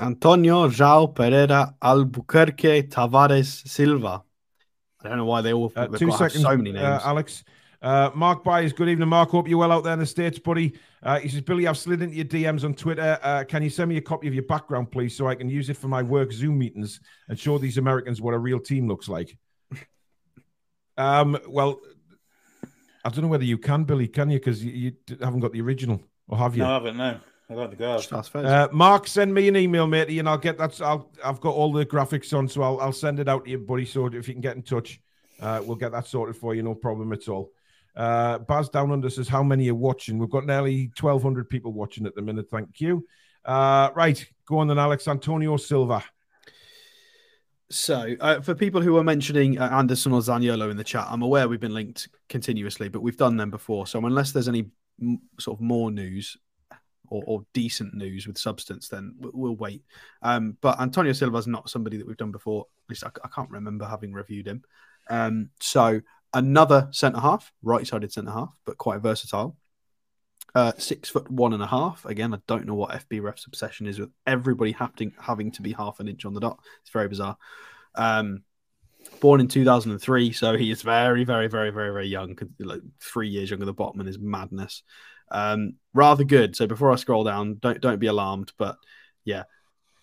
Antonio 0.00 0.68
João 0.68 1.14
Pereira 1.14 1.74
Albuquerque 1.80 2.84
Tavares 2.84 3.62
Silva. 3.66 4.22
I 5.04 5.08
don't 5.08 5.18
know 5.18 5.24
why 5.24 5.40
they 5.40 5.52
all 5.52 5.72
Uh, 5.74 5.86
they've 5.86 5.98
two 5.98 6.06
got 6.08 6.18
to 6.18 6.22
have 6.24 6.32
seconds, 6.32 6.44
so 6.44 6.56
many 6.56 6.72
names. 6.72 6.84
uh, 6.84 7.00
Alex. 7.04 7.44
Uh, 7.82 8.10
Mark 8.14 8.44
Byers, 8.44 8.74
good 8.74 8.90
evening, 8.90 9.08
Mark. 9.08 9.30
Hope 9.30 9.48
you're 9.48 9.56
well 9.56 9.72
out 9.72 9.84
there 9.84 9.94
in 9.94 9.98
the 9.98 10.06
States, 10.06 10.38
buddy. 10.38 10.74
Uh, 11.02 11.18
he 11.18 11.30
says, 11.30 11.40
Billy, 11.40 11.66
I've 11.66 11.78
slid 11.78 12.02
into 12.02 12.14
your 12.14 12.26
DMs 12.26 12.62
on 12.62 12.74
Twitter. 12.74 13.18
Uh, 13.22 13.44
can 13.44 13.62
you 13.62 13.70
send 13.70 13.88
me 13.88 13.96
a 13.96 14.02
copy 14.02 14.28
of 14.28 14.34
your 14.34 14.42
background, 14.42 14.90
please, 14.90 15.16
so 15.16 15.26
I 15.26 15.34
can 15.34 15.48
use 15.48 15.70
it 15.70 15.78
for 15.78 15.88
my 15.88 16.02
work 16.02 16.30
Zoom 16.30 16.58
meetings 16.58 17.00
and 17.28 17.38
show 17.38 17.56
these 17.56 17.78
Americans 17.78 18.20
what 18.20 18.34
a 18.34 18.38
real 18.38 18.60
team 18.60 18.86
looks 18.86 19.08
like? 19.08 19.38
um, 20.98 21.38
well, 21.48 21.80
I 23.02 23.08
don't 23.08 23.22
know 23.22 23.28
whether 23.28 23.44
you 23.44 23.56
can, 23.56 23.84
Billy, 23.84 24.08
can 24.08 24.28
you? 24.28 24.38
Because 24.38 24.62
you, 24.62 24.92
you 25.08 25.16
haven't 25.18 25.40
got 25.40 25.52
the 25.52 25.62
original, 25.62 26.02
or 26.28 26.36
have 26.36 26.54
you? 26.54 26.62
No, 26.62 26.68
I 26.68 26.74
haven't. 26.74 26.98
No, 26.98 27.18
I 27.50 27.54
don't 27.54 27.68
think 27.68 27.82
I 27.82 27.92
have. 27.92 28.08
That's 28.08 28.28
fair. 28.28 28.46
Uh, 28.46 28.68
Mark, 28.70 29.08
send 29.08 29.34
me 29.34 29.48
an 29.48 29.56
email, 29.56 29.88
matey, 29.88 30.20
and 30.20 30.28
I'll 30.28 30.38
get 30.38 30.56
that. 30.58 30.80
I'll, 30.80 31.10
I've 31.24 31.40
got 31.40 31.54
all 31.54 31.72
the 31.72 31.84
graphics 31.84 32.36
on, 32.36 32.46
so 32.46 32.62
I'll, 32.62 32.80
I'll 32.80 32.92
send 32.92 33.18
it 33.18 33.28
out 33.28 33.44
to 33.44 33.50
you, 33.50 33.58
buddy. 33.58 33.84
So 33.84 34.06
if 34.06 34.28
you 34.28 34.34
can 34.34 34.40
get 34.40 34.54
in 34.54 34.62
touch, 34.62 35.00
uh, 35.40 35.60
we'll 35.64 35.76
get 35.76 35.90
that 35.90 36.06
sorted 36.06 36.36
for 36.36 36.54
you. 36.54 36.62
No 36.62 36.76
problem 36.76 37.12
at 37.12 37.28
all. 37.28 37.50
Uh, 37.96 38.38
Baz 38.38 38.68
Down 38.68 38.92
Under 38.92 39.10
says, 39.10 39.26
How 39.26 39.42
many 39.42 39.68
are 39.68 39.74
watching? 39.74 40.16
We've 40.16 40.30
got 40.30 40.46
nearly 40.46 40.92
1,200 40.98 41.50
people 41.50 41.72
watching 41.72 42.06
at 42.06 42.14
the 42.14 42.22
minute. 42.22 42.48
Thank 42.48 42.80
you. 42.80 43.04
Uh, 43.44 43.90
right. 43.96 44.24
Go 44.46 44.58
on 44.58 44.68
then, 44.68 44.78
Alex. 44.78 45.08
Antonio 45.08 45.56
Silva. 45.56 46.04
So, 47.68 48.14
uh, 48.20 48.40
for 48.42 48.54
people 48.54 48.80
who 48.80 48.96
are 48.96 49.04
mentioning 49.04 49.58
uh, 49.58 49.68
Anderson 49.72 50.12
or 50.12 50.20
Zaniolo 50.20 50.70
in 50.70 50.76
the 50.76 50.84
chat, 50.84 51.06
I'm 51.08 51.22
aware 51.22 51.48
we've 51.48 51.60
been 51.60 51.74
linked 51.74 52.08
continuously, 52.28 52.88
but 52.88 53.00
we've 53.00 53.16
done 53.16 53.36
them 53.36 53.50
before. 53.50 53.88
So, 53.88 54.04
unless 54.04 54.30
there's 54.30 54.48
any 54.48 54.66
m- 55.00 55.20
sort 55.40 55.58
of 55.58 55.62
more 55.62 55.90
news 55.90 56.36
or, 57.10 57.22
or 57.26 57.44
decent 57.52 57.94
news 57.94 58.26
with 58.26 58.38
substance, 58.38 58.88
then 58.88 59.14
we'll 59.18 59.56
wait. 59.56 59.84
Um, 60.22 60.56
but 60.60 60.80
Antonio 60.80 61.12
Silva's 61.12 61.46
not 61.46 61.68
somebody 61.68 61.96
that 61.98 62.06
we've 62.06 62.16
done 62.16 62.32
before. 62.32 62.66
At 62.86 62.90
least 62.90 63.04
I, 63.04 63.10
I 63.22 63.28
can't 63.28 63.50
remember 63.50 63.84
having 63.84 64.12
reviewed 64.12 64.46
him. 64.46 64.62
Um, 65.08 65.50
so, 65.60 66.00
another 66.32 66.88
centre 66.92 67.20
half, 67.20 67.52
right 67.62 67.86
sided 67.86 68.12
centre 68.12 68.30
half, 68.30 68.56
but 68.64 68.78
quite 68.78 69.00
versatile. 69.00 69.56
Uh, 70.54 70.72
six 70.78 71.08
foot 71.08 71.30
one 71.30 71.52
and 71.52 71.62
a 71.62 71.66
half. 71.66 72.04
Again, 72.06 72.34
I 72.34 72.38
don't 72.46 72.66
know 72.66 72.74
what 72.74 72.90
FBref's 72.90 73.46
obsession 73.46 73.86
is 73.86 73.98
with 73.98 74.10
everybody 74.26 74.72
having 74.72 75.12
having 75.20 75.52
to 75.52 75.62
be 75.62 75.72
half 75.72 76.00
an 76.00 76.08
inch 76.08 76.24
on 76.24 76.34
the 76.34 76.40
dot. 76.40 76.58
It's 76.82 76.90
very 76.90 77.08
bizarre. 77.08 77.36
Um, 77.94 78.42
born 79.20 79.40
in 79.40 79.48
2003, 79.48 80.32
so 80.32 80.56
he 80.56 80.70
is 80.70 80.82
very, 80.82 81.24
very, 81.24 81.48
very, 81.48 81.70
very, 81.70 81.92
very 81.92 82.08
young. 82.08 82.36
Like 82.58 82.80
three 83.00 83.28
years 83.28 83.50
younger 83.50 83.66
than 83.66 83.74
Botman 83.74 84.08
is 84.08 84.18
madness. 84.18 84.82
Um, 85.30 85.74
rather 85.94 86.24
good. 86.24 86.56
So 86.56 86.66
before 86.66 86.90
I 86.92 86.96
scroll 86.96 87.24
down, 87.24 87.58
don't 87.60 87.80
don't 87.80 87.98
be 87.98 88.06
alarmed. 88.06 88.52
But 88.58 88.76
yeah, 89.24 89.44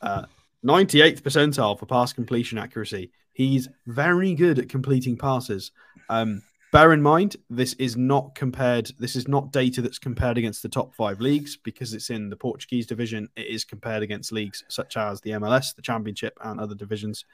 uh, 0.01 0.25
98th 0.65 1.21
percentile 1.21 1.77
for 1.77 1.85
pass 1.85 2.13
completion 2.13 2.57
accuracy. 2.57 3.11
He's 3.33 3.69
very 3.85 4.33
good 4.33 4.59
at 4.59 4.69
completing 4.69 5.17
passes. 5.17 5.71
Um, 6.09 6.41
bear 6.71 6.93
in 6.93 7.01
mind, 7.01 7.35
this 7.49 7.73
is 7.73 7.95
not 7.95 8.33
compared. 8.35 8.91
This 8.99 9.15
is 9.15 9.27
not 9.27 9.51
data 9.51 9.81
that's 9.81 9.99
compared 9.99 10.37
against 10.37 10.63
the 10.63 10.69
top 10.69 10.95
five 10.95 11.19
leagues 11.19 11.55
because 11.55 11.93
it's 11.93 12.09
in 12.09 12.29
the 12.29 12.35
Portuguese 12.35 12.87
division. 12.87 13.29
It 13.35 13.47
is 13.47 13.63
compared 13.63 14.03
against 14.03 14.31
leagues 14.31 14.63
such 14.69 14.97
as 14.97 15.21
the 15.21 15.31
MLS, 15.31 15.75
the 15.75 15.81
Championship, 15.81 16.37
and 16.41 16.59
other 16.59 16.75
divisions. 16.75 17.25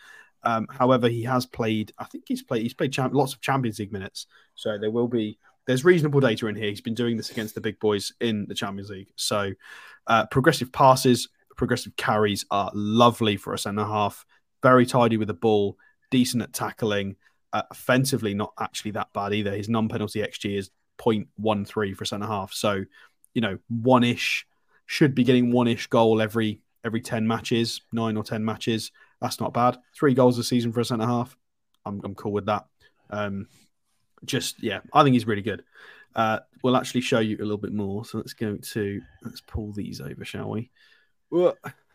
Um, 0.43 0.67
however, 0.69 1.07
he 1.07 1.23
has 1.23 1.45
played. 1.45 1.93
I 1.97 2.03
think 2.03 2.25
he's 2.27 2.43
played. 2.43 2.63
He's 2.63 2.73
played 2.73 2.91
champ- 2.91 3.13
lots 3.13 3.33
of 3.33 3.41
Champions 3.41 3.79
League 3.79 3.93
minutes, 3.93 4.27
so 4.55 4.77
there 4.77 4.91
will 4.91 5.07
be. 5.07 5.37
There's 5.65 5.85
reasonable 5.85 6.19
data 6.19 6.47
in 6.47 6.55
here. 6.55 6.69
He's 6.69 6.81
been 6.81 6.93
doing 6.93 7.17
this 7.17 7.31
against 7.31 7.55
the 7.55 7.61
big 7.61 7.79
boys 7.79 8.11
in 8.19 8.45
the 8.47 8.55
Champions 8.55 8.89
League. 8.89 9.09
So, 9.15 9.53
uh, 10.07 10.25
progressive 10.27 10.71
passes, 10.71 11.29
progressive 11.55 11.95
carries 11.95 12.45
are 12.51 12.71
lovely 12.73 13.37
for 13.37 13.53
a 13.53 13.57
centre 13.57 13.85
half. 13.85 14.25
Very 14.61 14.85
tidy 14.85 15.17
with 15.17 15.27
the 15.27 15.33
ball, 15.33 15.77
decent 16.11 16.43
at 16.43 16.53
tackling. 16.53 17.15
Uh, 17.53 17.63
offensively, 17.69 18.33
not 18.33 18.53
actually 18.59 18.91
that 18.91 19.13
bad 19.13 19.33
either. 19.33 19.55
His 19.55 19.69
non-penalty 19.69 20.21
xG 20.21 20.57
is 20.57 20.71
0.13 20.97 21.95
for 21.95 22.03
a 22.03 22.07
centre 22.07 22.27
half. 22.27 22.51
So, 22.51 22.83
you 23.33 23.41
know, 23.41 23.59
one 23.69 24.03
ish 24.03 24.47
should 24.85 25.15
be 25.15 25.23
getting 25.23 25.51
one 25.51 25.67
ish 25.67 25.87
goal 25.87 26.21
every 26.21 26.61
every 26.85 26.99
10 26.99 27.25
matches, 27.25 27.81
nine 27.91 28.17
or 28.17 28.23
10 28.23 28.43
matches. 28.43 28.91
That's 29.21 29.39
not 29.39 29.53
bad. 29.53 29.77
Three 29.95 30.13
goals 30.13 30.37
a 30.37 30.43
season 30.43 30.73
for 30.73 30.81
a 30.81 30.85
centre 30.85 31.05
half. 31.05 31.37
I'm, 31.85 32.01
I'm 32.03 32.15
cool 32.15 32.33
with 32.33 32.45
that. 32.47 32.65
Um, 33.09 33.47
just, 34.25 34.61
yeah, 34.61 34.79
I 34.93 35.03
think 35.03 35.13
he's 35.13 35.27
really 35.27 35.41
good. 35.41 35.63
Uh, 36.15 36.39
we'll 36.63 36.77
actually 36.77 37.01
show 37.01 37.19
you 37.19 37.37
a 37.37 37.39
little 37.39 37.57
bit 37.57 37.73
more. 37.73 38.05
So 38.05 38.17
let's 38.17 38.33
go 38.33 38.55
to, 38.55 39.01
let's 39.23 39.41
pull 39.41 39.71
these 39.73 40.01
over, 40.01 40.23
shall 40.23 40.49
we? 40.49 40.71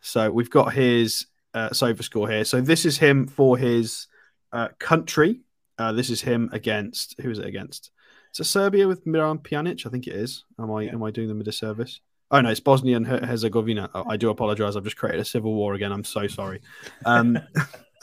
So 0.00 0.30
we've 0.30 0.50
got 0.50 0.72
his 0.72 1.26
uh, 1.54 1.70
SofaScore 1.70 2.30
here. 2.30 2.44
So 2.44 2.60
this 2.60 2.84
is 2.84 2.98
him 2.98 3.26
for 3.26 3.56
his 3.56 4.08
uh, 4.52 4.68
country. 4.78 5.40
Uh, 5.78 5.92
this 5.92 6.10
is 6.10 6.20
him 6.20 6.50
against, 6.52 7.20
who 7.20 7.30
is 7.30 7.38
it 7.38 7.46
against? 7.46 7.90
Is 8.34 8.40
it 8.40 8.44
Serbia 8.44 8.88
with 8.88 9.06
Miran 9.06 9.38
Pjanic? 9.38 9.86
I 9.86 9.90
think 9.90 10.06
it 10.06 10.14
is. 10.14 10.44
Am 10.58 10.70
I, 10.72 10.84
am 10.84 11.02
I 11.02 11.10
doing 11.10 11.28
them 11.28 11.40
a 11.40 11.44
disservice? 11.44 12.00
Oh 12.30 12.40
no, 12.42 12.50
it's 12.50 12.60
Bosnia 12.60 12.96
and 12.96 13.06
Herzegovina. 13.06 13.88
Oh, 13.94 14.04
I 14.06 14.18
do 14.18 14.28
apologize. 14.28 14.76
I've 14.76 14.84
just 14.84 14.98
created 14.98 15.20
a 15.20 15.24
civil 15.24 15.54
war 15.54 15.74
again. 15.74 15.92
I'm 15.92 16.04
so 16.04 16.26
sorry. 16.26 16.60
Um, 17.06 17.38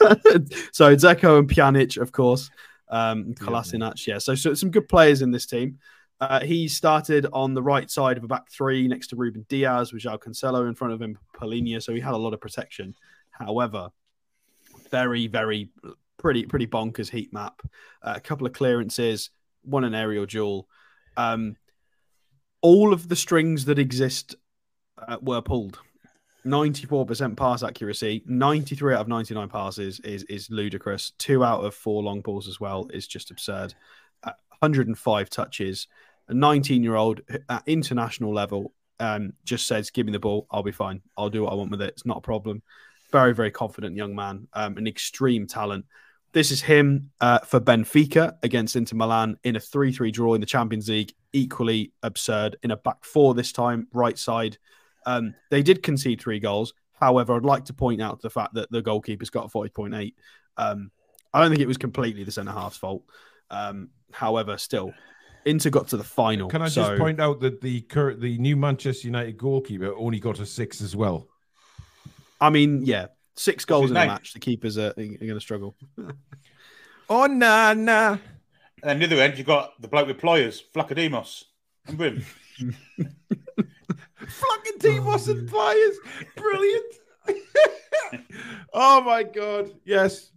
so 0.00 0.96
Dzeko 0.96 1.38
and 1.38 1.48
Pjanic, 1.48 1.96
of 2.00 2.10
course. 2.10 2.50
Um, 2.88 3.34
Kolasinac, 3.34 4.06
yeah. 4.06 4.18
So, 4.18 4.34
so 4.34 4.54
some 4.54 4.70
good 4.70 4.88
players 4.88 5.22
in 5.22 5.30
this 5.30 5.46
team. 5.46 5.78
Uh, 6.20 6.40
he 6.40 6.66
started 6.66 7.26
on 7.32 7.52
the 7.52 7.62
right 7.62 7.90
side 7.90 8.16
of 8.16 8.24
a 8.24 8.28
back 8.28 8.50
three 8.50 8.88
next 8.88 9.08
to 9.08 9.16
Rúben 9.16 9.46
Dias 9.48 9.92
with 9.92 10.02
João 10.02 10.18
Cancelo 10.18 10.66
in 10.66 10.74
front 10.74 10.94
of 10.94 11.02
him, 11.02 11.18
Palhinha. 11.34 11.82
So 11.82 11.92
he 11.92 12.00
had 12.00 12.14
a 12.14 12.18
lot 12.18 12.32
of 12.32 12.40
protection. 12.40 12.94
However, 13.30 13.90
very, 14.90 15.26
very 15.26 15.70
pretty, 16.16 16.46
pretty 16.46 16.66
bonkers 16.66 17.10
heat 17.10 17.32
map. 17.32 17.60
Uh, 18.02 18.14
a 18.16 18.20
couple 18.20 18.46
of 18.46 18.54
clearances, 18.54 19.30
won 19.62 19.84
an 19.84 19.94
aerial 19.94 20.26
duel. 20.26 20.68
Um, 21.16 21.56
all 22.62 22.92
of 22.92 23.08
the 23.08 23.16
strings 23.16 23.66
that 23.66 23.78
exist 23.78 24.36
uh, 24.96 25.18
were 25.20 25.42
pulled. 25.42 25.78
94% 26.46 27.36
pass 27.36 27.62
accuracy, 27.62 28.22
93 28.26 28.94
out 28.94 29.00
of 29.00 29.08
99 29.08 29.48
passes 29.48 30.00
is 30.00 30.22
is 30.24 30.48
ludicrous. 30.50 31.12
Two 31.18 31.44
out 31.44 31.64
of 31.64 31.74
four 31.74 32.02
long 32.02 32.20
balls 32.20 32.48
as 32.48 32.60
well 32.60 32.88
is 32.92 33.06
just 33.06 33.30
absurd. 33.30 33.74
Uh, 34.22 34.32
105 34.60 35.28
touches. 35.28 35.88
A 36.28 36.34
19 36.34 36.82
year 36.82 36.94
old 36.94 37.20
at 37.48 37.62
international 37.66 38.32
level 38.32 38.72
um, 39.00 39.32
just 39.44 39.66
says, 39.66 39.90
"Give 39.90 40.06
me 40.06 40.12
the 40.12 40.20
ball, 40.20 40.46
I'll 40.50 40.62
be 40.62 40.72
fine. 40.72 41.02
I'll 41.16 41.30
do 41.30 41.42
what 41.42 41.52
I 41.52 41.56
want 41.56 41.70
with 41.70 41.82
it. 41.82 41.90
It's 41.90 42.06
not 42.06 42.18
a 42.18 42.22
problem." 42.22 42.62
Very, 43.12 43.34
very 43.34 43.50
confident 43.50 43.96
young 43.96 44.14
man, 44.14 44.48
um, 44.52 44.76
an 44.78 44.86
extreme 44.86 45.46
talent. 45.46 45.84
This 46.32 46.50
is 46.50 46.60
him 46.60 47.10
uh, 47.20 47.38
for 47.40 47.60
Benfica 47.60 48.36
against 48.42 48.76
Inter 48.76 48.96
Milan 48.96 49.38
in 49.42 49.56
a 49.56 49.60
3 49.60 49.92
3 49.92 50.10
draw 50.10 50.34
in 50.34 50.40
the 50.40 50.46
Champions 50.46 50.88
League. 50.88 51.12
Equally 51.32 51.92
absurd 52.02 52.56
in 52.62 52.70
a 52.70 52.76
back 52.76 53.04
four 53.04 53.34
this 53.34 53.52
time, 53.52 53.88
right 53.92 54.18
side. 54.18 54.58
Um, 55.06 55.34
they 55.50 55.62
did 55.62 55.82
concede 55.82 56.20
three 56.20 56.40
goals. 56.40 56.74
However, 57.00 57.36
I'd 57.36 57.44
like 57.44 57.66
to 57.66 57.72
point 57.72 58.02
out 58.02 58.20
the 58.20 58.30
fact 58.30 58.54
that 58.54 58.70
the 58.70 58.82
goalkeeper's 58.82 59.30
got 59.30 59.46
a 59.46 59.48
40.8. 59.48 60.14
Um, 60.56 60.90
I 61.32 61.40
don't 61.40 61.50
think 61.50 61.60
it 61.60 61.68
was 61.68 61.76
completely 61.76 62.24
the 62.24 62.32
centre 62.32 62.52
half's 62.52 62.76
fault. 62.76 63.04
Um, 63.50 63.90
however, 64.12 64.58
still, 64.58 64.92
Inter 65.44 65.70
got 65.70 65.88
to 65.88 65.96
the 65.96 66.04
final. 66.04 66.48
Can 66.48 66.62
I 66.62 66.68
so... 66.68 66.82
just 66.82 67.00
point 67.00 67.20
out 67.20 67.40
that 67.40 67.60
the 67.60 67.82
current 67.82 68.20
the 68.20 68.36
new 68.38 68.56
Manchester 68.56 69.06
United 69.06 69.36
goalkeeper 69.36 69.94
only 69.94 70.18
got 70.18 70.40
a 70.40 70.46
six 70.46 70.80
as 70.80 70.96
well? 70.96 71.28
I 72.40 72.50
mean, 72.50 72.84
yeah, 72.84 73.06
six 73.36 73.64
goals 73.64 73.90
in 73.90 73.96
a 73.96 74.06
match. 74.06 74.32
The 74.32 74.40
keepers 74.40 74.76
are, 74.78 74.88
are 74.88 74.94
going 74.94 75.34
to 75.34 75.40
struggle. 75.40 75.76
oh 77.08 77.26
nah 77.26 77.74
nah. 77.74 78.18
And 78.82 79.00
the 79.00 79.06
other 79.06 79.20
end, 79.20 79.38
you 79.38 79.44
got 79.44 79.80
the 79.80 79.88
bloke 79.88 80.06
with 80.06 80.18
pliers, 80.18 80.62
Vlachodimos. 80.74 81.44
Remember 81.88 82.22
him? 84.26 84.32
Vlachodimos 84.80 85.28
and 85.28 85.48
players. 85.48 85.96
brilliant. 86.36 86.94
oh 88.72 89.00
my 89.00 89.22
god, 89.22 89.70
yes. 89.84 90.30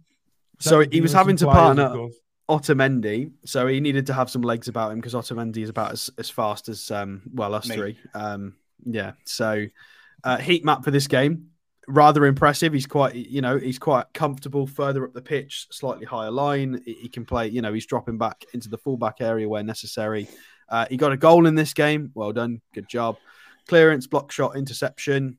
So 0.58 0.80
he 0.80 1.00
was 1.00 1.12
having 1.12 1.36
to 1.36 1.46
partner 1.46 2.08
Otamendi, 2.48 3.32
so 3.44 3.66
he 3.66 3.80
needed 3.80 4.06
to 4.06 4.12
have 4.12 4.28
some 4.28 4.42
legs 4.42 4.68
about 4.68 4.92
him 4.92 4.98
because 4.98 5.14
Otamendi 5.14 5.58
is 5.58 5.68
about 5.68 5.92
as, 5.92 6.10
as 6.18 6.28
fast 6.28 6.68
as 6.68 6.90
um, 6.90 7.22
well 7.32 7.54
us 7.54 7.68
Me. 7.68 7.76
three. 7.76 7.98
Um, 8.14 8.56
yeah, 8.84 9.12
so 9.24 9.66
uh, 10.24 10.36
heat 10.38 10.64
map 10.64 10.84
for 10.84 10.90
this 10.90 11.06
game 11.06 11.50
rather 11.90 12.26
impressive. 12.26 12.72
He's 12.72 12.86
quite, 12.86 13.14
you 13.14 13.40
know, 13.40 13.58
he's 13.58 13.78
quite 13.78 14.06
comfortable 14.14 14.66
further 14.66 15.04
up 15.04 15.12
the 15.12 15.22
pitch, 15.22 15.66
slightly 15.70 16.06
higher 16.06 16.30
line. 16.30 16.82
He 16.86 17.08
can 17.08 17.24
play, 17.24 17.48
you 17.48 17.62
know, 17.62 17.72
he's 17.72 17.86
dropping 17.86 18.18
back 18.18 18.44
into 18.54 18.68
the 18.68 18.78
fullback 18.78 19.20
area 19.20 19.48
where 19.48 19.62
necessary. 19.62 20.28
Uh, 20.68 20.86
he 20.88 20.96
got 20.96 21.12
a 21.12 21.16
goal 21.16 21.46
in 21.46 21.54
this 21.54 21.74
game. 21.74 22.10
Well 22.14 22.32
done, 22.32 22.60
good 22.74 22.88
job. 22.88 23.16
Clearance, 23.70 24.08
block 24.08 24.32
shot, 24.32 24.56
interception, 24.56 25.38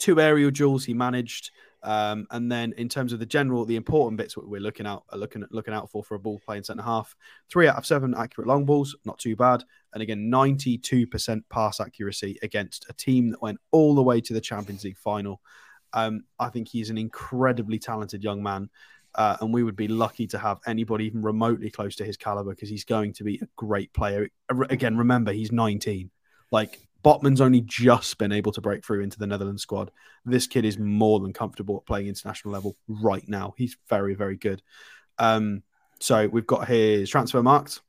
two 0.00 0.20
aerial 0.20 0.50
duels 0.50 0.84
he 0.84 0.94
managed. 0.94 1.52
Um, 1.84 2.26
and 2.32 2.50
then 2.50 2.74
in 2.76 2.88
terms 2.88 3.12
of 3.12 3.20
the 3.20 3.24
general, 3.24 3.64
the 3.64 3.76
important 3.76 4.16
bits 4.16 4.36
we're 4.36 4.60
looking 4.60 4.84
out 4.84 5.04
looking 5.12 5.44
looking 5.52 5.72
out 5.72 5.88
for 5.88 6.02
for 6.02 6.16
a 6.16 6.18
ball 6.18 6.42
playing 6.44 6.64
centre 6.64 6.82
half, 6.82 7.14
three 7.48 7.68
out 7.68 7.76
of 7.76 7.86
seven 7.86 8.16
accurate 8.16 8.48
long 8.48 8.64
balls, 8.64 8.96
not 9.04 9.20
too 9.20 9.36
bad. 9.36 9.62
And 9.92 10.02
again, 10.02 10.28
92% 10.28 11.44
pass 11.50 11.78
accuracy 11.78 12.36
against 12.42 12.84
a 12.88 12.92
team 12.94 13.30
that 13.30 13.40
went 13.40 13.60
all 13.70 13.94
the 13.94 14.02
way 14.02 14.20
to 14.20 14.34
the 14.34 14.40
Champions 14.40 14.82
League 14.82 14.98
final. 14.98 15.40
Um, 15.92 16.24
I 16.40 16.48
think 16.48 16.66
he's 16.66 16.90
an 16.90 16.98
incredibly 16.98 17.78
talented 17.78 18.24
young 18.24 18.42
man. 18.42 18.70
Uh, 19.14 19.36
and 19.40 19.54
we 19.54 19.62
would 19.62 19.76
be 19.76 19.86
lucky 19.86 20.26
to 20.26 20.38
have 20.38 20.58
anybody 20.66 21.04
even 21.04 21.22
remotely 21.22 21.70
close 21.70 21.94
to 21.94 22.04
his 22.04 22.16
caliber 22.16 22.50
because 22.50 22.70
he's 22.70 22.84
going 22.84 23.12
to 23.12 23.22
be 23.22 23.38
a 23.40 23.46
great 23.54 23.92
player. 23.92 24.28
Again, 24.68 24.96
remember, 24.96 25.30
he's 25.30 25.52
19. 25.52 26.10
Like 26.50 26.88
Botman's 27.04 27.40
only 27.40 27.60
just 27.60 28.16
been 28.16 28.32
able 28.32 28.50
to 28.52 28.62
break 28.62 28.84
through 28.84 29.02
into 29.02 29.18
the 29.18 29.26
Netherlands 29.26 29.62
squad. 29.62 29.90
This 30.24 30.46
kid 30.46 30.64
is 30.64 30.78
more 30.78 31.20
than 31.20 31.34
comfortable 31.34 31.76
at 31.76 31.86
playing 31.86 32.06
international 32.06 32.52
level 32.52 32.76
right 32.88 33.28
now. 33.28 33.54
He's 33.58 33.76
very, 33.88 34.14
very 34.14 34.36
good. 34.36 34.62
Um, 35.18 35.62
so 36.00 36.26
we've 36.26 36.46
got 36.46 36.66
his 36.66 37.10
Transfermarkt. 37.10 37.80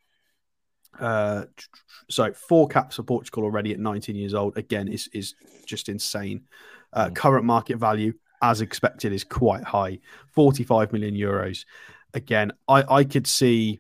Uh, 0.99 1.45
so 2.09 2.33
four 2.33 2.67
caps 2.67 2.97
for 2.97 3.03
Portugal 3.03 3.43
already 3.43 3.71
at 3.71 3.79
19 3.79 4.15
years 4.15 4.33
old. 4.33 4.57
Again, 4.57 4.87
is 4.87 5.09
is 5.13 5.33
just 5.65 5.89
insane. 5.89 6.43
Uh, 6.93 7.07
mm. 7.07 7.15
Current 7.15 7.45
market 7.45 7.77
value, 7.77 8.13
as 8.41 8.61
expected, 8.61 9.13
is 9.13 9.23
quite 9.23 9.63
high, 9.63 9.99
45 10.33 10.93
million 10.93 11.15
euros. 11.15 11.65
Again, 12.13 12.51
I 12.67 12.83
I 12.89 13.03
could 13.05 13.27
see, 13.27 13.79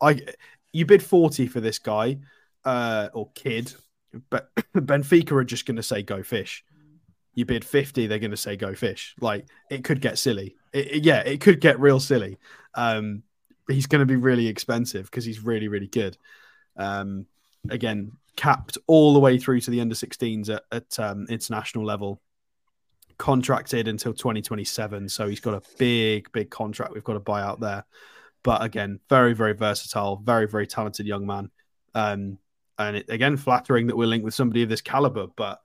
I 0.00 0.20
you 0.72 0.86
bid 0.86 1.02
40 1.02 1.48
for 1.48 1.60
this 1.60 1.78
guy 1.78 2.18
uh, 2.64 3.08
or 3.12 3.30
kid 3.34 3.72
but 4.30 4.54
Benfica 4.74 5.32
are 5.32 5.44
just 5.44 5.66
going 5.66 5.76
to 5.76 5.82
say 5.82 6.02
go 6.02 6.22
fish. 6.22 6.64
You 7.34 7.46
bid 7.46 7.64
50, 7.64 8.06
they're 8.06 8.18
going 8.18 8.30
to 8.30 8.36
say 8.36 8.56
go 8.56 8.74
fish. 8.74 9.14
Like 9.20 9.46
it 9.70 9.84
could 9.84 10.00
get 10.00 10.18
silly. 10.18 10.56
It, 10.72 10.86
it, 10.92 11.04
yeah, 11.04 11.20
it 11.20 11.40
could 11.40 11.60
get 11.60 11.80
real 11.80 12.00
silly. 12.00 12.38
Um, 12.74 13.22
he's 13.68 13.86
going 13.86 14.00
to 14.00 14.06
be 14.06 14.16
really 14.16 14.48
expensive 14.48 15.06
because 15.06 15.24
he's 15.24 15.42
really, 15.42 15.68
really 15.68 15.86
good. 15.86 16.16
Um, 16.76 17.26
again, 17.70 18.12
capped 18.36 18.78
all 18.86 19.14
the 19.14 19.20
way 19.20 19.38
through 19.38 19.60
to 19.60 19.70
the 19.70 19.80
under 19.80 19.94
16s 19.94 20.48
at, 20.54 20.64
at 20.70 20.98
um, 20.98 21.26
international 21.28 21.84
level, 21.84 22.20
contracted 23.18 23.88
until 23.88 24.12
2027. 24.12 25.08
So 25.08 25.28
he's 25.28 25.40
got 25.40 25.54
a 25.54 25.62
big, 25.78 26.30
big 26.32 26.50
contract 26.50 26.92
we've 26.92 27.04
got 27.04 27.14
to 27.14 27.20
buy 27.20 27.42
out 27.42 27.60
there. 27.60 27.84
But 28.42 28.62
again, 28.62 29.00
very, 29.08 29.34
very 29.34 29.52
versatile, 29.52 30.16
very, 30.16 30.48
very 30.48 30.66
talented 30.66 31.06
young 31.06 31.26
man. 31.26 31.50
Um, 31.94 32.38
and 32.78 32.96
it, 32.96 33.06
again, 33.08 33.36
flattering 33.36 33.86
that 33.88 33.96
we're 33.96 34.06
linked 34.06 34.24
with 34.24 34.34
somebody 34.34 34.62
of 34.62 34.68
this 34.68 34.80
caliber, 34.80 35.26
but 35.36 35.60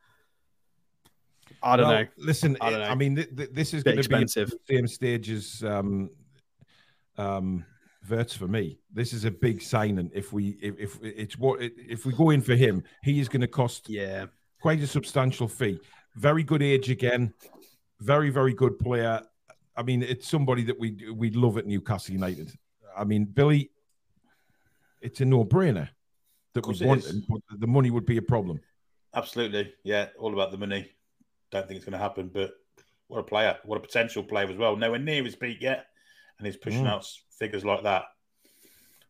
I 1.64 1.76
don't 1.76 1.88
well, 1.88 2.02
know. 2.04 2.08
Listen, 2.18 2.58
I, 2.62 2.70
don't 2.70 2.80
know. 2.80 2.86
I 2.86 2.96
mean, 2.96 3.16
th- 3.16 3.36
th- 3.36 3.50
this 3.52 3.74
is 3.74 3.84
going 3.84 4.02
to 4.02 4.10
be 4.10 4.24
the 4.24 4.60
same 4.70 4.88
stage 4.88 5.30
as 5.30 5.64
um, 5.64 6.10
um, 7.18 7.66
Wirtz 8.10 8.36
for 8.36 8.48
me. 8.48 8.80
This 8.94 9.14
is 9.14 9.26
a 9.26 9.32
big 9.32 9.62
signing. 9.62 10.12
If 10.14 10.34
we, 10.34 10.58
if, 10.62 10.80
if 10.80 11.00
it's 11.02 11.38
what, 11.38 11.60
if 11.62 12.06
we 12.06 12.14
go 12.14 12.30
in 12.30 12.42
for 12.42 12.56
him, 12.56 12.84
he 13.04 13.20
is 13.20 13.28
going 13.28 13.42
to 13.42 13.48
cost 13.48 13.90
yeah 13.90 14.26
quite 14.62 14.82
a 14.82 14.88
substantial 14.88 15.48
fee. 15.48 15.80
Very 16.16 16.44
good 16.44 16.62
age 16.62 16.90
again. 16.90 17.34
Very, 18.00 18.30
very 18.30 18.54
good 18.54 18.78
player. 18.80 19.22
I 19.76 19.84
mean, 19.84 20.04
it's 20.04 20.28
somebody 20.28 20.64
that 20.64 20.80
we 20.80 20.98
we 21.14 21.32
love 21.32 21.58
at 21.58 21.66
Newcastle 21.66 22.14
United. 22.14 22.52
I 22.96 23.04
mean, 23.04 23.26
Billy, 23.26 23.72
it's 25.02 25.22
a 25.22 25.26
no 25.26 25.46
brainer 25.46 25.90
that 26.54 26.66
wanted, 26.66 27.26
but 27.28 27.42
the 27.60 27.68
money 27.68 27.92
would 27.92 28.06
be 28.06 28.18
a 28.18 28.22
problem. 28.22 28.60
Absolutely, 29.14 29.74
yeah, 29.84 30.08
all 30.20 30.34
about 30.34 30.52
the 30.52 30.58
money. 30.58 30.92
Don't 31.52 31.68
think 31.68 31.78
it's 31.78 31.86
going 31.86 31.94
to 31.94 32.00
happen, 32.00 32.30
but 32.34 32.52
what 33.08 33.20
a 33.20 33.24
player, 33.24 33.58
what 33.64 33.78
a 33.78 33.82
potential 33.82 34.24
player 34.24 34.48
as 34.50 34.58
well. 34.58 34.76
Nowhere 34.76 35.00
near 35.00 35.24
his 35.24 35.36
peak 35.36 35.62
yet, 35.62 35.88
and 36.38 36.46
he's 36.46 36.58
pushing 36.58 36.84
mm. 36.84 36.90
out 36.90 37.08
figures 37.38 37.66
like 37.66 37.84
that. 37.84 38.04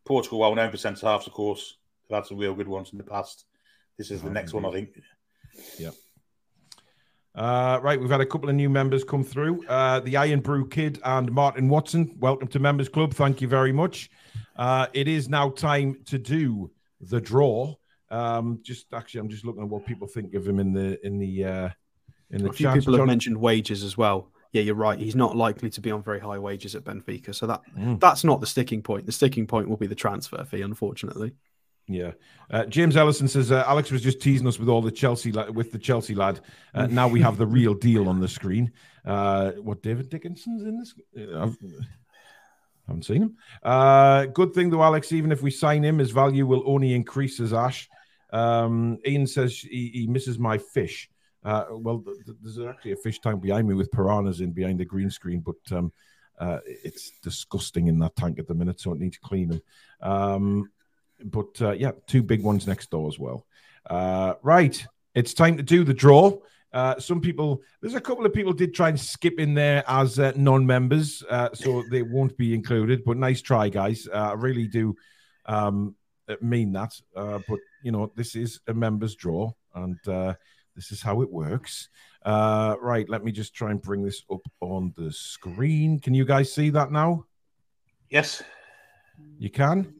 Portugal, 0.04 0.38
well 0.38 0.54
known 0.54 0.70
for 0.70 0.76
centre 0.76 1.06
halves, 1.06 1.26
of 1.26 1.32
course. 1.32 1.76
They've 2.08 2.16
had 2.16 2.26
some 2.26 2.38
real 2.38 2.54
good 2.54 2.68
ones 2.68 2.90
in 2.92 2.98
the 2.98 3.04
past. 3.04 3.44
This 3.98 4.10
is 4.10 4.22
the 4.22 4.28
oh, 4.28 4.32
next 4.32 4.54
one, 4.54 4.64
I 4.64 4.70
think. 4.70 4.90
Yeah. 5.78 5.90
Uh, 7.34 7.78
right, 7.82 8.00
we've 8.00 8.10
had 8.10 8.20
a 8.20 8.26
couple 8.26 8.48
of 8.48 8.54
new 8.54 8.70
members 8.70 9.04
come 9.04 9.22
through. 9.22 9.64
Uh, 9.66 10.00
the 10.00 10.16
Iron 10.16 10.40
Brew 10.40 10.66
Kid 10.66 10.98
and 11.04 11.30
Martin 11.30 11.68
Watson. 11.68 12.16
Welcome 12.18 12.48
to 12.48 12.58
Members 12.58 12.88
Club. 12.88 13.14
Thank 13.14 13.40
you 13.40 13.48
very 13.48 13.72
much. 13.72 14.10
Uh, 14.56 14.86
it 14.92 15.06
is 15.06 15.28
now 15.28 15.50
time 15.50 15.98
to 16.06 16.18
do 16.18 16.70
the 17.00 17.20
draw. 17.20 17.74
Um, 18.10 18.60
just 18.62 18.92
actually, 18.92 19.20
I'm 19.20 19.28
just 19.28 19.44
looking 19.44 19.62
at 19.62 19.68
what 19.68 19.86
people 19.86 20.08
think 20.08 20.34
of 20.34 20.46
him 20.46 20.58
in 20.58 20.72
the 20.72 21.04
in 21.06 21.18
the 21.18 21.44
uh, 21.44 21.68
in 22.30 22.42
the. 22.42 22.50
A 22.50 22.52
few 22.52 22.70
people 22.70 22.96
have 22.96 23.06
mentioned 23.06 23.36
wages 23.36 23.82
as 23.82 23.96
well. 23.96 24.30
Yeah, 24.52 24.62
you're 24.62 24.74
right. 24.74 24.98
He's 24.98 25.16
not 25.16 25.36
likely 25.36 25.68
to 25.70 25.80
be 25.80 25.90
on 25.90 26.02
very 26.02 26.20
high 26.20 26.38
wages 26.38 26.74
at 26.74 26.84
Benfica, 26.84 27.34
so 27.34 27.46
that 27.46 27.60
mm. 27.76 28.00
that's 28.00 28.24
not 28.24 28.40
the 28.40 28.46
sticking 28.46 28.82
point. 28.82 29.06
The 29.06 29.12
sticking 29.12 29.46
point 29.46 29.68
will 29.68 29.76
be 29.76 29.86
the 29.86 29.94
transfer 29.94 30.42
fee, 30.44 30.62
unfortunately. 30.62 31.32
Yeah, 31.86 32.12
uh, 32.50 32.66
James 32.66 32.96
Ellison 32.96 33.28
says 33.28 33.50
uh, 33.50 33.64
Alex 33.66 33.90
was 33.90 34.02
just 34.02 34.20
teasing 34.20 34.46
us 34.46 34.58
with 34.58 34.68
all 34.68 34.82
the 34.82 34.90
Chelsea 34.90 35.32
la- 35.32 35.50
with 35.50 35.72
the 35.72 35.78
Chelsea 35.78 36.14
lad. 36.14 36.40
Uh, 36.74 36.86
now 36.86 37.08
we 37.08 37.20
have 37.20 37.36
the 37.38 37.46
real 37.58 37.74
deal 37.74 38.08
on 38.08 38.20
the 38.20 38.28
screen. 38.28 38.72
Uh, 39.04 39.52
what 39.52 39.82
David 39.82 40.10
Dickinson's 40.10 40.62
in 40.62 40.78
this? 40.78 40.94
Haven't 42.88 43.04
seen 43.04 43.22
him. 43.22 43.36
Uh, 43.62 44.24
good 44.26 44.54
thing 44.54 44.70
though, 44.70 44.82
Alex. 44.82 45.12
Even 45.12 45.30
if 45.30 45.42
we 45.42 45.50
sign 45.50 45.84
him, 45.84 45.98
his 45.98 46.10
value 46.10 46.46
will 46.46 46.62
only 46.66 46.94
increase 46.94 47.38
as 47.38 47.52
Ash. 47.52 47.88
Um, 48.32 48.98
Ian 49.06 49.26
says 49.26 49.58
he, 49.58 49.90
he, 49.92 50.06
misses 50.06 50.38
my 50.38 50.58
fish. 50.58 51.08
Uh, 51.44 51.64
well, 51.70 52.00
th- 52.00 52.24
th- 52.24 52.36
there's 52.42 52.58
actually 52.58 52.92
a 52.92 52.96
fish 52.96 53.20
tank 53.20 53.42
behind 53.42 53.68
me 53.68 53.74
with 53.74 53.92
piranhas 53.92 54.40
in 54.40 54.52
behind 54.52 54.80
the 54.80 54.84
green 54.84 55.10
screen, 55.10 55.40
but 55.40 55.76
um, 55.76 55.92
uh, 56.38 56.58
it's 56.66 57.12
disgusting 57.22 57.88
in 57.88 57.98
that 57.98 58.16
tank 58.16 58.38
at 58.38 58.48
the 58.48 58.54
minute, 58.54 58.80
so 58.80 58.92
it 58.92 58.98
needs 58.98 59.18
cleaning. 59.18 59.60
Um, 60.00 60.70
but 61.24 61.60
uh, 61.60 61.72
yeah, 61.72 61.92
two 62.06 62.22
big 62.22 62.42
ones 62.42 62.66
next 62.66 62.90
door 62.90 63.08
as 63.08 63.18
well. 63.18 63.46
Uh, 63.88 64.34
right, 64.42 64.86
it's 65.14 65.34
time 65.34 65.56
to 65.56 65.62
do 65.62 65.84
the 65.84 65.94
draw. 65.94 66.38
Uh, 66.72 66.98
some 66.98 67.20
people, 67.20 67.62
there's 67.80 67.94
a 67.94 68.00
couple 68.00 68.26
of 68.26 68.32
people 68.32 68.52
did 68.52 68.74
try 68.74 68.88
and 68.88 69.00
skip 69.00 69.38
in 69.38 69.54
there 69.54 69.82
as 69.88 70.18
uh, 70.18 70.32
non-members, 70.36 71.24
uh, 71.30 71.48
so 71.54 71.82
they 71.90 72.02
won't 72.02 72.36
be 72.36 72.54
included. 72.54 73.04
But 73.04 73.16
nice 73.16 73.40
try, 73.40 73.68
guys. 73.68 74.06
Uh, 74.12 74.30
I 74.30 74.32
really 74.34 74.66
do 74.66 74.94
um, 75.46 75.94
mean 76.40 76.72
that. 76.72 76.92
Uh, 77.16 77.38
but 77.48 77.58
you 77.82 77.92
know, 77.92 78.12
this 78.14 78.36
is 78.36 78.60
a 78.66 78.74
members 78.74 79.14
draw, 79.14 79.52
and 79.74 79.98
This 80.76 80.92
is 80.92 81.02
how 81.02 81.22
it 81.22 81.30
works. 81.32 81.88
Uh, 82.24 82.76
right, 82.80 83.08
let 83.08 83.24
me 83.24 83.32
just 83.32 83.54
try 83.54 83.70
and 83.70 83.80
bring 83.80 84.04
this 84.04 84.22
up 84.30 84.42
on 84.60 84.92
the 84.96 85.10
screen. 85.10 85.98
Can 85.98 86.14
you 86.14 86.24
guys 86.24 86.52
see 86.52 86.70
that 86.70 86.92
now? 86.92 87.24
Yes. 88.10 88.42
You 89.38 89.50
can? 89.50 89.94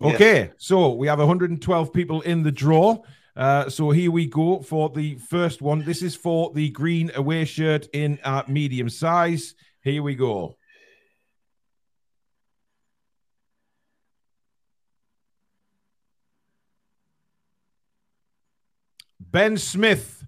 Yes. 0.00 0.14
Okay, 0.14 0.50
so 0.58 0.94
we 0.94 1.06
have 1.06 1.18
112 1.18 1.92
people 1.92 2.20
in 2.22 2.42
the 2.42 2.52
draw. 2.52 2.98
Uh, 3.34 3.68
so 3.68 3.90
here 3.90 4.10
we 4.10 4.26
go 4.26 4.60
for 4.60 4.90
the 4.90 5.16
first 5.16 5.62
one. 5.62 5.84
This 5.84 6.02
is 6.02 6.14
for 6.14 6.52
the 6.52 6.68
green 6.70 7.10
away 7.14 7.44
shirt 7.44 7.88
in 7.92 8.18
uh, 8.24 8.42
medium 8.46 8.88
size. 8.90 9.54
Here 9.82 10.02
we 10.02 10.14
go. 10.14 10.56
Ben 19.18 19.56
Smith. 19.56 20.24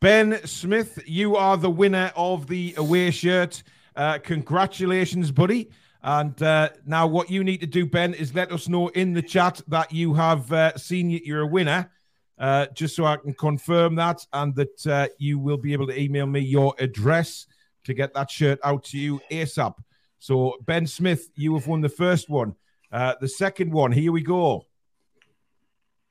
Ben 0.00 0.46
Smith, 0.46 1.02
you 1.06 1.34
are 1.34 1.56
the 1.56 1.70
winner 1.70 2.12
of 2.14 2.46
the 2.46 2.74
away 2.76 3.10
shirt. 3.10 3.64
Uh, 3.96 4.18
congratulations, 4.18 5.32
buddy. 5.32 5.70
And 6.02 6.40
uh, 6.42 6.68
now, 6.84 7.06
what 7.06 7.30
you 7.30 7.42
need 7.42 7.62
to 7.62 7.66
do, 7.66 7.86
Ben, 7.86 8.12
is 8.12 8.34
let 8.34 8.52
us 8.52 8.68
know 8.68 8.88
in 8.88 9.14
the 9.14 9.22
chat 9.22 9.62
that 9.68 9.90
you 9.92 10.14
have 10.14 10.52
uh, 10.52 10.76
seen 10.76 11.10
you're 11.10 11.40
a 11.40 11.46
winner, 11.46 11.90
uh, 12.38 12.66
just 12.74 12.96
so 12.96 13.04
I 13.04 13.16
can 13.16 13.34
confirm 13.34 13.94
that, 13.96 14.26
and 14.32 14.54
that 14.56 14.86
uh, 14.86 15.08
you 15.18 15.38
will 15.38 15.56
be 15.56 15.72
able 15.72 15.86
to 15.86 16.00
email 16.00 16.26
me 16.26 16.40
your 16.40 16.74
address 16.78 17.46
to 17.84 17.94
get 17.94 18.14
that 18.14 18.30
shirt 18.30 18.58
out 18.64 18.84
to 18.84 18.98
you 18.98 19.20
ASAP. 19.30 19.74
So, 20.18 20.56
Ben 20.64 20.86
Smith, 20.86 21.30
you 21.34 21.54
have 21.54 21.66
won 21.66 21.80
the 21.80 21.88
first 21.88 22.28
one. 22.28 22.54
Uh, 22.90 23.14
the 23.20 23.28
second 23.28 23.72
one, 23.72 23.92
here 23.92 24.12
we 24.12 24.22
go. 24.22 24.66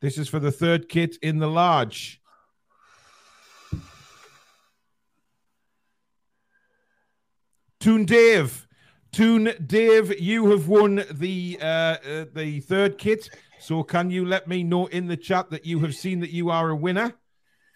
This 0.01 0.17
is 0.17 0.27
for 0.27 0.39
the 0.39 0.51
third 0.51 0.89
kit 0.89 1.17
in 1.21 1.39
the 1.39 1.47
large. 1.47 2.21
Toon 7.79 8.05
Dave. 8.05 8.67
Toon 9.11 9.53
Dave, 9.65 10.19
you 10.19 10.49
have 10.51 10.67
won 10.67 11.03
the 11.11 11.57
uh, 11.61 11.65
uh, 11.65 12.25
the 12.33 12.61
third 12.61 12.97
kit. 12.97 13.29
So 13.63 13.81
can 13.81 14.11
you 14.11 14.25
let 14.25 14.45
me 14.45 14.61
know 14.61 14.87
in 14.87 15.07
the 15.07 15.15
chat 15.15 15.49
that 15.51 15.65
you 15.65 15.79
have 15.79 15.95
seen 15.95 16.19
that 16.19 16.31
you 16.31 16.49
are 16.49 16.71
a 16.71 16.75
winner? 16.75 17.13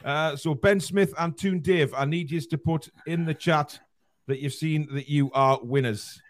Uh, 0.04 0.36
so 0.36 0.54
Ben 0.54 0.82
Smith 0.82 1.14
and 1.18 1.38
Toon 1.38 1.62
Dave, 1.62 1.94
I 1.94 2.04
need 2.04 2.30
you 2.30 2.42
to 2.42 2.58
put 2.58 2.90
in 3.06 3.24
the 3.24 3.34
chat 3.34 3.80
that 4.28 4.40
you've 4.40 4.54
seen 4.54 4.90
that 4.92 5.08
you 5.08 5.32
are 5.32 5.58
winners. 5.64 6.22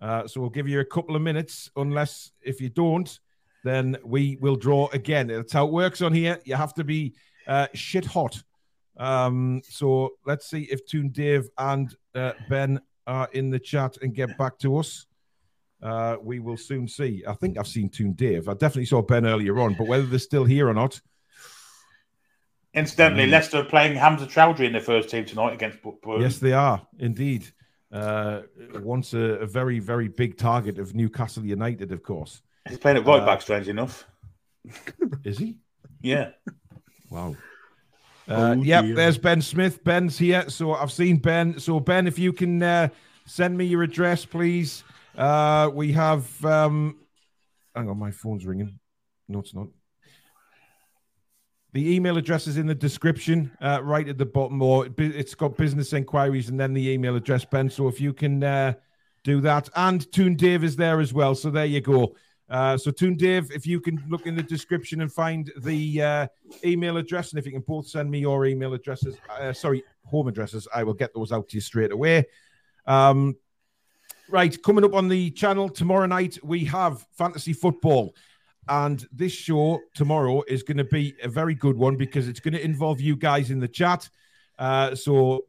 Uh, 0.00 0.26
so 0.26 0.40
we'll 0.40 0.48
give 0.48 0.66
you 0.66 0.80
a 0.80 0.84
couple 0.86 1.14
of 1.14 1.20
minutes, 1.20 1.70
unless 1.76 2.30
if 2.40 2.58
you 2.58 2.70
don't, 2.70 3.20
then 3.64 3.98
we 4.02 4.38
will 4.40 4.56
draw 4.56 4.88
again. 4.94 5.26
That's 5.26 5.52
how 5.52 5.66
it 5.66 5.72
works 5.72 6.00
on 6.00 6.14
here. 6.14 6.40
You 6.46 6.54
have 6.54 6.72
to 6.74 6.82
be 6.82 7.14
uh, 7.46 7.66
shit 7.74 8.06
hot. 8.06 8.42
Um, 8.96 9.60
so 9.68 10.12
let's 10.24 10.48
see 10.48 10.62
if 10.70 10.86
Toon 10.86 11.10
Dave 11.10 11.50
and 11.58 11.94
uh, 12.14 12.32
Ben 12.48 12.80
are 13.06 13.28
in 13.32 13.50
the 13.50 13.58
chat 13.58 13.98
and 14.00 14.14
get 14.14 14.38
back 14.38 14.58
to 14.60 14.78
us. 14.78 15.04
Uh, 15.82 16.16
we 16.22 16.38
will 16.38 16.56
soon 16.56 16.86
see. 16.86 17.24
I 17.26 17.34
think 17.34 17.58
I've 17.58 17.66
seen 17.66 17.88
Toon 17.88 18.12
Dave. 18.12 18.48
I 18.48 18.52
definitely 18.52 18.84
saw 18.84 19.02
Ben 19.02 19.26
earlier 19.26 19.58
on, 19.58 19.74
but 19.74 19.88
whether 19.88 20.04
they're 20.06 20.18
still 20.18 20.44
here 20.44 20.68
or 20.68 20.74
not, 20.74 21.00
Incidentally, 22.74 23.26
Mm. 23.26 23.30
Leicester 23.32 23.58
are 23.58 23.64
playing 23.64 23.96
Hamza 23.96 24.26
Choudhury 24.26 24.64
in 24.64 24.72
their 24.72 24.80
first 24.80 25.10
team 25.10 25.26
tonight 25.26 25.52
against 25.52 25.82
Bu- 25.82 25.98
Burnley. 26.02 26.22
yes, 26.22 26.38
they 26.38 26.54
are 26.54 26.80
indeed. 26.98 27.46
Uh, 27.92 28.42
once 28.76 29.12
a, 29.12 29.18
a 29.18 29.46
very, 29.46 29.78
very 29.78 30.08
big 30.08 30.38
target 30.38 30.78
of 30.78 30.94
Newcastle 30.94 31.44
United, 31.44 31.92
of 31.92 32.02
course. 32.02 32.40
He's 32.66 32.78
playing 32.78 32.96
at 32.96 33.04
right 33.04 33.20
Uh, 33.20 33.26
back, 33.26 33.42
strange 33.42 33.68
enough. 33.68 34.06
Is 35.24 35.36
he? 35.36 35.58
Yeah. 36.00 36.30
Wow. 37.10 37.36
Uh, 38.26 38.54
Oh, 38.56 38.62
yep, 38.62 38.84
dear. 38.86 38.94
there's 38.94 39.18
Ben 39.18 39.42
Smith. 39.42 39.84
Ben's 39.84 40.16
here. 40.16 40.48
So 40.48 40.72
I've 40.72 40.92
seen 40.92 41.18
Ben. 41.18 41.58
So, 41.60 41.78
Ben, 41.78 42.06
if 42.06 42.18
you 42.18 42.32
can 42.32 42.62
uh, 42.62 42.88
send 43.26 43.58
me 43.58 43.66
your 43.66 43.82
address, 43.82 44.24
please. 44.24 44.82
Uh, 45.16 45.70
we 45.72 45.92
have. 45.92 46.44
Um, 46.44 46.98
hang 47.74 47.88
on, 47.88 47.98
my 47.98 48.10
phone's 48.10 48.46
ringing. 48.46 48.78
No, 49.28 49.40
it's 49.40 49.54
not. 49.54 49.68
The 51.74 51.94
email 51.94 52.18
address 52.18 52.46
is 52.46 52.58
in 52.58 52.66
the 52.66 52.74
description, 52.74 53.50
uh, 53.62 53.80
right 53.82 54.06
at 54.06 54.18
the 54.18 54.26
bottom, 54.26 54.60
or 54.60 54.86
it- 54.86 54.98
it's 54.98 55.34
got 55.34 55.56
business 55.56 55.94
inquiries 55.94 56.50
and 56.50 56.60
then 56.60 56.74
the 56.74 56.90
email 56.90 57.16
address, 57.16 57.46
Ben. 57.46 57.70
So 57.70 57.88
if 57.88 57.98
you 57.98 58.12
can 58.12 58.44
uh, 58.44 58.74
do 59.24 59.40
that, 59.40 59.70
and 59.74 60.10
Toon 60.12 60.36
Dave 60.36 60.64
is 60.64 60.76
there 60.76 61.00
as 61.00 61.14
well. 61.14 61.34
So 61.34 61.50
there 61.50 61.64
you 61.64 61.80
go. 61.80 62.14
Uh, 62.50 62.76
so 62.76 62.90
Toon 62.90 63.16
Dave, 63.16 63.50
if 63.50 63.66
you 63.66 63.80
can 63.80 64.04
look 64.10 64.26
in 64.26 64.34
the 64.34 64.42
description 64.42 65.00
and 65.00 65.10
find 65.10 65.50
the 65.62 66.02
uh, 66.02 66.26
email 66.62 66.98
address, 66.98 67.30
and 67.30 67.38
if 67.38 67.46
you 67.46 67.52
can 67.52 67.62
both 67.62 67.86
send 67.86 68.10
me 68.10 68.18
your 68.20 68.44
email 68.44 68.74
addresses, 68.74 69.16
uh, 69.30 69.54
sorry, 69.54 69.82
home 70.04 70.28
addresses, 70.28 70.68
I 70.74 70.84
will 70.84 70.92
get 70.92 71.14
those 71.14 71.32
out 71.32 71.48
to 71.48 71.56
you 71.56 71.62
straight 71.62 71.92
away. 71.92 72.26
Um, 72.86 73.36
right, 74.32 74.60
coming 74.62 74.84
up 74.84 74.94
on 74.94 75.08
the 75.08 75.30
channel 75.30 75.68
tomorrow 75.68 76.06
night, 76.06 76.38
we 76.42 76.64
have 76.64 77.06
fantasy 77.12 77.52
football. 77.52 78.14
And 78.68 79.06
this 79.12 79.32
show 79.32 79.80
tomorrow 79.94 80.42
is 80.48 80.62
going 80.62 80.78
to 80.78 80.84
be 80.84 81.14
a 81.22 81.28
very 81.28 81.54
good 81.54 81.76
one 81.76 81.96
because 81.96 82.28
it's 82.28 82.40
going 82.40 82.54
to 82.54 82.64
involve 82.64 83.00
you 83.00 83.14
guys 83.14 83.50
in 83.50 83.60
the 83.60 83.68
chat. 83.68 84.08
Uh, 84.58 84.94
so 84.94 85.44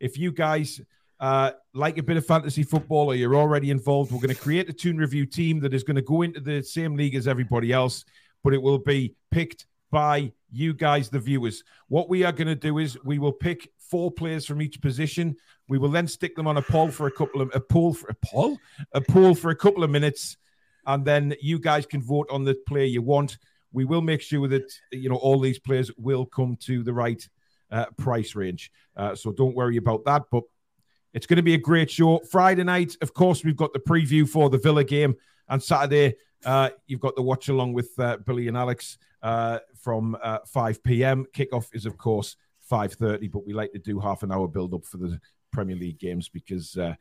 if 0.00 0.16
you 0.16 0.32
guys 0.32 0.80
uh, 1.20 1.50
like 1.74 1.98
a 1.98 2.02
bit 2.02 2.16
of 2.16 2.24
fantasy 2.24 2.62
football 2.62 3.10
or 3.10 3.14
you're 3.14 3.36
already 3.36 3.70
involved, 3.70 4.10
we're 4.10 4.20
going 4.20 4.34
to 4.34 4.40
create 4.40 4.70
a 4.70 4.72
toon 4.72 4.96
review 4.96 5.26
team 5.26 5.60
that 5.60 5.74
is 5.74 5.82
going 5.82 5.96
to 5.96 6.02
go 6.02 6.22
into 6.22 6.40
the 6.40 6.62
same 6.62 6.96
league 6.96 7.14
as 7.14 7.28
everybody 7.28 7.72
else, 7.72 8.04
but 8.42 8.54
it 8.54 8.62
will 8.62 8.78
be 8.78 9.14
picked 9.30 9.66
by 9.90 10.32
you 10.50 10.72
guys, 10.72 11.10
the 11.10 11.18
viewers. 11.18 11.62
What 11.88 12.08
we 12.08 12.24
are 12.24 12.32
going 12.32 12.48
to 12.48 12.54
do 12.54 12.78
is 12.78 12.96
we 13.04 13.18
will 13.18 13.32
pick 13.32 13.68
four 13.78 14.10
players 14.10 14.46
from 14.46 14.62
each 14.62 14.80
position. 14.80 15.36
We 15.68 15.78
will 15.78 15.90
then 15.90 16.06
stick 16.06 16.36
them 16.36 16.46
on 16.46 16.56
a 16.56 16.62
poll 16.62 16.90
for 16.90 17.06
a 17.06 17.10
couple 17.10 17.40
of 17.40 17.50
a 17.54 17.60
poll 17.60 17.94
for 17.94 18.08
a 18.08 18.16
poll, 18.26 18.58
a 18.92 19.00
poll 19.00 19.34
for 19.34 19.50
a 19.50 19.56
couple 19.56 19.82
of 19.82 19.90
minutes, 19.90 20.36
and 20.86 21.04
then 21.04 21.34
you 21.40 21.58
guys 21.58 21.86
can 21.86 22.02
vote 22.02 22.28
on 22.30 22.44
the 22.44 22.54
player 22.66 22.84
you 22.84 23.02
want. 23.02 23.38
We 23.72 23.84
will 23.84 24.02
make 24.02 24.20
sure 24.20 24.46
that 24.48 24.72
you 24.92 25.08
know 25.08 25.16
all 25.16 25.40
these 25.40 25.58
players 25.58 25.90
will 25.96 26.26
come 26.26 26.56
to 26.62 26.82
the 26.82 26.92
right 26.92 27.26
uh, 27.70 27.86
price 27.96 28.34
range. 28.34 28.70
Uh, 28.96 29.14
so 29.14 29.32
don't 29.32 29.56
worry 29.56 29.78
about 29.78 30.04
that. 30.04 30.24
But 30.30 30.44
it's 31.14 31.26
going 31.26 31.36
to 31.38 31.42
be 31.42 31.54
a 31.54 31.58
great 31.58 31.90
show. 31.90 32.18
Friday 32.30 32.64
night, 32.64 32.96
of 33.00 33.14
course, 33.14 33.44
we've 33.44 33.56
got 33.56 33.72
the 33.72 33.78
preview 33.78 34.28
for 34.28 34.50
the 34.50 34.58
Villa 34.58 34.84
game, 34.84 35.14
and 35.48 35.62
Saturday, 35.62 36.16
uh, 36.44 36.70
you've 36.86 37.00
got 37.00 37.16
the 37.16 37.22
watch 37.22 37.48
along 37.48 37.72
with 37.72 37.90
uh, 37.98 38.18
Billy 38.18 38.48
and 38.48 38.56
Alex 38.56 38.98
uh, 39.22 39.60
from 39.80 40.16
uh, 40.22 40.38
5 40.46 40.84
p.m. 40.84 41.24
Kickoff 41.32 41.68
is, 41.72 41.86
of 41.86 41.96
course, 41.96 42.36
5:30, 42.70 43.30
but 43.30 43.46
we 43.46 43.52
like 43.52 43.72
to 43.72 43.78
do 43.78 44.00
half 44.00 44.22
an 44.22 44.32
hour 44.32 44.48
build 44.48 44.74
up 44.74 44.84
for 44.84 44.98
the 44.98 45.20
Premier 45.54 45.76
League 45.76 45.98
games 45.98 46.28
because, 46.28 46.76
uh, 46.76 46.94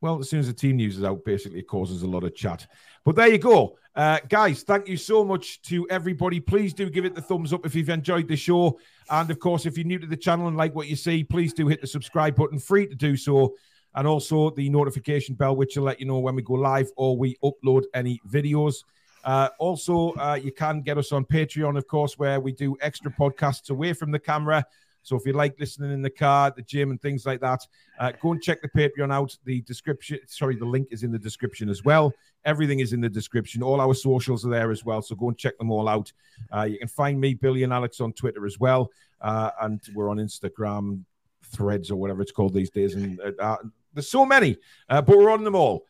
well, 0.00 0.18
as 0.18 0.28
soon 0.28 0.40
as 0.40 0.48
the 0.48 0.52
team 0.52 0.76
news 0.76 0.96
is 0.98 1.04
out, 1.04 1.24
basically 1.24 1.60
it 1.60 1.68
causes 1.68 2.02
a 2.02 2.06
lot 2.06 2.24
of 2.24 2.34
chat. 2.34 2.66
But 3.04 3.16
there 3.16 3.28
you 3.28 3.38
go, 3.38 3.76
uh, 3.94 4.18
guys. 4.28 4.62
Thank 4.62 4.88
you 4.88 4.96
so 4.96 5.24
much 5.24 5.62
to 5.62 5.86
everybody. 5.90 6.40
Please 6.40 6.74
do 6.74 6.90
give 6.90 7.04
it 7.04 7.14
the 7.14 7.22
thumbs 7.22 7.52
up 7.52 7.64
if 7.66 7.74
you've 7.74 7.96
enjoyed 8.00 8.28
the 8.28 8.36
show, 8.36 8.78
and 9.08 9.30
of 9.30 9.38
course, 9.38 9.66
if 9.66 9.76
you're 9.76 9.86
new 9.86 9.98
to 9.98 10.06
the 10.06 10.16
channel 10.26 10.48
and 10.48 10.56
like 10.56 10.74
what 10.74 10.88
you 10.88 10.96
see, 10.96 11.22
please 11.22 11.52
do 11.52 11.68
hit 11.68 11.80
the 11.80 11.86
subscribe 11.86 12.34
button. 12.34 12.58
Free 12.58 12.86
to 12.86 12.96
do 12.96 13.16
so. 13.16 13.54
And 13.96 14.08
also 14.08 14.50
the 14.50 14.68
notification 14.70 15.36
bell, 15.36 15.54
which 15.54 15.76
will 15.76 15.84
let 15.84 16.00
you 16.00 16.06
know 16.06 16.18
when 16.18 16.34
we 16.34 16.42
go 16.42 16.54
live 16.54 16.90
or 16.96 17.16
we 17.16 17.36
upload 17.44 17.84
any 17.94 18.20
videos. 18.28 18.82
Uh, 19.22 19.48
also, 19.58 20.12
uh, 20.14 20.38
you 20.42 20.50
can 20.50 20.82
get 20.82 20.98
us 20.98 21.12
on 21.12 21.24
Patreon, 21.24 21.78
of 21.78 21.86
course, 21.86 22.18
where 22.18 22.40
we 22.40 22.50
do 22.50 22.76
extra 22.80 23.10
podcasts 23.12 23.70
away 23.70 23.92
from 23.92 24.10
the 24.10 24.18
camera. 24.18 24.66
So 25.04 25.16
if 25.16 25.26
you 25.26 25.34
like 25.34 25.54
listening 25.60 25.92
in 25.92 26.00
the 26.00 26.10
car, 26.10 26.50
the 26.50 26.62
gym, 26.62 26.90
and 26.90 27.00
things 27.00 27.26
like 27.26 27.40
that, 27.40 27.60
uh, 28.00 28.12
go 28.20 28.32
and 28.32 28.42
check 28.42 28.62
the 28.62 28.68
Patreon 28.68 29.12
out. 29.12 29.36
The 29.44 29.60
description, 29.60 30.18
sorry, 30.26 30.56
the 30.56 30.64
link 30.64 30.88
is 30.90 31.02
in 31.02 31.12
the 31.12 31.18
description 31.18 31.68
as 31.68 31.84
well. 31.84 32.12
Everything 32.46 32.80
is 32.80 32.94
in 32.94 33.02
the 33.02 33.08
description. 33.08 33.62
All 33.62 33.82
our 33.82 33.92
socials 33.94 34.46
are 34.46 34.48
there 34.48 34.70
as 34.70 34.82
well. 34.82 35.02
So 35.02 35.14
go 35.14 35.28
and 35.28 35.36
check 35.36 35.58
them 35.58 35.70
all 35.70 35.88
out. 35.88 36.10
Uh, 36.52 36.62
you 36.62 36.78
can 36.78 36.88
find 36.88 37.20
me, 37.20 37.34
Billy 37.34 37.64
and 37.64 37.72
Alex, 37.72 38.00
on 38.00 38.14
Twitter 38.14 38.46
as 38.46 38.58
well. 38.58 38.90
Uh, 39.20 39.50
and 39.60 39.80
we're 39.94 40.08
on 40.08 40.16
Instagram, 40.16 41.02
threads, 41.44 41.90
or 41.90 41.96
whatever 41.96 42.22
it's 42.22 42.32
called 42.32 42.54
these 42.54 42.70
days. 42.70 42.94
And 42.94 43.20
uh, 43.20 43.32
uh, 43.38 43.56
there's 43.92 44.08
so 44.08 44.24
many, 44.24 44.56
uh, 44.88 45.02
but 45.02 45.18
we're 45.18 45.30
on 45.30 45.44
them 45.44 45.54
all. 45.54 45.84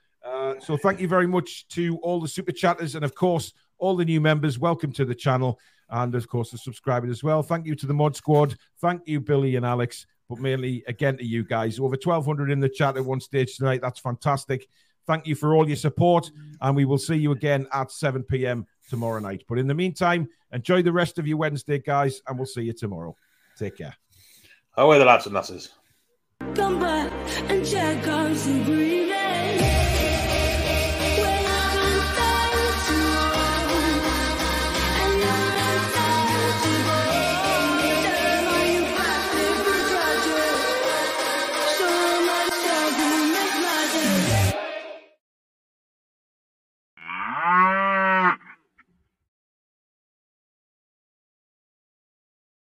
So 0.61 0.77
thank 0.77 1.01
you 1.01 1.09
very 1.09 1.27
much 1.27 1.67
to 1.69 1.99
all 1.99 2.21
the 2.21 2.29
super 2.29 2.53
chatters 2.53 2.95
and 2.95 3.05
of 3.05 3.15
course 3.15 3.53
all 3.79 3.97
the 3.97 4.05
new 4.05 4.21
members. 4.21 4.59
Welcome 4.59 4.93
to 4.93 5.05
the 5.05 5.15
channel 5.15 5.59
and 5.91 6.15
of 6.15 6.29
course 6.29 6.51
the 6.51 6.59
subscribers 6.59 7.11
as 7.11 7.23
well. 7.23 7.43
Thank 7.43 7.67
you 7.67 7.75
to 7.75 7.87
the 7.87 7.95
mod 7.95 8.17
squad. 8.17 8.57
Thank 8.81 9.03
you, 9.07 9.21
Billy 9.21 9.57
and 9.57 9.67
Alex, 9.67 10.07
but 10.29 10.39
mainly 10.39 10.85
again 10.87 11.17
to 11.19 11.25
you 11.25 11.45
guys. 11.45 11.79
Over 11.79 11.97
1,200 11.97 12.51
in 12.51 12.61
the 12.61 12.69
chat 12.69 12.97
at 12.97 13.05
one 13.05 13.21
stage 13.21 13.57
tonight. 13.57 13.81
That's 13.81 14.01
fantastic. 14.01 14.69
Thank 15.07 15.27
you 15.27 15.35
for 15.35 15.55
all 15.55 15.67
your 15.67 15.77
support, 15.77 16.31
and 16.61 16.75
we 16.75 16.87
will 16.87 16.99
see 16.99 17.17
you 17.17 17.33
again 17.33 17.67
at 17.73 17.91
7 17.91 18.23
p.m. 18.23 18.67
tomorrow 18.89 19.21
night. 19.21 19.45
But 19.49 19.59
in 19.59 19.67
the 19.67 19.75
meantime, 19.75 20.29
enjoy 20.53 20.83
the 20.83 20.93
rest 20.93 21.19
of 21.19 21.27
your 21.27 21.37
Wednesday, 21.37 21.79
guys, 21.79 22.23
and 22.27 22.39
we'll 22.39 22.47
see 22.47 22.63
you 22.63 22.73
tomorrow. 22.73 23.15
Take 23.59 23.77
care. 23.77 23.95
Away 24.77 24.99
the 24.99 25.05
lads 25.05 25.27
and 25.27 25.35
lasses? 25.35 25.71
Come 26.55 26.81
back 26.81 27.13
and 27.51 27.67
check 27.67 28.07
out 28.09 28.35
some 28.37 28.65
breathing. 28.65 28.94